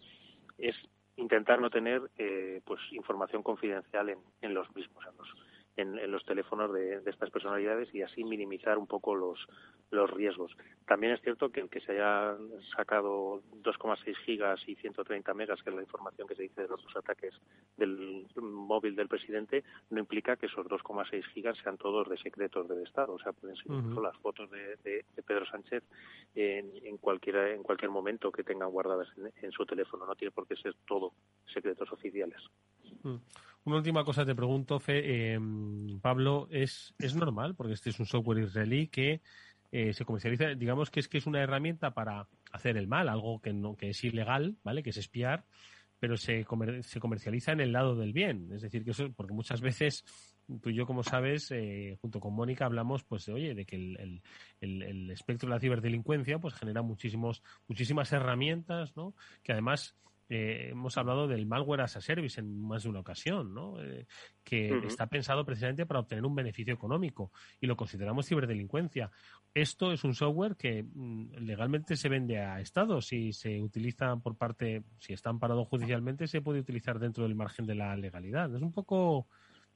es 0.57 0.75
intentar 1.17 1.61
no 1.61 1.71
tener 1.71 2.03
eh, 2.19 2.61
pues 2.65 2.81
información 2.93 3.43
confidencial 3.43 4.09
en, 4.09 4.19
en 4.43 4.55
los 4.55 4.75
mismos, 4.75 5.05
en 5.07 5.17
en, 5.77 6.11
los 6.11 6.25
teléfonos 6.25 6.73
de, 6.73 7.03
estas 7.07 7.31
personalidades 7.31 7.93
y 7.95 8.03
así 8.03 8.25
minimizar 8.25 8.79
un 8.79 8.87
poco 8.87 9.15
los, 9.15 9.39
los 9.91 10.11
riesgos. 10.11 10.53
También 10.87 11.13
es 11.13 11.21
cierto 11.23 11.51
que 11.51 11.61
el 11.61 11.69
que 11.69 11.81
se 11.81 11.93
haya 11.93 12.37
sacado 12.77 13.43
2,6 13.63 14.17
gigas 14.25 14.61
y 14.67 14.75
130 14.77 15.35
megas, 15.35 15.63
que 15.63 15.71
es 15.71 15.77
la 15.77 15.83
información 15.83 16.29
que 16.29 16.35
se 16.35 16.43
dice 16.43 16.63
de 16.63 16.69
los 16.69 16.83
dos 16.83 16.97
ataques 16.97 17.35
del 17.77 18.27
móvil 18.37 18.95
del 18.95 19.09
presidente, 19.09 19.65
no 19.91 20.01
implica 20.01 20.37
que 20.37 20.47
esos 20.47 20.67
2,6 20.67 21.25
gigas 21.33 21.59
sean 21.63 21.77
todos 21.77 22.09
de 22.09 22.19
secretos 22.19 22.69
del 22.69 22.83
Estado. 22.83 23.15
O 23.15 23.19
sea, 23.19 23.33
pueden 23.33 23.57
ser 23.57 23.73
incluso 23.73 24.01
las 24.01 24.17
fotos 24.19 24.51
de, 24.51 24.77
de, 24.83 25.05
Pedro 25.27 25.47
Sánchez 25.47 25.83
en, 26.35 26.71
en, 26.85 26.99
cualquier, 26.99 27.37
en 27.37 27.63
cualquier 27.63 27.91
momento 27.91 28.31
que 28.31 28.45
tengan 28.45 28.71
guardadas 28.71 29.09
en, 29.41 29.53
su 29.53 29.65
teléfono. 29.65 30.07
No 30.07 30.15
tiene 30.15 30.33
por 30.33 30.47
qué 30.47 30.57
ser 30.57 30.75
todo 30.87 31.13
secretos 31.53 31.91
oficiales. 31.93 32.41
Mm. 33.03 33.17
Una 33.65 33.77
última 33.77 34.05
cosa 34.05 34.27
te 34.27 34.35
pregunto, 34.35 34.79
Fe, 34.79 35.35
eh, 35.35 35.41
Pablo, 36.03 36.49
¿es, 36.51 36.95
¿es 36.99 37.15
normal? 37.15 37.55
Porque 37.55 37.73
este 37.73 37.91
es 37.91 37.99
un 37.99 38.05
software 38.05 38.45
israelí 38.45 38.89
que 38.89 39.23
eh, 39.73 39.95
se 39.95 40.05
comercializa, 40.05 40.55
digamos 40.55 40.91
que 40.91 41.01
es 41.01 41.09
que 41.09 41.19
es 41.19 41.27
una 41.27 41.43
herramienta 41.43 41.95
para 41.95 42.29
hacer 42.53 42.77
el 42.77 42.87
mal, 42.87 43.09
algo 43.09 43.41
que 43.41 43.53
no 43.53 43.75
que 43.75 43.91
es 43.91 44.05
ilegal, 44.05 44.57
¿vale? 44.63 44.83
Que 44.83 44.91
es 44.91 44.99
espiar, 44.99 45.47
pero 45.99 46.19
se, 46.19 46.47
se 46.83 47.01
comercializa 47.01 47.53
en 47.53 47.61
el 47.61 47.73
lado 47.73 47.97
del 47.97 48.13
bien. 48.13 48.51
Es 48.53 48.63
decir, 48.63 48.85
que 48.85 48.91
eso, 48.91 49.11
porque 49.17 49.33
muchas 49.33 49.63
veces 49.63 50.05
tú 50.61 50.69
y 50.71 50.75
yo, 50.75 50.87
como 50.87 51.03
sabes, 51.03 51.51
eh, 51.51 51.97
junto 52.01 52.21
con 52.21 52.35
Mónica 52.35 52.67
hablamos, 52.67 53.03
pues, 53.05 53.25
de, 53.27 53.33
oye, 53.33 53.55
de 53.55 53.65
que 53.65 53.77
el, 53.77 54.23
el, 54.61 54.83
el, 54.83 55.11
espectro 55.11 55.49
de 55.49 55.55
la 55.55 55.61
ciberdelincuencia, 55.61 56.39
pues, 56.39 56.55
genera 56.55 56.83
muchísimos, 56.83 57.43
muchísimas 57.67 58.13
herramientas, 58.13 58.95
¿no? 58.97 59.15
Que 59.43 59.53
además 59.53 59.97
eh, 60.29 60.69
hemos 60.71 60.97
hablado 60.97 61.29
del 61.29 61.47
malware 61.47 61.83
as 61.83 61.97
a 61.97 62.01
service 62.01 62.41
en 62.41 62.61
más 62.61 62.85
de 62.85 62.89
una 62.89 63.01
ocasión, 63.01 63.53
¿no? 63.53 63.83
Eh, 63.83 64.07
que 64.43 64.79
está 64.87 65.07
pensado 65.07 65.45
precisamente 65.45 65.87
para 65.87 66.01
obtener 66.01 66.25
un 66.25 66.35
beneficio 66.35 66.73
económico 66.73 67.31
y 67.61 67.67
lo 67.67 67.77
consideramos 67.77 68.27
ciberdelincuencia. 68.27 69.11
Esto 69.53 69.93
es 69.93 70.03
un 70.05 70.15
software 70.15 70.57
que 70.57 70.83
mm, 70.83 71.37
legalmente 71.41 71.97
se 71.97 72.09
vende 72.09 72.39
a 72.39 72.61
estados 72.61 73.13
y 73.13 73.33
se 73.33 73.61
utiliza 73.61 74.17
por 74.17 74.37
parte, 74.37 74.83
si 74.99 75.13
está 75.13 75.31
amparado 75.31 75.65
judicialmente, 75.65 76.27
se 76.27 76.41
puede 76.41 76.61
utilizar 76.61 76.99
dentro 76.99 77.25
del 77.25 77.35
margen 77.35 77.67
de 77.67 77.75
la 77.75 77.97
legalidad. 77.97 78.55
Es 78.55 78.63
un 78.63 78.73
poco, 78.73 79.29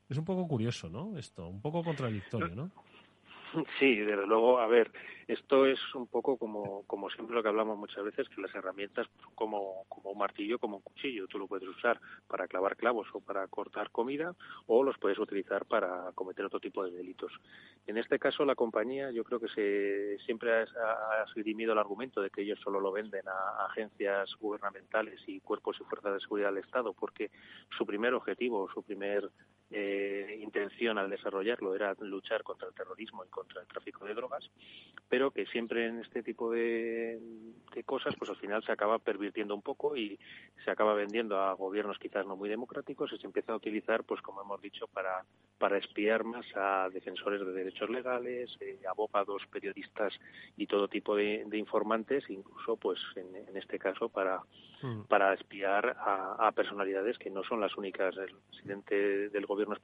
es 0.09 0.17
un 0.17 0.25
poco 0.25 0.49
curioso, 0.49 0.89
¿no? 0.89 1.19
Esto, 1.19 1.49
un 1.49 1.61
poco 1.61 1.85
contradictorio, 1.85 2.55
¿no? 2.55 2.71
Sí, 3.79 3.97
desde 3.97 4.27
luego, 4.27 4.59
a 4.59 4.67
ver, 4.67 4.91
esto 5.27 5.67
es 5.67 5.79
un 5.95 6.07
poco 6.07 6.37
como, 6.39 6.85
como 6.87 7.11
siempre 7.11 7.35
lo 7.37 7.43
que 7.43 7.49
hablamos 7.49 7.79
muchas 7.79 8.05
veces, 8.05 8.29
que 8.29 8.41
las 8.41 8.55
herramientas 8.55 9.07
son 9.23 9.35
como, 9.35 9.85
como 9.89 10.11
un 10.11 10.19
martillo, 10.19 10.59
como 10.59 10.77
un 10.77 10.83
cuchillo. 10.83 11.27
Tú 11.29 11.39
lo 11.39 11.47
puedes 11.47 11.69
usar 11.69 12.01
para 12.27 12.49
clavar 12.49 12.77
clavos 12.77 13.07
o 13.13 13.21
para 13.21 13.47
cortar 13.49 13.91
comida 13.91 14.35
o 14.67 14.83
los 14.83 14.99
puedes 14.99 15.19
utilizar 15.19 15.67
para 15.67 16.13
cometer 16.15 16.45
otro 16.45 16.61
tipo 16.61 16.85
de 16.85 16.93
delitos. 16.93 17.33
En 17.87 17.99
este 17.99 18.19
caso, 18.19 18.45
la 18.45 18.55
compañía 18.55 19.11
yo 19.11 19.25
creo 19.25 19.41
que 19.41 19.49
se, 19.49 20.19
siempre 20.25 20.53
ha, 20.53 20.63
ha 20.63 21.25
el 21.37 21.79
argumento 21.79 22.21
de 22.21 22.31
que 22.31 22.43
ellos 22.43 22.59
solo 22.63 22.81
lo 22.81 22.93
venden 22.93 23.27
a 23.29 23.67
agencias 23.67 24.35
gubernamentales 24.41 25.21
y 25.27 25.41
cuerpos 25.41 25.77
y 25.81 25.85
fuerzas 25.85 26.15
de 26.15 26.21
seguridad 26.21 26.49
del 26.49 26.65
Estado 26.65 26.93
porque 26.93 27.31
su 27.77 27.85
primer 27.85 28.15
objetivo, 28.15 28.69
su 28.73 28.83
primer 28.83 29.31
eh, 29.71 30.39
intención 30.41 30.99
al 30.99 31.11
desarrollarlo 31.11 31.75
era 31.75 31.95
luchar 32.01 32.43
contra 32.43 32.69
el 32.69 32.75
terrorismo 32.75 33.25
y 33.25 33.29
contra 33.29 33.61
el 33.61 33.67
tráfico 33.67 34.05
de 34.07 34.15
drogas, 34.15 34.51
pero 35.09 35.31
que 35.31 35.47
siempre 35.47 35.87
en 35.87 36.01
este 36.01 36.23
tipo 36.23 36.51
de, 36.51 37.19
de 37.75 37.85
cosas, 37.85 38.15
pues 38.19 38.31
al 38.31 38.37
final 38.37 38.63
se 38.65 38.73
acaba 38.73 38.99
pervirtiendo 38.99 39.55
un 39.55 39.63
poco 39.63 39.97
y 39.97 40.19
se 40.65 40.71
acaba 40.71 40.95
vendiendo 40.95 41.39
a 41.39 41.53
gobiernos 41.53 41.99
quizás 41.99 42.27
no 42.27 42.37
muy 42.37 42.49
democráticos 42.49 43.13
y 43.13 43.19
se 43.19 43.27
empieza 43.27 43.53
a 43.53 43.57
utilizar, 43.57 44.05
pues 44.05 44.23
como 44.23 44.43
hemos 44.43 44.61
dicho, 44.61 44.87
para, 44.89 45.25
para 45.59 45.79
espiar 45.79 46.25
más 46.25 46.47
a 46.55 46.89
defensores 46.93 47.41
de 47.41 47.53
derechos 47.53 47.91
legales, 47.91 48.57
eh, 48.61 48.79
abogados, 48.89 49.43
periodistas 49.51 50.13
y 50.57 50.67
todo 50.67 50.89
tipo 50.89 51.17
de, 51.17 51.47
informantes, 51.53 52.25
incluso, 52.29 52.77
pues 52.77 52.99
en, 53.17 53.35
en 53.49 53.57
este 53.57 53.79
caso, 53.79 54.09
para, 54.09 54.41
mm. 54.83 55.03
para 55.03 55.35
espiar 55.35 55.97
a, 55.99 56.47
a, 56.47 56.53
personalidades 56.53 57.19
que 57.19 57.31
no 57.31 57.43
son 57.45 57.61
las 57.61 57.77
únicas. 57.77 58.17
El 58.17 58.35
presidente 58.51 58.98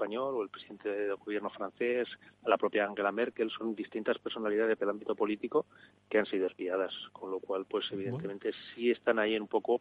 español 0.05 0.34
o 0.36 0.42
el 0.42 0.50
presidente 0.50 0.88
del 0.88 1.16
gobierno 1.16 1.48
francés, 1.48 2.09
la 2.44 2.59
propia 2.59 2.84
Angela 2.84 3.11
Merkel, 3.11 3.50
son 3.50 3.74
distintas 3.74 4.18
personalidades 4.18 4.78
del 4.78 4.90
ámbito 4.90 5.14
político 5.14 5.66
que 6.11 6.18
han 6.18 6.26
sido 6.26 6.46
espiadas, 6.46 6.92
con 7.12 7.30
lo 7.30 7.40
cual, 7.40 7.64
pues 7.64 7.86
evidentemente 7.90 8.50
sí 8.74 8.90
están 8.90 9.18
ahí 9.18 9.38
un 9.38 9.48
poco 9.48 9.80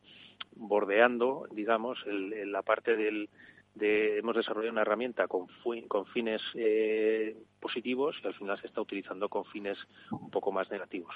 bordeando, 0.55 1.45
digamos, 1.51 1.99
el, 2.05 2.51
la 2.51 2.61
parte 2.61 2.95
del 2.95 3.29
de, 3.75 4.19
hemos 4.19 4.35
desarrollado 4.35 4.71
una 4.71 4.83
herramienta 4.83 5.27
con, 5.27 5.47
con 5.87 6.05
fines 6.05 6.41
eh, 6.53 7.35
positivos 7.59 8.15
y 8.23 8.27
al 8.27 8.35
final 8.35 8.59
se 8.61 8.67
está 8.67 8.81
utilizando 8.81 9.27
con 9.29 9.45
fines 9.45 9.77
un 10.11 10.29
poco 10.29 10.51
más 10.51 10.69
negativos. 10.69 11.13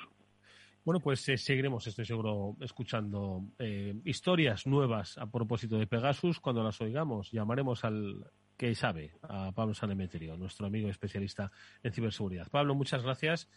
Bueno, 0.88 1.02
pues 1.02 1.28
eh, 1.28 1.38
seguiremos, 1.38 1.86
estoy 1.86 2.06
seguro, 2.06 2.56
escuchando 2.62 3.42
eh, 3.60 3.94
historias 4.06 4.66
nuevas 4.66 5.18
a 5.18 5.30
propósito 5.30 5.78
de 5.78 5.86
Pegasus. 5.86 6.40
Cuando 6.40 6.64
las 6.64 6.80
oigamos, 6.80 7.30
llamaremos 7.30 7.84
al 7.84 8.26
que 8.58 8.74
sabe, 8.76 9.12
a 9.22 9.52
Pablo 9.52 9.74
Sanemeterio, 9.74 10.36
nuestro 10.36 10.68
amigo 10.68 10.90
especialista 10.90 11.52
en 11.84 11.94
ciberseguridad. 11.94 12.48
Pablo, 12.50 12.76
muchas 12.76 13.04
gracias. 13.04 13.48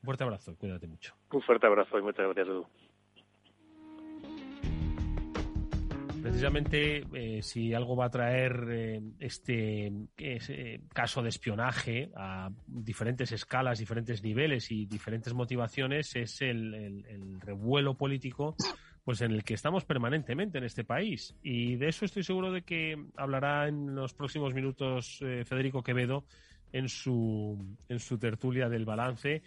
Un 0.00 0.06
fuerte 0.06 0.24
abrazo, 0.24 0.56
cuídate 0.56 0.86
mucho. 0.86 1.14
Un 1.32 1.42
fuerte 1.42 1.66
abrazo 1.66 1.98
y 1.98 2.02
muchas 2.02 2.24
gracias, 2.26 2.48
Edu. 2.48 2.66
precisamente 6.26 7.04
eh, 7.14 7.40
si 7.40 7.72
algo 7.72 7.94
va 7.94 8.06
a 8.06 8.10
traer 8.10 8.66
eh, 8.68 9.00
este 9.20 9.92
eh, 10.18 10.80
caso 10.92 11.22
de 11.22 11.28
espionaje 11.28 12.10
a 12.16 12.50
diferentes 12.66 13.30
escalas, 13.30 13.78
diferentes 13.78 14.24
niveles 14.24 14.72
y 14.72 14.86
diferentes 14.86 15.32
motivaciones 15.34 16.16
es 16.16 16.42
el, 16.42 17.38
revuelo 17.40 17.94
político 17.94 18.56
pues 19.06 19.20
en 19.20 19.30
el 19.30 19.44
que 19.44 19.54
estamos 19.54 19.84
permanentemente 19.84 20.58
en 20.58 20.64
este 20.64 20.82
país. 20.82 21.36
Y 21.40 21.76
de 21.76 21.88
eso 21.88 22.04
estoy 22.04 22.24
seguro 22.24 22.50
de 22.50 22.62
que 22.62 23.06
hablará 23.16 23.68
en 23.68 23.94
los 23.94 24.12
próximos 24.14 24.52
minutos 24.52 25.18
Federico 25.20 25.84
Quevedo 25.84 26.24
en 26.72 26.88
su, 26.88 27.56
en 27.88 28.00
su 28.00 28.18
tertulia 28.18 28.68
del 28.68 28.84
balance 28.84 29.44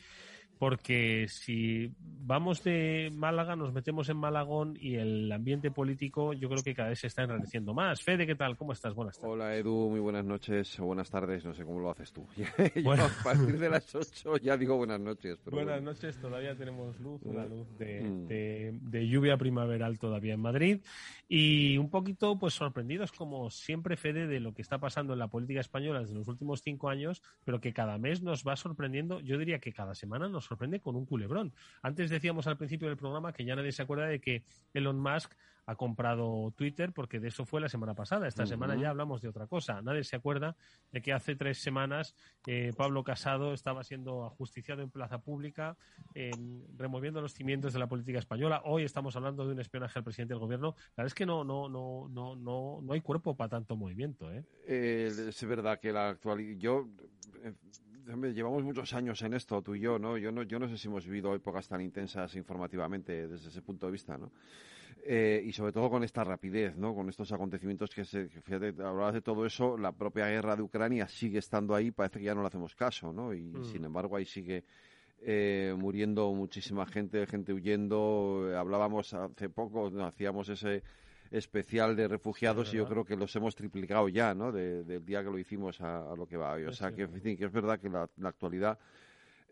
porque 0.60 1.28
si 1.30 1.90
vamos 2.02 2.64
de 2.66 3.10
Málaga, 3.14 3.56
nos 3.56 3.72
metemos 3.72 4.10
en 4.10 4.18
Malagón 4.18 4.78
y 4.80 4.96
el 4.96 5.32
ambiente 5.32 5.72
político 5.72 6.34
yo 6.34 6.50
creo 6.50 6.62
que 6.62 6.76
cada 6.76 6.90
vez 6.90 7.00
se 7.00 7.08
está 7.08 7.24
enrareciendo 7.24 7.74
más. 7.74 8.04
Fede, 8.04 8.28
¿qué 8.28 8.36
tal? 8.36 8.58
¿Cómo 8.58 8.74
estás? 8.74 8.94
Buenas 8.94 9.18
tardes. 9.18 9.32
Hola 9.32 9.56
Edu, 9.56 9.90
muy 9.90 10.02
buenas 10.02 10.26
noches 10.26 10.78
o 10.82 10.86
buenas 10.86 11.10
tardes, 11.10 11.46
no 11.46 11.54
sé 11.54 11.64
cómo 11.64 11.80
lo 11.80 11.90
haces 11.90 12.12
tú. 12.12 12.28
bueno. 12.84 13.06
a 13.06 13.24
partir 13.24 13.58
de 13.58 13.70
las 13.70 13.96
8 13.96 14.38
ya 14.38 14.58
digo 14.58 14.76
buenas 14.76 15.00
noches. 15.00 15.40
buenas 15.46 15.82
noches, 15.82 16.20
todavía 16.20 16.54
tenemos 16.58 17.00
luz, 17.00 17.22
una 17.24 17.46
luz 17.46 17.66
mm. 17.72 17.78
de, 17.78 18.80
de, 18.82 19.08
lluvia 19.08 19.38
primaveral 19.38 19.98
todavía 19.98 20.34
en 20.34 20.42
Madrid 20.42 20.82
y 21.30 21.78
un 21.78 21.90
poquito 21.90 22.38
pues 22.38 22.54
sorprendidos 22.54 23.14
como 23.14 23.50
siempre 23.50 23.96
Fede 23.96 24.28
de 24.28 24.42
lo 24.42 24.54
que 24.54 24.62
está 24.62 24.78
pasando 24.78 25.14
en 25.14 25.20
la 25.20 25.30
política 25.30 25.62
española 25.62 26.02
desde 26.02 26.16
los 26.16 26.28
últimos 26.28 26.62
cinco 26.62 26.90
años, 26.90 27.24
pero 27.46 27.62
que 27.62 27.72
cada 27.72 27.98
mes 27.98 28.22
nos 28.22 28.46
va 28.46 28.58
sorprendiendo, 28.58 29.22
yo 29.22 29.38
diría 29.38 29.60
que 29.60 29.72
cada 29.72 29.96
semana 29.96 30.28
nos 30.28 30.49
sorprende 30.50 30.80
con 30.80 30.96
un 30.96 31.06
culebrón. 31.06 31.54
Antes 31.84 32.10
decíamos 32.10 32.48
al 32.48 32.58
principio 32.58 32.88
del 32.88 32.98
programa 32.98 33.32
que 33.32 33.46
ya 33.46 33.56
nadie 33.56 33.72
se 33.72 33.84
acuerda 33.84 34.08
de 34.08 34.20
que 34.20 34.44
Elon 34.74 35.00
Musk 35.00 35.32
ha 35.68 35.76
comprado 35.76 36.52
Twitter 36.58 36.92
porque 36.92 37.20
de 37.20 37.28
eso 37.28 37.46
fue 37.46 37.62
la 37.62 37.70
semana 37.70 37.94
pasada. 37.94 38.28
Esta 38.28 38.48
semana 38.48 38.76
ya 38.76 38.90
hablamos 38.90 39.22
de 39.22 39.28
otra 39.28 39.46
cosa. 39.46 39.80
Nadie 39.84 40.04
se 40.04 40.16
acuerda 40.16 40.56
de 40.92 41.04
que 41.04 41.14
hace 41.14 41.36
tres 41.36 41.60
semanas 41.60 42.16
eh, 42.48 42.74
Pablo 42.76 43.04
Casado 43.04 43.54
estaba 43.54 43.84
siendo 43.84 44.26
ajusticiado 44.26 44.82
en 44.82 44.90
plaza 44.90 45.20
pública, 45.20 45.78
removiendo 46.76 47.22
los 47.22 47.36
cimientos 47.36 47.72
de 47.74 47.78
la 47.78 47.86
política 47.86 48.18
española. 48.18 48.64
Hoy 48.66 48.84
estamos 48.84 49.16
hablando 49.16 49.46
de 49.46 49.54
un 49.54 49.60
espionaje 49.60 50.00
al 50.00 50.04
presidente 50.04 50.34
del 50.34 50.40
gobierno. 50.40 50.74
La 50.98 51.04
verdad 51.04 51.08
es 51.08 51.14
que 51.14 51.28
no, 51.28 51.44
no, 51.44 51.70
no, 51.70 52.08
no, 52.10 52.36
no, 52.36 52.80
no 52.82 52.94
hay 52.94 53.02
cuerpo 53.02 53.36
para 53.38 53.50
tanto 53.50 53.76
movimiento. 53.76 54.32
¿eh? 54.32 54.44
eh 54.66 55.12
es 55.30 55.46
verdad 55.46 55.80
que 55.80 55.92
la 55.92 56.10
actualidad. 56.10 56.58
Yo 56.58 56.88
llevamos 58.34 58.64
muchos 58.64 58.94
años 58.94 59.22
en 59.22 59.34
esto, 59.34 59.62
tú 59.62 59.76
y 59.76 59.82
yo, 59.82 60.00
¿no? 60.00 60.18
Yo 60.18 60.32
no, 60.32 60.44
yo 60.44 60.60
no 60.60 60.68
sé 60.68 60.78
si 60.78 60.88
hemos 60.88 61.06
vivido 61.06 61.34
épocas 61.36 61.68
tan 61.68 61.82
intensas 61.82 62.36
informativamente 62.36 63.28
desde 63.28 63.50
ese 63.50 63.62
punto 63.62 63.86
de 63.86 63.92
vista, 63.92 64.18
¿no? 64.18 64.32
Eh, 65.06 65.42
y 65.46 65.52
sobre 65.54 65.72
todo 65.72 65.90
con 65.90 66.04
esta 66.04 66.24
rapidez, 66.24 66.76
¿no? 66.76 66.94
Con 66.94 67.10
estos 67.10 67.32
acontecimientos 67.32 67.94
que, 67.94 68.04
se, 68.04 68.28
fíjate, 68.28 68.68
hablabas 68.84 69.14
de 69.14 69.22
todo 69.22 69.46
eso, 69.46 69.78
la 69.78 69.92
propia 69.92 70.28
guerra 70.28 70.56
de 70.56 70.62
Ucrania 70.62 71.08
sigue 71.08 71.40
estando 71.40 71.74
ahí, 71.74 71.92
parece 71.92 72.20
que 72.20 72.26
ya 72.26 72.36
no 72.36 72.42
le 72.42 72.48
hacemos 72.48 72.76
caso, 72.76 73.14
¿no? 73.14 73.34
Y 73.34 73.42
mm. 73.42 73.64
sin 73.66 73.86
embargo 73.86 74.18
ahí 74.18 74.26
sigue 74.26 74.64
eh, 75.22 75.76
muriendo 75.78 76.32
muchísima 76.34 76.86
gente, 76.86 77.26
gente 77.28 77.54
huyendo. 77.54 78.52
Hablábamos 78.56 79.14
hace 79.14 79.50
poco, 79.50 79.88
hacíamos 80.04 80.50
ese 80.50 80.84
especial 81.32 81.96
de 81.96 82.08
refugiados 82.08 82.74
y 82.74 82.78
yo 82.78 82.88
creo 82.88 83.06
que 83.06 83.16
los 83.16 83.36
hemos 83.36 83.56
triplicado 83.56 84.10
ya, 84.10 84.34
¿no? 84.34 84.52
del 84.52 85.06
día 85.06 85.24
que 85.24 85.30
lo 85.30 85.38
hicimos 85.38 85.80
a, 85.82 86.16
lo 86.16 86.26
que 86.26 86.38
va 86.38 86.54
hoy. 86.54 86.66
O 86.66 86.74
sea, 86.74 86.92
que, 86.92 87.08
que 87.08 87.46
es 87.46 87.52
verdad 87.52 87.80
que 87.80 87.90
la, 87.90 88.10
actualidad 88.24 88.80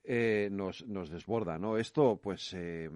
eh, 0.04 0.50
nos, 0.52 0.86
nos 0.88 1.10
desborda, 1.10 1.58
¿no? 1.58 1.78
Esto, 1.78 2.20
pues... 2.22 2.54
Eh, 2.54 2.90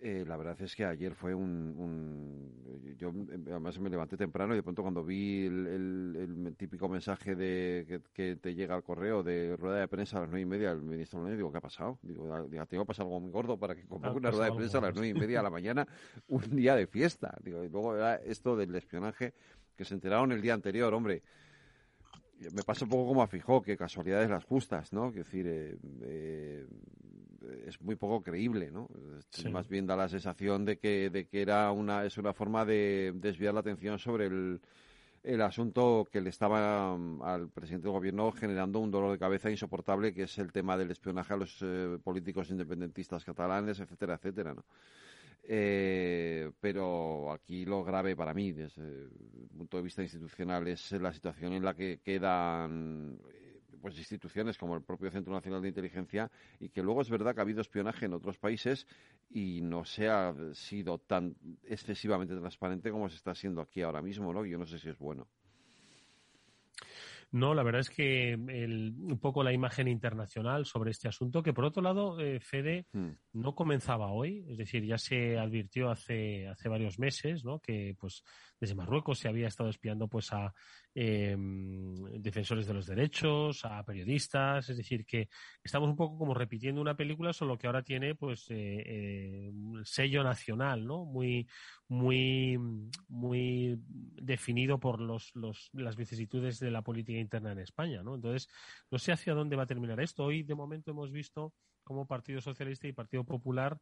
eh, 0.00 0.24
la 0.26 0.36
verdad 0.36 0.60
es 0.60 0.76
que 0.76 0.84
ayer 0.84 1.14
fue 1.14 1.34
un, 1.34 2.94
Yo 2.96 3.12
además 3.50 3.78
me 3.80 3.90
levanté 3.90 4.16
temprano 4.16 4.54
y 4.54 4.56
de 4.56 4.62
pronto 4.62 4.82
cuando 4.82 5.04
vi 5.04 5.46
el, 5.46 6.54
típico 6.56 6.88
mensaje 6.88 7.34
de 7.34 8.02
que, 8.12 8.36
te 8.36 8.54
llega 8.54 8.74
al 8.74 8.82
correo 8.82 9.22
de 9.22 9.56
rueda 9.56 9.80
de 9.80 9.88
prensa 9.88 10.18
a 10.18 10.20
las 10.20 10.30
nueve 10.30 10.42
y 10.42 10.46
media, 10.46 10.70
el 10.70 10.82
ministro 10.82 11.20
López, 11.20 11.36
digo, 11.36 11.50
¿qué 11.50 11.58
ha 11.58 11.62
pasado? 11.62 11.98
Digo, 12.02 12.28
tengo 12.68 12.84
que 12.84 12.86
pasar 12.86 13.06
algo 13.06 13.20
muy 13.20 13.30
gordo 13.30 13.58
para 13.58 13.74
que 13.74 13.86
convoque 13.86 14.18
una 14.18 14.30
rueda 14.30 14.46
de 14.46 14.56
prensa 14.56 14.78
a 14.78 14.82
las 14.82 14.94
nueve 14.94 15.08
y 15.08 15.14
media 15.14 15.38
de 15.38 15.44
la 15.44 15.50
mañana, 15.50 15.86
un 16.28 16.56
día 16.56 16.76
de 16.76 16.86
fiesta. 16.86 17.36
Digo, 17.42 17.64
y 17.64 17.68
luego 17.68 17.96
era 17.96 18.16
esto 18.16 18.56
del 18.56 18.74
espionaje 18.74 19.34
que 19.76 19.84
se 19.84 19.94
enteraron 19.94 20.32
el 20.32 20.40
día 20.40 20.54
anterior, 20.54 20.92
hombre 20.94 21.22
me 22.52 22.62
pasa 22.62 22.84
un 22.84 22.90
poco 22.90 23.08
como 23.08 23.22
a 23.22 23.26
Fijó, 23.26 23.62
que 23.62 23.76
casualidades 23.76 24.30
las 24.30 24.44
justas, 24.44 24.92
¿no? 24.92 25.08
Es 25.08 25.14
decir, 25.14 25.46
eh, 25.46 25.76
eh, 26.02 26.66
es 27.66 27.80
muy 27.80 27.96
poco 27.96 28.22
creíble, 28.22 28.70
¿no? 28.70 28.88
Más 29.50 29.68
bien 29.68 29.86
da 29.86 29.96
la 29.96 30.08
sensación 30.08 30.64
de 30.64 30.78
que, 30.78 31.10
de 31.10 31.26
que 31.26 31.42
era 31.42 31.70
una, 31.72 32.04
es 32.04 32.18
una 32.18 32.32
forma 32.32 32.64
de 32.64 33.12
desviar 33.14 33.54
la 33.54 33.60
atención 33.60 33.98
sobre 33.98 34.26
el, 34.26 34.60
el 35.22 35.42
asunto 35.42 36.08
que 36.10 36.20
le 36.20 36.30
estaba 36.30 36.96
mm, 36.96 37.22
al 37.22 37.48
presidente 37.50 37.84
del 37.84 37.92
gobierno 37.92 38.32
generando 38.32 38.78
un 38.78 38.90
dolor 38.90 39.12
de 39.12 39.18
cabeza 39.18 39.50
insoportable, 39.50 40.14
que 40.14 40.22
es 40.22 40.38
el 40.38 40.52
tema 40.52 40.76
del 40.76 40.90
espionaje 40.90 41.34
a 41.34 41.36
los 41.36 41.58
eh, 41.62 41.98
políticos 42.02 42.50
independentistas 42.50 43.24
catalanes, 43.24 43.80
etcétera, 43.80 44.14
etcétera, 44.14 44.54
¿no? 44.54 44.64
Eh, 45.50 46.50
pero 46.60 47.32
aquí 47.32 47.64
lo 47.64 47.82
grave 47.82 48.14
para 48.14 48.34
mí, 48.34 48.52
desde 48.52 48.82
el 48.82 49.48
punto 49.56 49.78
de 49.78 49.82
vista 49.82 50.02
institucional, 50.02 50.68
es 50.68 50.92
la 50.92 51.12
situación 51.12 51.54
en 51.54 51.64
la 51.64 51.74
que 51.74 52.00
quedan 52.04 53.18
pues 53.80 53.98
instituciones 53.98 54.58
como 54.58 54.76
el 54.76 54.82
propio 54.82 55.10
Centro 55.10 55.32
Nacional 55.32 55.62
de 55.62 55.68
Inteligencia 55.68 56.30
y 56.60 56.68
que 56.70 56.82
luego 56.82 57.02
es 57.02 57.10
verdad 57.10 57.34
que 57.34 57.40
ha 57.40 57.42
habido 57.42 57.60
espionaje 57.60 58.06
en 58.06 58.14
otros 58.14 58.38
países 58.38 58.86
y 59.30 59.60
no 59.60 59.84
se 59.84 60.08
ha 60.08 60.34
sido 60.52 60.98
tan 60.98 61.36
excesivamente 61.64 62.36
transparente 62.36 62.90
como 62.90 63.08
se 63.08 63.16
está 63.16 63.34
siendo 63.34 63.60
aquí 63.60 63.82
ahora 63.82 64.02
mismo, 64.02 64.32
¿no? 64.32 64.44
Yo 64.44 64.58
no 64.58 64.66
sé 64.66 64.78
si 64.78 64.88
es 64.88 64.98
bueno. 64.98 65.28
No, 67.30 67.54
la 67.54 67.62
verdad 67.62 67.82
es 67.82 67.90
que 67.90 68.36
un 68.36 69.18
poco 69.20 69.42
la 69.42 69.52
imagen 69.52 69.86
internacional 69.86 70.64
sobre 70.64 70.92
este 70.92 71.08
asunto, 71.08 71.42
que 71.42 71.52
por 71.52 71.66
otro 71.66 71.82
lado, 71.82 72.18
eh, 72.20 72.40
Fede, 72.40 72.86
hmm. 72.92 73.10
no 73.34 73.54
comenzaba 73.54 74.10
hoy, 74.10 74.46
es 74.48 74.56
decir, 74.56 74.84
ya 74.86 74.96
se 74.96 75.38
advirtió 75.38 75.90
hace, 75.90 76.48
hace 76.48 76.70
varios 76.70 76.98
meses, 76.98 77.44
¿no? 77.44 77.60
Que 77.60 77.94
pues 77.98 78.22
desde 78.58 78.74
Marruecos 78.74 79.18
se 79.18 79.28
había 79.28 79.48
estado 79.48 79.68
espiando 79.68 80.08
pues 80.08 80.32
a 80.32 80.54
em, 81.00 81.94
defensores 82.20 82.66
de 82.66 82.74
los 82.74 82.86
derechos, 82.86 83.64
a 83.64 83.84
periodistas, 83.84 84.68
es 84.68 84.76
decir, 84.76 85.06
que 85.06 85.28
estamos 85.62 85.88
un 85.88 85.94
poco 85.94 86.18
como 86.18 86.34
repitiendo 86.34 86.80
una 86.80 86.96
película, 86.96 87.32
solo 87.32 87.56
que 87.56 87.68
ahora 87.68 87.84
tiene 87.84 88.16
pues 88.16 88.50
eh, 88.50 88.82
eh, 88.84 89.50
un 89.52 89.84
sello 89.84 90.24
nacional, 90.24 90.84
¿no? 90.84 91.04
Muy, 91.04 91.46
muy, 91.86 92.58
muy 93.06 93.78
definido 93.86 94.80
por 94.80 95.00
los, 95.00 95.30
los, 95.36 95.70
las 95.72 95.94
vicisitudes 95.94 96.58
de 96.58 96.72
la 96.72 96.82
política 96.82 97.20
interna 97.20 97.52
en 97.52 97.60
España, 97.60 98.02
¿no? 98.02 98.16
Entonces, 98.16 98.48
no 98.90 98.98
sé 98.98 99.12
hacia 99.12 99.34
dónde 99.34 99.54
va 99.54 99.62
a 99.62 99.66
terminar 99.66 100.00
esto. 100.00 100.24
Hoy, 100.24 100.42
de 100.42 100.56
momento, 100.56 100.90
hemos 100.90 101.12
visto 101.12 101.54
como 101.88 102.06
Partido 102.06 102.40
Socialista 102.40 102.86
y 102.86 102.92
Partido 102.92 103.24
Popular, 103.24 103.80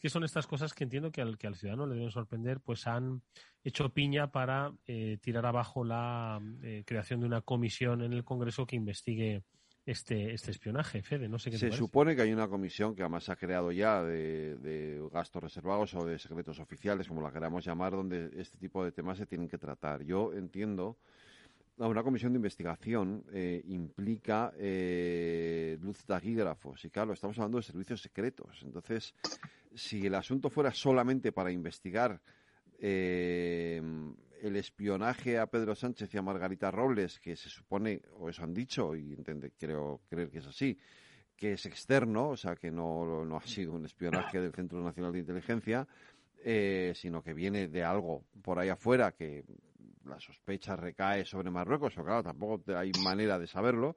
que 0.00 0.08
son 0.08 0.24
estas 0.24 0.46
cosas 0.46 0.72
que 0.72 0.84
entiendo 0.84 1.10
que 1.10 1.20
al, 1.20 1.36
que 1.36 1.46
al 1.46 1.56
ciudadano 1.56 1.86
le 1.86 1.96
deben 1.96 2.10
sorprender, 2.10 2.60
pues 2.60 2.86
han 2.86 3.22
hecho 3.64 3.90
piña 3.90 4.30
para 4.30 4.72
eh, 4.86 5.18
tirar 5.20 5.44
abajo 5.44 5.84
la 5.84 6.40
eh, 6.62 6.84
creación 6.86 7.20
de 7.20 7.26
una 7.26 7.42
comisión 7.42 8.02
en 8.02 8.12
el 8.12 8.24
Congreso 8.24 8.66
que 8.66 8.76
investigue 8.76 9.42
este, 9.88 10.34
este 10.34 10.50
espionaje, 10.50 11.02
Fede, 11.02 11.30
no 11.30 11.38
sé 11.38 11.50
qué 11.50 11.56
Se 11.56 11.72
supone 11.72 12.14
que 12.14 12.20
hay 12.20 12.30
una 12.30 12.46
comisión 12.46 12.94
que 12.94 13.00
además 13.00 13.24
se 13.24 13.32
ha 13.32 13.36
creado 13.36 13.72
ya 13.72 14.02
de, 14.02 15.00
gastos 15.10 15.42
reservados 15.42 15.94
o 15.94 16.04
de 16.04 16.18
secretos 16.18 16.60
oficiales, 16.60 17.08
como 17.08 17.22
la 17.22 17.32
queramos 17.32 17.64
llamar, 17.64 17.92
donde 17.92 18.30
este 18.36 18.58
tipo 18.58 18.84
de 18.84 18.92
temas 18.92 19.16
se 19.16 19.24
tienen 19.24 19.48
que 19.48 19.56
tratar. 19.56 20.04
Yo 20.04 20.34
entiendo 20.34 20.98
una 21.86 22.02
comisión 22.02 22.32
de 22.32 22.38
investigación 22.38 23.24
eh, 23.32 23.62
implica 23.66 24.52
eh, 24.56 25.78
luz 25.80 26.04
taquígrafos 26.04 26.84
y 26.84 26.90
claro, 26.90 27.12
estamos 27.12 27.38
hablando 27.38 27.58
de 27.58 27.62
servicios 27.62 28.02
secretos. 28.02 28.60
Entonces, 28.64 29.14
si 29.74 30.06
el 30.06 30.14
asunto 30.14 30.50
fuera 30.50 30.72
solamente 30.72 31.30
para 31.30 31.52
investigar 31.52 32.20
eh, 32.80 33.80
el 34.42 34.56
espionaje 34.56 35.38
a 35.38 35.46
Pedro 35.46 35.74
Sánchez 35.74 36.12
y 36.12 36.18
a 36.18 36.22
Margarita 36.22 36.70
Robles, 36.70 37.18
que 37.20 37.36
se 37.36 37.48
supone, 37.48 38.02
o 38.18 38.28
eso 38.28 38.42
han 38.42 38.54
dicho, 38.54 38.94
y 38.96 39.16
creo 39.58 40.00
creer 40.08 40.30
que 40.30 40.38
es 40.38 40.46
así, 40.46 40.78
que 41.36 41.52
es 41.52 41.66
externo, 41.66 42.30
o 42.30 42.36
sea, 42.36 42.56
que 42.56 42.70
no, 42.70 43.24
no 43.24 43.36
ha 43.36 43.42
sido 43.42 43.72
un 43.72 43.84
espionaje 43.84 44.40
del 44.40 44.52
Centro 44.52 44.82
Nacional 44.82 45.12
de 45.12 45.20
Inteligencia, 45.20 45.86
eh, 46.44 46.92
sino 46.94 47.22
que 47.22 47.34
viene 47.34 47.68
de 47.68 47.82
algo 47.82 48.24
por 48.42 48.58
ahí 48.58 48.68
afuera 48.68 49.12
que 49.12 49.44
la 50.08 50.20
sospecha 50.20 50.76
recae 50.76 51.24
sobre 51.24 51.50
Marruecos, 51.50 51.96
o 51.98 52.04
claro, 52.04 52.22
tampoco 52.22 52.62
hay 52.74 52.92
manera 53.02 53.38
de 53.38 53.46
saberlo, 53.46 53.96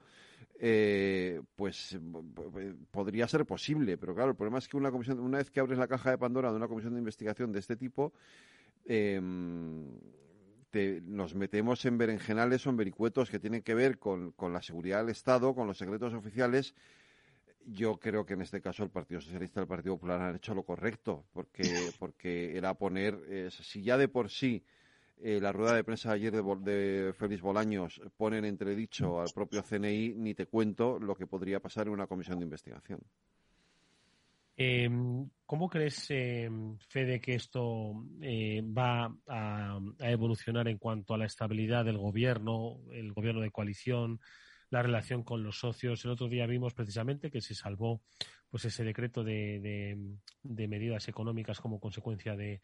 eh, 0.59 1.41
pues 1.55 1.97
podría 2.91 3.27
ser 3.27 3.45
posible, 3.45 3.97
pero 3.97 4.13
claro, 4.13 4.31
el 4.31 4.35
problema 4.35 4.59
es 4.59 4.67
que 4.67 4.77
una 4.77 4.91
comisión, 4.91 5.19
una 5.19 5.39
vez 5.39 5.49
que 5.49 5.59
abres 5.59 5.79
la 5.79 5.87
caja 5.87 6.11
de 6.11 6.17
Pandora 6.17 6.51
de 6.51 6.57
una 6.57 6.67
comisión 6.67 6.93
de 6.93 6.99
investigación 6.99 7.51
de 7.51 7.59
este 7.59 7.75
tipo, 7.75 8.13
eh, 8.85 9.19
nos 11.03 11.35
metemos 11.35 11.83
en 11.85 11.97
berenjenales 11.97 12.65
o 12.65 12.69
en 12.69 12.77
vericuetos 12.77 13.29
que 13.29 13.39
tienen 13.39 13.61
que 13.61 13.73
ver 13.73 13.97
con, 13.97 14.33
la 14.39 14.61
seguridad 14.61 14.99
del 14.99 15.09
Estado, 15.09 15.53
con 15.53 15.67
los 15.67 15.77
secretos 15.77 16.13
oficiales. 16.13 16.75
Yo 17.65 17.97
creo 17.97 18.25
que 18.25 18.33
en 18.33 18.41
este 18.41 18.61
caso 18.61 18.83
el 18.83 18.89
Partido 18.89 19.19
Socialista 19.19 19.59
y 19.59 19.63
el 19.63 19.67
Partido 19.67 19.95
Popular 19.95 20.21
han 20.21 20.35
hecho 20.35 20.55
lo 20.55 20.63
correcto, 20.63 21.25
porque, 21.33 21.91
porque 21.99 22.57
era 22.57 22.73
poner, 22.73 23.51
si 23.51 23.83
ya 23.83 23.97
de 23.97 24.07
por 24.07 24.29
sí 24.29 24.63
eh, 25.23 25.39
la 25.39 25.51
rueda 25.51 25.75
de 25.75 25.83
prensa 25.83 26.11
ayer 26.11 26.33
de, 26.33 27.13
Félix 27.13 27.41
Bolaños 27.41 28.01
pone 28.17 28.39
en 28.39 28.45
entredicho 28.45 29.21
al 29.21 29.29
propio 29.33 29.63
CNI, 29.63 30.15
ni 30.15 30.33
te 30.33 30.47
cuento 30.47 30.99
lo 30.99 31.15
que 31.15 31.27
podría 31.27 31.59
pasar 31.59 31.87
en 31.87 31.93
una 31.93 32.07
comisión 32.07 32.39
de 32.39 32.45
investigación. 32.45 32.99
Em, 34.57 35.29
¿Cómo 35.45 35.69
crees, 35.69 36.07
eh, 36.09 36.49
Fede, 36.87 37.19
que 37.19 37.35
esto 37.35 38.05
eh, 38.21 38.61
va 38.63 39.15
a, 39.27 39.79
evolucionar 39.99 40.67
en 40.67 40.77
cuanto 40.77 41.13
a 41.13 41.17
la 41.17 41.25
estabilidad 41.25 41.85
del 41.85 41.97
gobierno, 41.97 42.79
el 42.91 43.13
gobierno 43.13 43.41
de 43.41 43.51
coalición, 43.51 44.19
la 44.69 44.81
relación 44.81 45.23
con 45.23 45.43
los 45.43 45.59
socios? 45.59 46.03
El 46.03 46.11
otro 46.11 46.29
día 46.29 46.47
vimos 46.47 46.73
precisamente 46.73 47.29
que 47.29 47.41
se 47.41 47.53
salvó 47.53 48.01
pues 48.49 48.65
ese 48.65 48.83
decreto 48.83 49.23
de 49.23 49.95
medidas 50.43 51.07
económicas 51.07 51.59
como 51.59 51.79
consecuencia 51.79 52.35
de, 52.35 52.61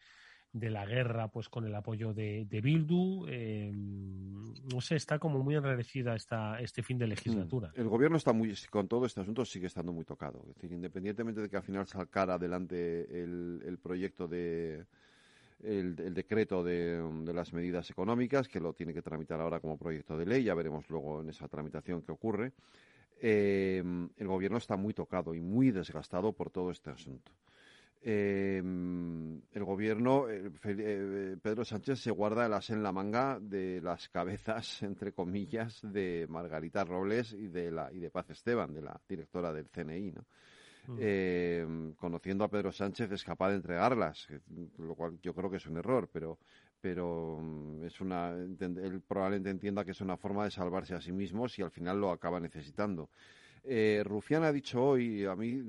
de 0.52 0.70
la 0.70 0.86
guerra 0.86 1.28
pues 1.28 1.48
con 1.48 1.64
el 1.66 1.74
apoyo 1.74 2.14
de, 2.14 2.46
de 2.46 2.60
Bildu. 2.60 3.26
Eh, 3.28 3.70
no 3.72 4.80
sé, 4.80 4.96
está 4.96 5.18
como 5.18 5.42
muy 5.42 5.54
enrarecida 5.54 6.14
esta, 6.14 6.60
este 6.60 6.82
fin 6.82 6.98
de 6.98 7.06
mm. 7.06 7.08
legislatura. 7.08 7.72
El 7.74 7.88
gobierno 7.88 8.16
está 8.16 8.32
muy, 8.32 8.54
con 8.70 8.88
todo 8.88 9.06
este 9.06 9.20
asunto 9.20 9.44
sigue 9.44 9.66
estando 9.66 9.92
muy 9.92 10.04
tocado. 10.04 10.40
Es 10.48 10.54
decir, 10.54 10.72
independientemente 10.72 11.40
de 11.40 11.48
que 11.48 11.56
al 11.56 11.62
final 11.62 11.86
salcara 11.86 12.34
adelante 12.34 13.22
el, 13.22 13.62
el 13.64 13.78
proyecto 13.78 14.26
de, 14.26 14.84
el, 15.62 16.14
decreto 16.14 16.62
de, 16.64 17.02
de, 17.24 17.32
las 17.32 17.52
medidas 17.52 17.90
económicas, 17.90 18.48
que 18.48 18.60
lo 18.60 18.72
tiene 18.72 18.94
que 18.94 19.02
tramitar 19.02 19.40
ahora 19.40 19.60
como 19.60 19.76
proyecto 19.76 20.16
de 20.16 20.26
ley, 20.26 20.44
ya 20.44 20.54
veremos 20.54 20.88
luego 20.88 21.20
en 21.20 21.28
esa 21.28 21.48
tramitación 21.48 22.02
qué 22.02 22.12
ocurre. 22.12 22.52
Eh, 23.20 23.82
el 24.16 24.26
gobierno 24.28 24.58
está 24.58 24.76
muy 24.76 24.94
tocado 24.94 25.34
y 25.34 25.40
muy 25.40 25.72
desgastado 25.72 26.32
por 26.32 26.50
todo 26.50 26.70
este 26.70 26.90
asunto 26.90 27.32
eh, 28.00 28.58
el 28.58 29.64
gobierno, 29.64 30.28
eh, 30.28 30.50
eh, 30.64 31.36
Pedro 31.42 31.64
Sánchez 31.64 31.98
se 31.98 32.10
guarda 32.10 32.46
el 32.46 32.52
as 32.52 32.70
en 32.70 32.82
la 32.82 32.92
manga 32.92 33.38
de 33.40 33.80
las 33.80 34.08
cabezas, 34.08 34.82
entre 34.82 35.12
comillas, 35.12 35.80
de 35.82 36.26
Margarita 36.28 36.84
Robles 36.84 37.32
y 37.32 37.48
de, 37.48 37.70
la, 37.70 37.92
y 37.92 37.98
de 37.98 38.10
Paz 38.10 38.30
Esteban, 38.30 38.72
de 38.72 38.82
la 38.82 39.00
directora 39.08 39.52
del 39.52 39.68
CNI, 39.68 40.12
¿no? 40.12 40.26
Em, 40.96 41.92
conociendo 41.96 42.44
a 42.44 42.48
Pedro 42.48 42.72
Sánchez 42.72 43.12
es 43.12 43.22
capaz 43.22 43.50
de 43.50 43.56
entregarlas, 43.56 44.26
lo 44.78 44.94
cual 44.94 45.18
yo 45.20 45.34
creo 45.34 45.50
que 45.50 45.58
es 45.58 45.66
un 45.66 45.76
error, 45.76 46.08
pero, 46.10 46.38
pero 46.80 47.38
mm, 47.38 47.84
es 47.84 48.00
una, 48.00 48.30
él 48.30 49.02
probablemente 49.06 49.50
entienda 49.50 49.84
que 49.84 49.90
es 49.90 50.00
una 50.00 50.16
forma 50.16 50.44
de 50.44 50.50
salvarse 50.50 50.94
a 50.94 51.00
sí 51.02 51.12
mismo 51.12 51.46
si 51.46 51.60
al 51.60 51.70
final 51.70 52.00
lo 52.00 52.10
acaba 52.10 52.40
necesitando. 52.40 53.10
Eh, 53.64 54.02
Rufián 54.04 54.44
ha 54.44 54.52
dicho 54.52 54.82
hoy, 54.82 55.24
a 55.24 55.34
mí, 55.34 55.62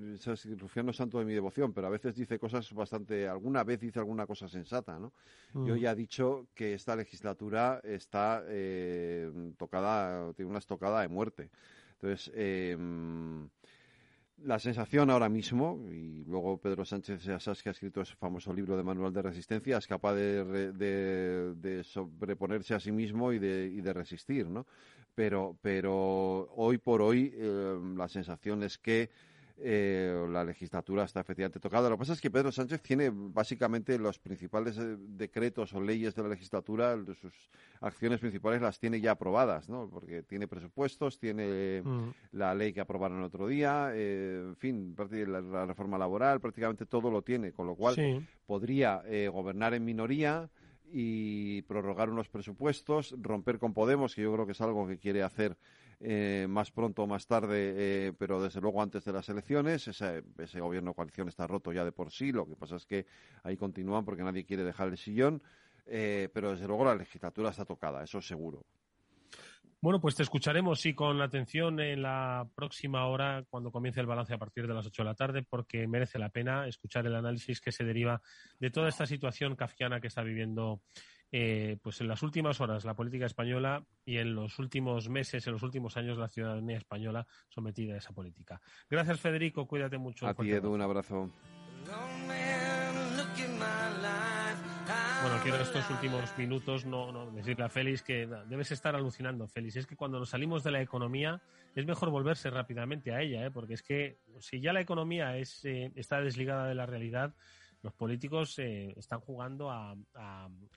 Rufián 0.57 0.85
no 0.85 0.91
es 0.91 0.97
santo 0.97 1.19
de 1.19 1.25
mi 1.25 1.33
devoción, 1.33 1.73
pero 1.73 1.87
a 1.87 1.89
veces 1.89 2.15
dice 2.15 2.39
cosas 2.39 2.71
bastante, 2.73 3.27
alguna 3.27 3.63
vez 3.63 3.79
dice 3.79 3.99
alguna 3.99 4.25
cosa 4.25 4.47
sensata, 4.47 4.99
¿no? 4.99 5.11
Mm. 5.53 5.65
Yo 5.65 5.75
ya 5.75 5.91
he 5.91 5.95
dicho 5.95 6.47
que 6.53 6.73
esta 6.73 6.95
legislatura 6.95 7.81
está 7.83 8.43
eh, 8.47 9.31
tocada, 9.57 10.33
tiene 10.33 10.49
una 10.49 10.59
estocada 10.59 11.01
de 11.01 11.07
muerte. 11.07 11.49
Entonces, 11.93 12.31
eh, 12.33 12.77
la 14.43 14.59
sensación 14.59 15.09
ahora 15.09 15.29
mismo, 15.29 15.79
y 15.91 16.23
luego 16.25 16.57
Pedro 16.57 16.85
Sánchez 16.85 17.27
Asas, 17.29 17.61
que 17.61 17.69
ha 17.69 17.71
escrito 17.71 18.01
ese 18.01 18.15
famoso 18.15 18.53
libro 18.53 18.77
de 18.77 18.83
Manual 18.83 19.13
de 19.13 19.21
Resistencia, 19.21 19.77
es 19.77 19.87
capaz 19.87 20.15
de, 20.15 21.81
sobreponerse 21.83 22.73
a 22.73 22.79
sí 22.79 22.91
mismo 22.91 23.33
y 23.33 23.39
de, 23.39 23.71
y 23.73 23.81
de 23.81 23.93
resistir, 23.93 24.47
¿no? 24.47 24.65
Pero, 25.15 25.57
pero 25.61 26.49
hoy 26.55 26.77
por 26.77 27.01
hoy 27.01 27.33
eh, 27.35 27.79
la 27.97 28.07
sensación 28.07 28.63
es 28.63 28.77
que 28.77 29.09
eh, 29.61 30.25
la 30.29 30.43
legislatura 30.43 31.03
está 31.03 31.19
efectivamente 31.19 31.59
tocada. 31.59 31.89
Lo 31.89 31.95
que 31.95 31.99
pasa 31.99 32.13
es 32.13 32.21
que 32.21 32.31
Pedro 32.31 32.51
Sánchez 32.51 32.81
tiene 32.81 33.11
básicamente 33.13 33.97
los 33.99 34.17
principales 34.17 34.77
eh, 34.77 34.95
decretos 34.97 35.73
o 35.73 35.81
leyes 35.81 36.15
de 36.15 36.23
la 36.23 36.29
legislatura, 36.29 36.97
sus 37.19 37.33
acciones 37.81 38.19
principales 38.19 38.61
las 38.61 38.79
tiene 38.79 39.01
ya 39.01 39.11
aprobadas, 39.11 39.67
¿no? 39.67 39.89
Porque 39.89 40.23
tiene 40.23 40.47
presupuestos, 40.47 41.19
tiene 41.19 41.81
mm. 41.83 42.09
la 42.33 42.55
ley 42.55 42.71
que 42.71 42.81
aprobaron 42.81 43.19
el 43.19 43.25
otro 43.25 43.47
día, 43.47 43.91
eh, 43.93 44.43
en 44.47 44.55
fin, 44.55 44.95
la, 44.97 45.41
la, 45.41 45.65
reforma 45.65 45.97
laboral, 45.97 46.39
prácticamente 46.39 46.85
todo 46.85 47.11
lo 47.11 47.21
tiene, 47.21 47.51
con 47.51 47.67
lo 47.67 47.75
cual 47.75 48.27
podría 48.45 49.03
gobernar 49.29 49.73
en 49.73 49.85
minoría 49.85 50.49
y 50.91 51.61
prorrogar 51.63 52.09
unos 52.09 52.29
presupuestos, 52.29 53.15
romper 53.21 53.59
con 53.59 53.73
Podemos, 53.73 54.15
que 54.15 54.23
yo 54.23 54.33
creo 54.33 54.45
que 54.45 54.53
es 54.53 54.61
algo 54.61 54.87
que 54.87 54.97
quiere 54.97 55.23
hacer 55.23 55.57
eh, 56.01 56.47
más 56.49 56.71
pronto 56.71 57.03
o 57.03 57.07
más 57.07 57.27
tarde, 57.27 57.73
eh, 57.75 58.13
pero 58.17 58.41
desde 58.41 58.61
luego 58.61 58.81
antes 58.81 59.03
de 59.03 59.13
las 59.13 59.27
elecciones. 59.29 59.87
Ese, 59.87 60.23
ese 60.37 60.59
gobierno 60.59 60.93
coalición 60.93 61.27
está 61.27 61.45
roto 61.45 61.73
ya 61.73 61.83
de 61.83 61.91
por 61.91 62.11
sí. 62.11 62.31
Lo 62.31 62.47
que 62.47 62.55
pasa 62.55 62.77
es 62.77 62.85
que 62.85 63.05
ahí 63.43 63.57
continúan 63.57 64.05
porque 64.05 64.23
nadie 64.23 64.45
quiere 64.45 64.63
dejar 64.63 64.87
el 64.87 64.97
sillón. 64.97 65.41
Eh, 65.91 66.29
pero 66.33 66.51
desde 66.51 66.67
luego 66.67 66.85
la 66.85 66.95
legislatura 66.95 67.49
está 67.49 67.65
tocada, 67.65 68.03
eso 68.03 68.21
seguro. 68.21 68.63
Bueno, 69.81 69.99
pues 70.01 70.15
te 70.15 70.23
escucharemos, 70.23 70.81
sí, 70.81 70.93
con 70.93 71.21
atención 71.21 71.79
en 71.79 72.01
la 72.01 72.45
próxima 72.53 73.07
hora, 73.07 73.45
cuando 73.49 73.71
comience 73.71 74.01
el 74.01 74.05
balance 74.05 74.33
a 74.33 74.37
partir 74.37 74.67
de 74.67 74.73
las 74.73 74.85
8 74.85 75.03
de 75.03 75.09
la 75.09 75.15
tarde, 75.15 75.41
porque 75.41 75.87
merece 75.87 76.19
la 76.19 76.29
pena 76.29 76.67
escuchar 76.67 77.07
el 77.07 77.15
análisis 77.15 77.61
que 77.61 77.71
se 77.71 77.85
deriva 77.85 78.21
de 78.59 78.71
toda 78.71 78.89
esta 78.89 79.05
situación 79.05 79.55
kafkiana 79.55 80.01
que 80.01 80.07
está 80.07 80.21
viviendo 80.21 80.81
eh, 81.31 81.77
pues 81.81 82.01
en 82.01 82.07
las 82.07 82.23
últimas 82.23 82.59
horas 82.61 82.85
la 82.85 82.95
política 82.95 83.25
española 83.25 83.85
y 84.05 84.17
en 84.17 84.33
los 84.33 84.57
últimos 84.59 85.09
meses, 85.09 85.45
en 85.45 85.53
los 85.53 85.63
últimos 85.63 85.95
años 85.97 86.17
la 86.17 86.27
ciudadanía 86.27 86.77
española 86.77 87.27
sometida 87.49 87.93
a 87.93 87.97
esa 87.97 88.13
política. 88.13 88.61
Gracias 88.89 89.19
Federico, 89.19 89.67
cuídate 89.67 89.97
mucho. 89.97 90.27
A 90.27 90.33
ti 90.33 90.51
Edu, 90.51 90.71
un 90.71 90.81
abrazo. 90.81 91.29
Bueno, 95.21 95.37
quiero 95.43 95.57
en 95.57 95.63
estos 95.63 95.89
últimos 95.89 96.37
minutos 96.37 96.85
no, 96.85 97.11
no, 97.11 97.29
decirle 97.31 97.65
a 97.65 97.69
Félix 97.69 98.01
que 98.01 98.25
debes 98.47 98.71
estar 98.71 98.95
alucinando, 98.95 99.47
Félix. 99.47 99.75
Es 99.75 99.85
que 99.85 99.97
cuando 99.97 100.17
nos 100.17 100.29
salimos 100.29 100.63
de 100.63 100.71
la 100.71 100.81
economía 100.81 101.41
es 101.75 101.85
mejor 101.85 102.09
volverse 102.09 102.49
rápidamente 102.49 103.13
a 103.13 103.21
ella, 103.21 103.45
¿eh? 103.45 103.51
porque 103.51 103.73
es 103.73 103.83
que 103.83 104.19
si 104.39 104.61
ya 104.61 104.71
la 104.71 104.79
economía 104.79 105.35
es, 105.37 105.63
eh, 105.65 105.91
está 105.95 106.21
desligada 106.21 106.67
de 106.67 106.75
la 106.75 106.85
realidad, 106.85 107.33
los 107.81 107.93
políticos 107.93 108.59
eh, 108.59 108.93
están 108.97 109.21
jugando 109.21 109.71
a, 109.71 109.95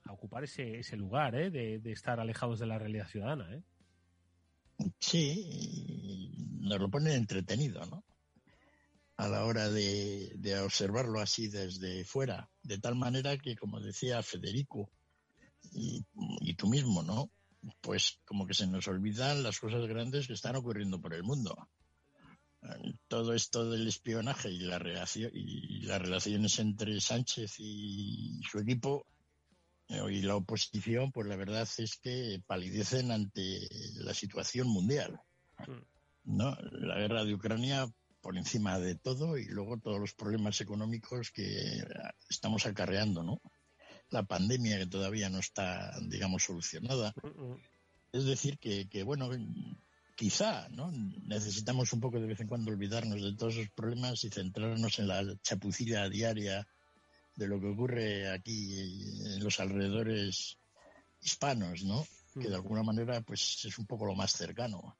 ocupar 0.08 0.44
ese, 0.44 0.78
ese 0.78 0.96
lugar 0.96 1.34
¿eh? 1.34 1.50
de, 1.50 1.92
estar 1.92 2.20
alejados 2.20 2.58
de 2.58 2.66
la 2.66 2.78
realidad 2.78 3.08
ciudadana. 3.08 3.54
¿eh? 3.54 3.62
Sí, 5.00 6.30
nos 6.60 6.80
lo 6.80 6.88
ponen 6.88 7.14
entretenido, 7.14 7.84
¿no? 7.86 8.04
A 9.16 9.28
la 9.28 9.44
hora 9.44 9.68
de, 9.68 10.58
observarlo 10.64 11.20
así 11.20 11.48
desde 11.48 12.04
fuera, 12.04 12.50
de 12.62 12.78
tal 12.78 12.94
manera 12.94 13.36
que, 13.36 13.56
como 13.56 13.80
decía 13.80 14.22
Federico, 14.22 14.90
y, 15.72 16.04
y 16.40 16.54
tú 16.54 16.68
mismo, 16.68 17.02
¿no? 17.02 17.30
Pues 17.80 18.18
como 18.24 18.46
que 18.46 18.54
se 18.54 18.66
nos 18.66 18.88
olvidan 18.88 19.42
las 19.42 19.60
cosas 19.60 19.86
grandes 19.86 20.26
que 20.26 20.32
están 20.32 20.56
ocurriendo 20.56 21.00
por 21.00 21.14
el 21.14 21.22
mundo 21.22 21.68
todo 23.08 23.34
esto 23.34 23.70
del 23.70 23.88
espionaje 23.88 24.50
y, 24.50 24.60
la 24.60 24.78
relación, 24.78 25.30
y 25.34 25.82
las 25.82 26.00
relaciones 26.00 26.58
entre 26.58 27.00
Sánchez 27.00 27.56
y 27.58 28.40
su 28.50 28.58
equipo 28.58 29.06
eh, 29.88 30.00
y 30.10 30.22
la 30.22 30.36
oposición, 30.36 31.12
pues 31.12 31.26
la 31.26 31.36
verdad 31.36 31.68
es 31.78 31.96
que 31.96 32.40
palidecen 32.46 33.10
ante 33.10 33.68
la 33.96 34.14
situación 34.14 34.68
mundial. 34.68 35.20
¿no? 36.24 36.56
La 36.72 36.98
guerra 36.98 37.24
de 37.24 37.34
Ucrania 37.34 37.86
por 38.20 38.36
encima 38.36 38.78
de 38.78 38.94
todo 38.94 39.36
y 39.36 39.46
luego 39.46 39.78
todos 39.78 39.98
los 39.98 40.14
problemas 40.14 40.60
económicos 40.60 41.32
que 41.32 41.84
estamos 42.30 42.66
acarreando, 42.66 43.22
¿no? 43.22 43.40
La 44.10 44.22
pandemia 44.22 44.78
que 44.78 44.86
todavía 44.86 45.28
no 45.28 45.40
está, 45.40 45.98
digamos, 46.02 46.44
solucionada. 46.44 47.12
Es 48.12 48.24
decir, 48.24 48.58
que, 48.58 48.88
que 48.88 49.02
bueno, 49.02 49.28
quizá, 50.22 50.68
¿no? 50.68 50.92
Necesitamos 51.24 51.92
un 51.92 51.98
poco 51.98 52.20
de 52.20 52.28
vez 52.28 52.38
en 52.38 52.46
cuando 52.46 52.70
olvidarnos 52.70 53.20
de 53.20 53.34
todos 53.34 53.56
esos 53.56 53.72
problemas 53.72 54.22
y 54.22 54.30
centrarnos 54.30 55.00
en 55.00 55.08
la 55.08 55.20
chapucilla 55.42 56.08
diaria 56.08 56.64
de 57.34 57.48
lo 57.48 57.58
que 57.58 57.66
ocurre 57.66 58.30
aquí 58.30 58.78
en 58.78 59.42
los 59.42 59.58
alrededores 59.58 60.58
hispanos, 61.20 61.82
¿no? 61.82 62.06
Que 62.34 62.48
de 62.48 62.54
alguna 62.54 62.84
manera, 62.84 63.20
pues 63.22 63.64
es 63.64 63.76
un 63.78 63.86
poco 63.86 64.06
lo 64.06 64.14
más 64.14 64.30
cercano. 64.30 64.96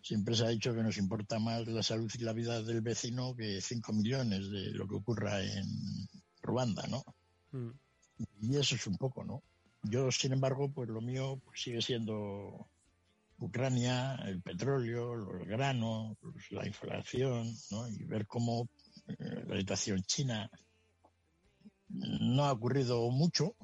Siempre 0.00 0.36
se 0.36 0.44
ha 0.44 0.50
dicho 0.50 0.72
que 0.72 0.84
nos 0.84 0.98
importa 0.98 1.40
más 1.40 1.66
la 1.66 1.82
salud 1.82 2.12
y 2.14 2.22
la 2.22 2.32
vida 2.32 2.62
del 2.62 2.80
vecino 2.80 3.34
que 3.34 3.60
5 3.60 3.92
millones 3.92 4.52
de 4.52 4.70
lo 4.70 4.86
que 4.86 4.94
ocurra 4.94 5.42
en 5.42 5.66
Ruanda, 6.42 6.86
¿no? 6.86 7.04
Mm. 7.50 7.70
Y 8.42 8.56
eso 8.56 8.76
es 8.76 8.86
un 8.86 8.98
poco, 8.98 9.24
¿no? 9.24 9.42
Yo, 9.82 10.12
sin 10.12 10.32
embargo, 10.32 10.70
pues 10.70 10.88
lo 10.88 11.00
mío 11.00 11.42
pues, 11.44 11.60
sigue 11.60 11.82
siendo 11.82 12.68
Ucrania, 13.40 14.16
el 14.26 14.42
petróleo, 14.42 15.14
los 15.14 15.46
granos, 15.46 16.16
la 16.50 16.66
inflación, 16.66 17.54
¿no? 17.70 17.88
Y 17.88 18.04
ver 18.04 18.26
cómo 18.26 18.68
eh, 19.08 19.44
la 19.46 19.56
situación 19.56 20.02
china 20.02 20.50
no 21.88 22.44
ha 22.44 22.52
ocurrido 22.52 23.10
mucho 23.10 23.56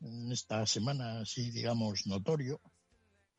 en 0.00 0.32
esta 0.32 0.66
semana, 0.66 1.20
así 1.20 1.50
digamos, 1.50 2.06
notorio. 2.06 2.60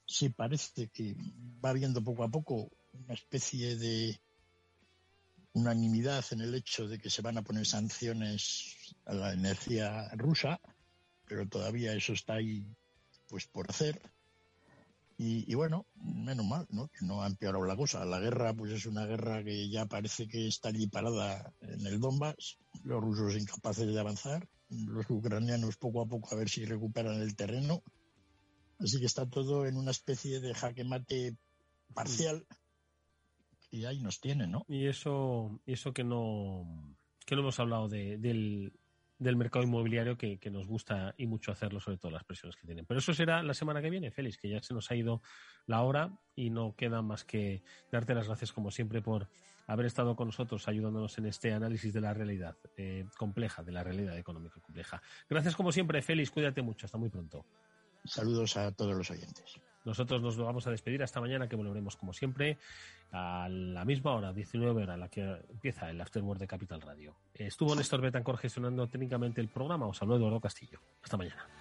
Sí 0.05 0.29
parece 0.29 0.87
que 0.87 1.15
va 1.63 1.71
habiendo 1.71 2.01
poco 2.01 2.23
a 2.23 2.29
poco 2.29 2.69
una 2.93 3.13
especie 3.13 3.75
de 3.77 4.19
unanimidad 5.53 6.23
en 6.31 6.41
el 6.41 6.55
hecho 6.55 6.87
de 6.87 6.99
que 6.99 7.09
se 7.09 7.21
van 7.21 7.37
a 7.37 7.43
poner 7.43 7.65
sanciones 7.65 8.95
a 9.05 9.13
la 9.13 9.33
energía 9.33 10.09
rusa, 10.15 10.61
pero 11.25 11.47
todavía 11.47 11.93
eso 11.93 12.13
está 12.13 12.35
ahí 12.35 12.65
pues 13.27 13.45
por 13.47 13.69
hacer. 13.69 14.01
Y, 15.23 15.53
bueno, 15.53 15.85
menos 15.93 16.47
mal, 16.47 16.65
¿no? 16.71 16.87
Que 16.87 17.05
no 17.05 17.21
ha 17.21 17.27
empeorado 17.27 17.63
la 17.63 17.75
cosa. 17.75 18.03
La 18.05 18.19
guerra, 18.19 18.55
pues 18.55 18.71
es 18.71 18.87
una 18.87 19.05
guerra 19.05 19.43
que 19.43 19.69
ya 19.69 19.85
parece 19.85 20.27
que 20.27 20.47
está 20.47 20.69
allí 20.69 20.87
parada 20.87 21.53
en 21.61 21.85
el 21.85 21.99
Donbass, 21.99 22.57
los 22.83 23.03
rusos 23.03 23.39
incapaces 23.39 23.85
de 23.85 23.99
avanzar, 23.99 24.49
los 24.69 25.07
ucranianos 25.11 25.77
poco 25.77 26.01
a 26.01 26.07
poco 26.07 26.33
a 26.33 26.39
ver 26.39 26.49
si 26.49 26.65
recuperan 26.65 27.21
el 27.21 27.35
terreno. 27.35 27.83
Así 28.79 28.99
que 28.99 29.05
está 29.05 29.29
todo 29.29 29.67
en 29.67 29.77
una 29.77 29.91
especie 29.91 30.39
de 30.39 30.55
jaque 30.55 30.83
mate 30.85 31.37
parcial 31.93 32.47
y 33.69 33.85
ahí 33.85 33.99
nos 33.99 34.21
tiene, 34.21 34.47
¿no? 34.47 34.65
Y 34.67 34.87
eso, 34.87 35.61
y 35.67 35.73
eso 35.73 35.93
que 35.93 36.03
no, 36.03 36.95
que 37.27 37.35
no 37.35 37.41
hemos 37.41 37.59
hablado 37.59 37.89
de, 37.89 38.17
del, 38.17 38.73
del 39.21 39.35
mercado 39.35 39.63
inmobiliario 39.63 40.17
que, 40.17 40.39
nos 40.51 40.67
gusta 40.67 41.13
y 41.15 41.27
mucho 41.27 41.51
hacerlo, 41.51 41.79
sobre 41.79 41.97
todo 41.97 42.11
las 42.11 42.23
presiones 42.23 42.55
que 42.55 42.65
tienen. 42.65 42.85
Pero 42.87 42.99
eso 42.99 43.13
será 43.13 43.43
la 43.43 43.53
semana 43.53 43.79
que 43.81 43.91
viene, 43.91 44.09
Félix, 44.09 44.37
que 44.37 44.49
ya 44.49 44.61
se 44.63 44.73
nos 44.73 44.89
ha 44.89 44.95
ido 44.95 45.21
la 45.67 45.83
hora 45.83 46.11
y 46.35 46.49
no 46.49 46.75
queda 46.75 47.03
más 47.03 47.23
que 47.23 47.61
darte 47.91 48.15
las 48.15 48.27
gracias, 48.27 48.51
como 48.51 48.71
siempre, 48.71 49.01
por 49.01 49.29
haber 49.67 49.85
estado 49.85 50.15
con 50.15 50.29
nosotros 50.29 50.67
ayudándonos 50.67 51.19
en 51.19 51.27
este 51.27 51.53
análisis 51.53 51.93
de 51.93 52.01
la 52.01 52.15
realidad 52.15 52.57
eh, 52.77 53.05
compleja, 53.15 53.61
de 53.61 53.71
la 53.71 53.83
realidad 53.83 54.17
económica 54.17 54.59
compleja. 54.59 55.03
Gracias, 55.29 55.55
como 55.55 55.71
siempre, 55.71 56.01
Félix, 56.01 56.31
cuídate 56.31 56.63
mucho, 56.63 56.87
hasta 56.87 56.97
muy 56.97 57.09
pronto. 57.09 57.45
Saludos 58.03 58.57
a 58.57 58.71
todos 58.71 58.95
los 58.95 59.11
oyentes. 59.11 59.61
Nosotros 59.83 60.21
nos 60.21 60.37
vamos 60.37 60.67
a 60.67 60.71
despedir 60.71 61.03
hasta 61.03 61.19
mañana, 61.19 61.47
que 61.47 61.55
volveremos 61.55 61.95
como 61.95 62.13
siempre 62.13 62.57
a 63.11 63.47
la 63.49 63.83
misma 63.85 64.13
hora, 64.13 64.33
19 64.33 64.83
horas, 64.83 64.99
la 64.99 65.09
que 65.09 65.21
empieza 65.49 65.89
el 65.89 65.99
Afterword 65.99 66.39
de 66.39 66.47
Capital 66.47 66.81
Radio. 66.81 67.15
Estuvo 67.33 67.75
Néstor 67.75 68.01
Betancor 68.01 68.37
gestionando 68.37 68.87
técnicamente 68.87 69.41
el 69.41 69.49
programa. 69.49 69.87
Os 69.87 70.01
habló 70.01 70.15
Eduardo 70.15 70.39
Castillo. 70.39 70.79
Hasta 71.03 71.17
mañana. 71.17 71.60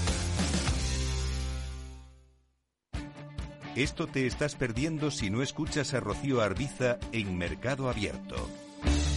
Esto 3.75 4.05
te 4.05 4.27
estás 4.27 4.55
perdiendo 4.55 5.11
si 5.11 5.29
no 5.29 5.41
escuchas 5.41 5.93
a 5.93 6.01
Rocío 6.01 6.41
Arbiza 6.41 6.99
en 7.13 7.37
Mercado 7.37 7.89
Abierto. 7.89 8.35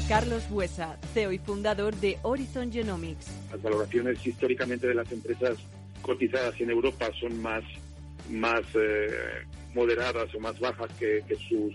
Carlos 0.09 0.49
Buesa, 0.49 0.97
CEO 1.13 1.33
y 1.33 1.39
fundador 1.39 1.97
de 1.97 2.19
Horizon 2.23 2.71
Genomics. 2.71 3.27
Las 3.51 3.61
valoraciones 3.61 4.25
históricamente 4.25 4.87
de 4.87 4.95
las 4.95 5.11
empresas 5.11 5.59
cotizadas 6.03 6.61
en 6.61 6.71
Europa 6.71 7.11
son 7.19 7.43
más, 7.43 7.65
más 8.31 8.63
eh, 8.75 9.43
moderadas 9.75 10.33
o 10.37 10.39
más 10.39 10.61
bajas 10.61 10.91
que, 11.01 11.25
sus 11.49 11.75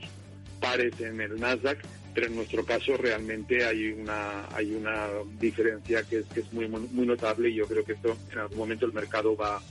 pares 0.61 0.97
en 1.01 1.19
el 1.19 1.37
Nasdaq, 1.37 1.79
pero 2.13 2.27
en 2.27 2.35
nuestro 2.37 2.63
caso 2.63 2.95
realmente 2.95 3.65
hay 3.65 3.91
una, 3.91 4.47
hay 4.55 4.73
una 4.73 5.07
diferencia 5.37 6.03
que 6.03 6.19
es, 6.19 6.25
que 6.27 6.39
es 6.39 6.53
muy, 6.53 6.69
muy 6.69 7.05
notable 7.05 7.49
y 7.49 7.55
yo 7.55 7.67
creo 7.67 7.83
que 7.83 7.93
esto 7.93 8.15
en 8.31 8.39
algún 8.39 8.57
momento 8.57 8.85
el 8.85 8.93
mercado 8.93 9.35
va, 9.35 9.61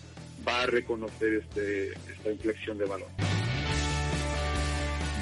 va 0.49 0.63
a 0.63 0.67
reconocer 0.67 1.35
este, 1.35 1.89
esta 1.93 2.31
inflexión 2.31 2.79
de 2.79 2.87
valor. 2.87 3.09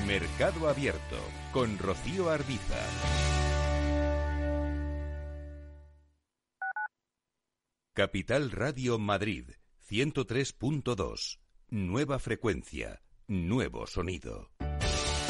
Mercado 0.07 0.69
Abierto 0.69 1.19
con 1.53 1.79
Rocío 1.79 2.31
Arbiza. 2.31 2.79
Capital 7.93 8.53
Radio 8.53 8.99
Madrid 8.99 9.51
103.2. 9.91 11.39
Nueva 11.71 12.19
frecuencia, 12.19 13.03
nuevo 13.27 13.87
sonido. 13.87 14.51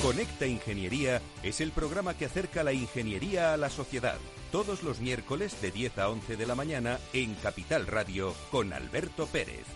Conecta 0.02 0.46
Ingeniería 0.46 1.22
es 1.42 1.60
el 1.60 1.70
programa 1.70 2.14
que 2.14 2.26
acerca 2.26 2.62
la 2.62 2.72
ingeniería 2.72 3.54
a 3.54 3.56
la 3.56 3.70
sociedad. 3.70 4.18
Todos 4.52 4.82
los 4.82 5.00
miércoles 5.00 5.60
de 5.62 5.70
10 5.70 5.98
a 5.98 6.10
11 6.10 6.36
de 6.36 6.46
la 6.46 6.54
mañana 6.54 6.98
en 7.12 7.34
Capital 7.36 7.86
Radio 7.86 8.34
con 8.50 8.72
Alberto 8.72 9.26
Pérez. 9.26 9.75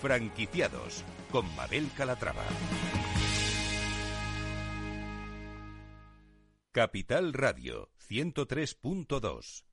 Franquiciados 0.00 1.04
con 1.30 1.44
Mabel 1.56 1.88
Calatrava. 1.96 2.44
Capital 6.72 7.32
Radio 7.32 7.90
103.2 8.08 9.67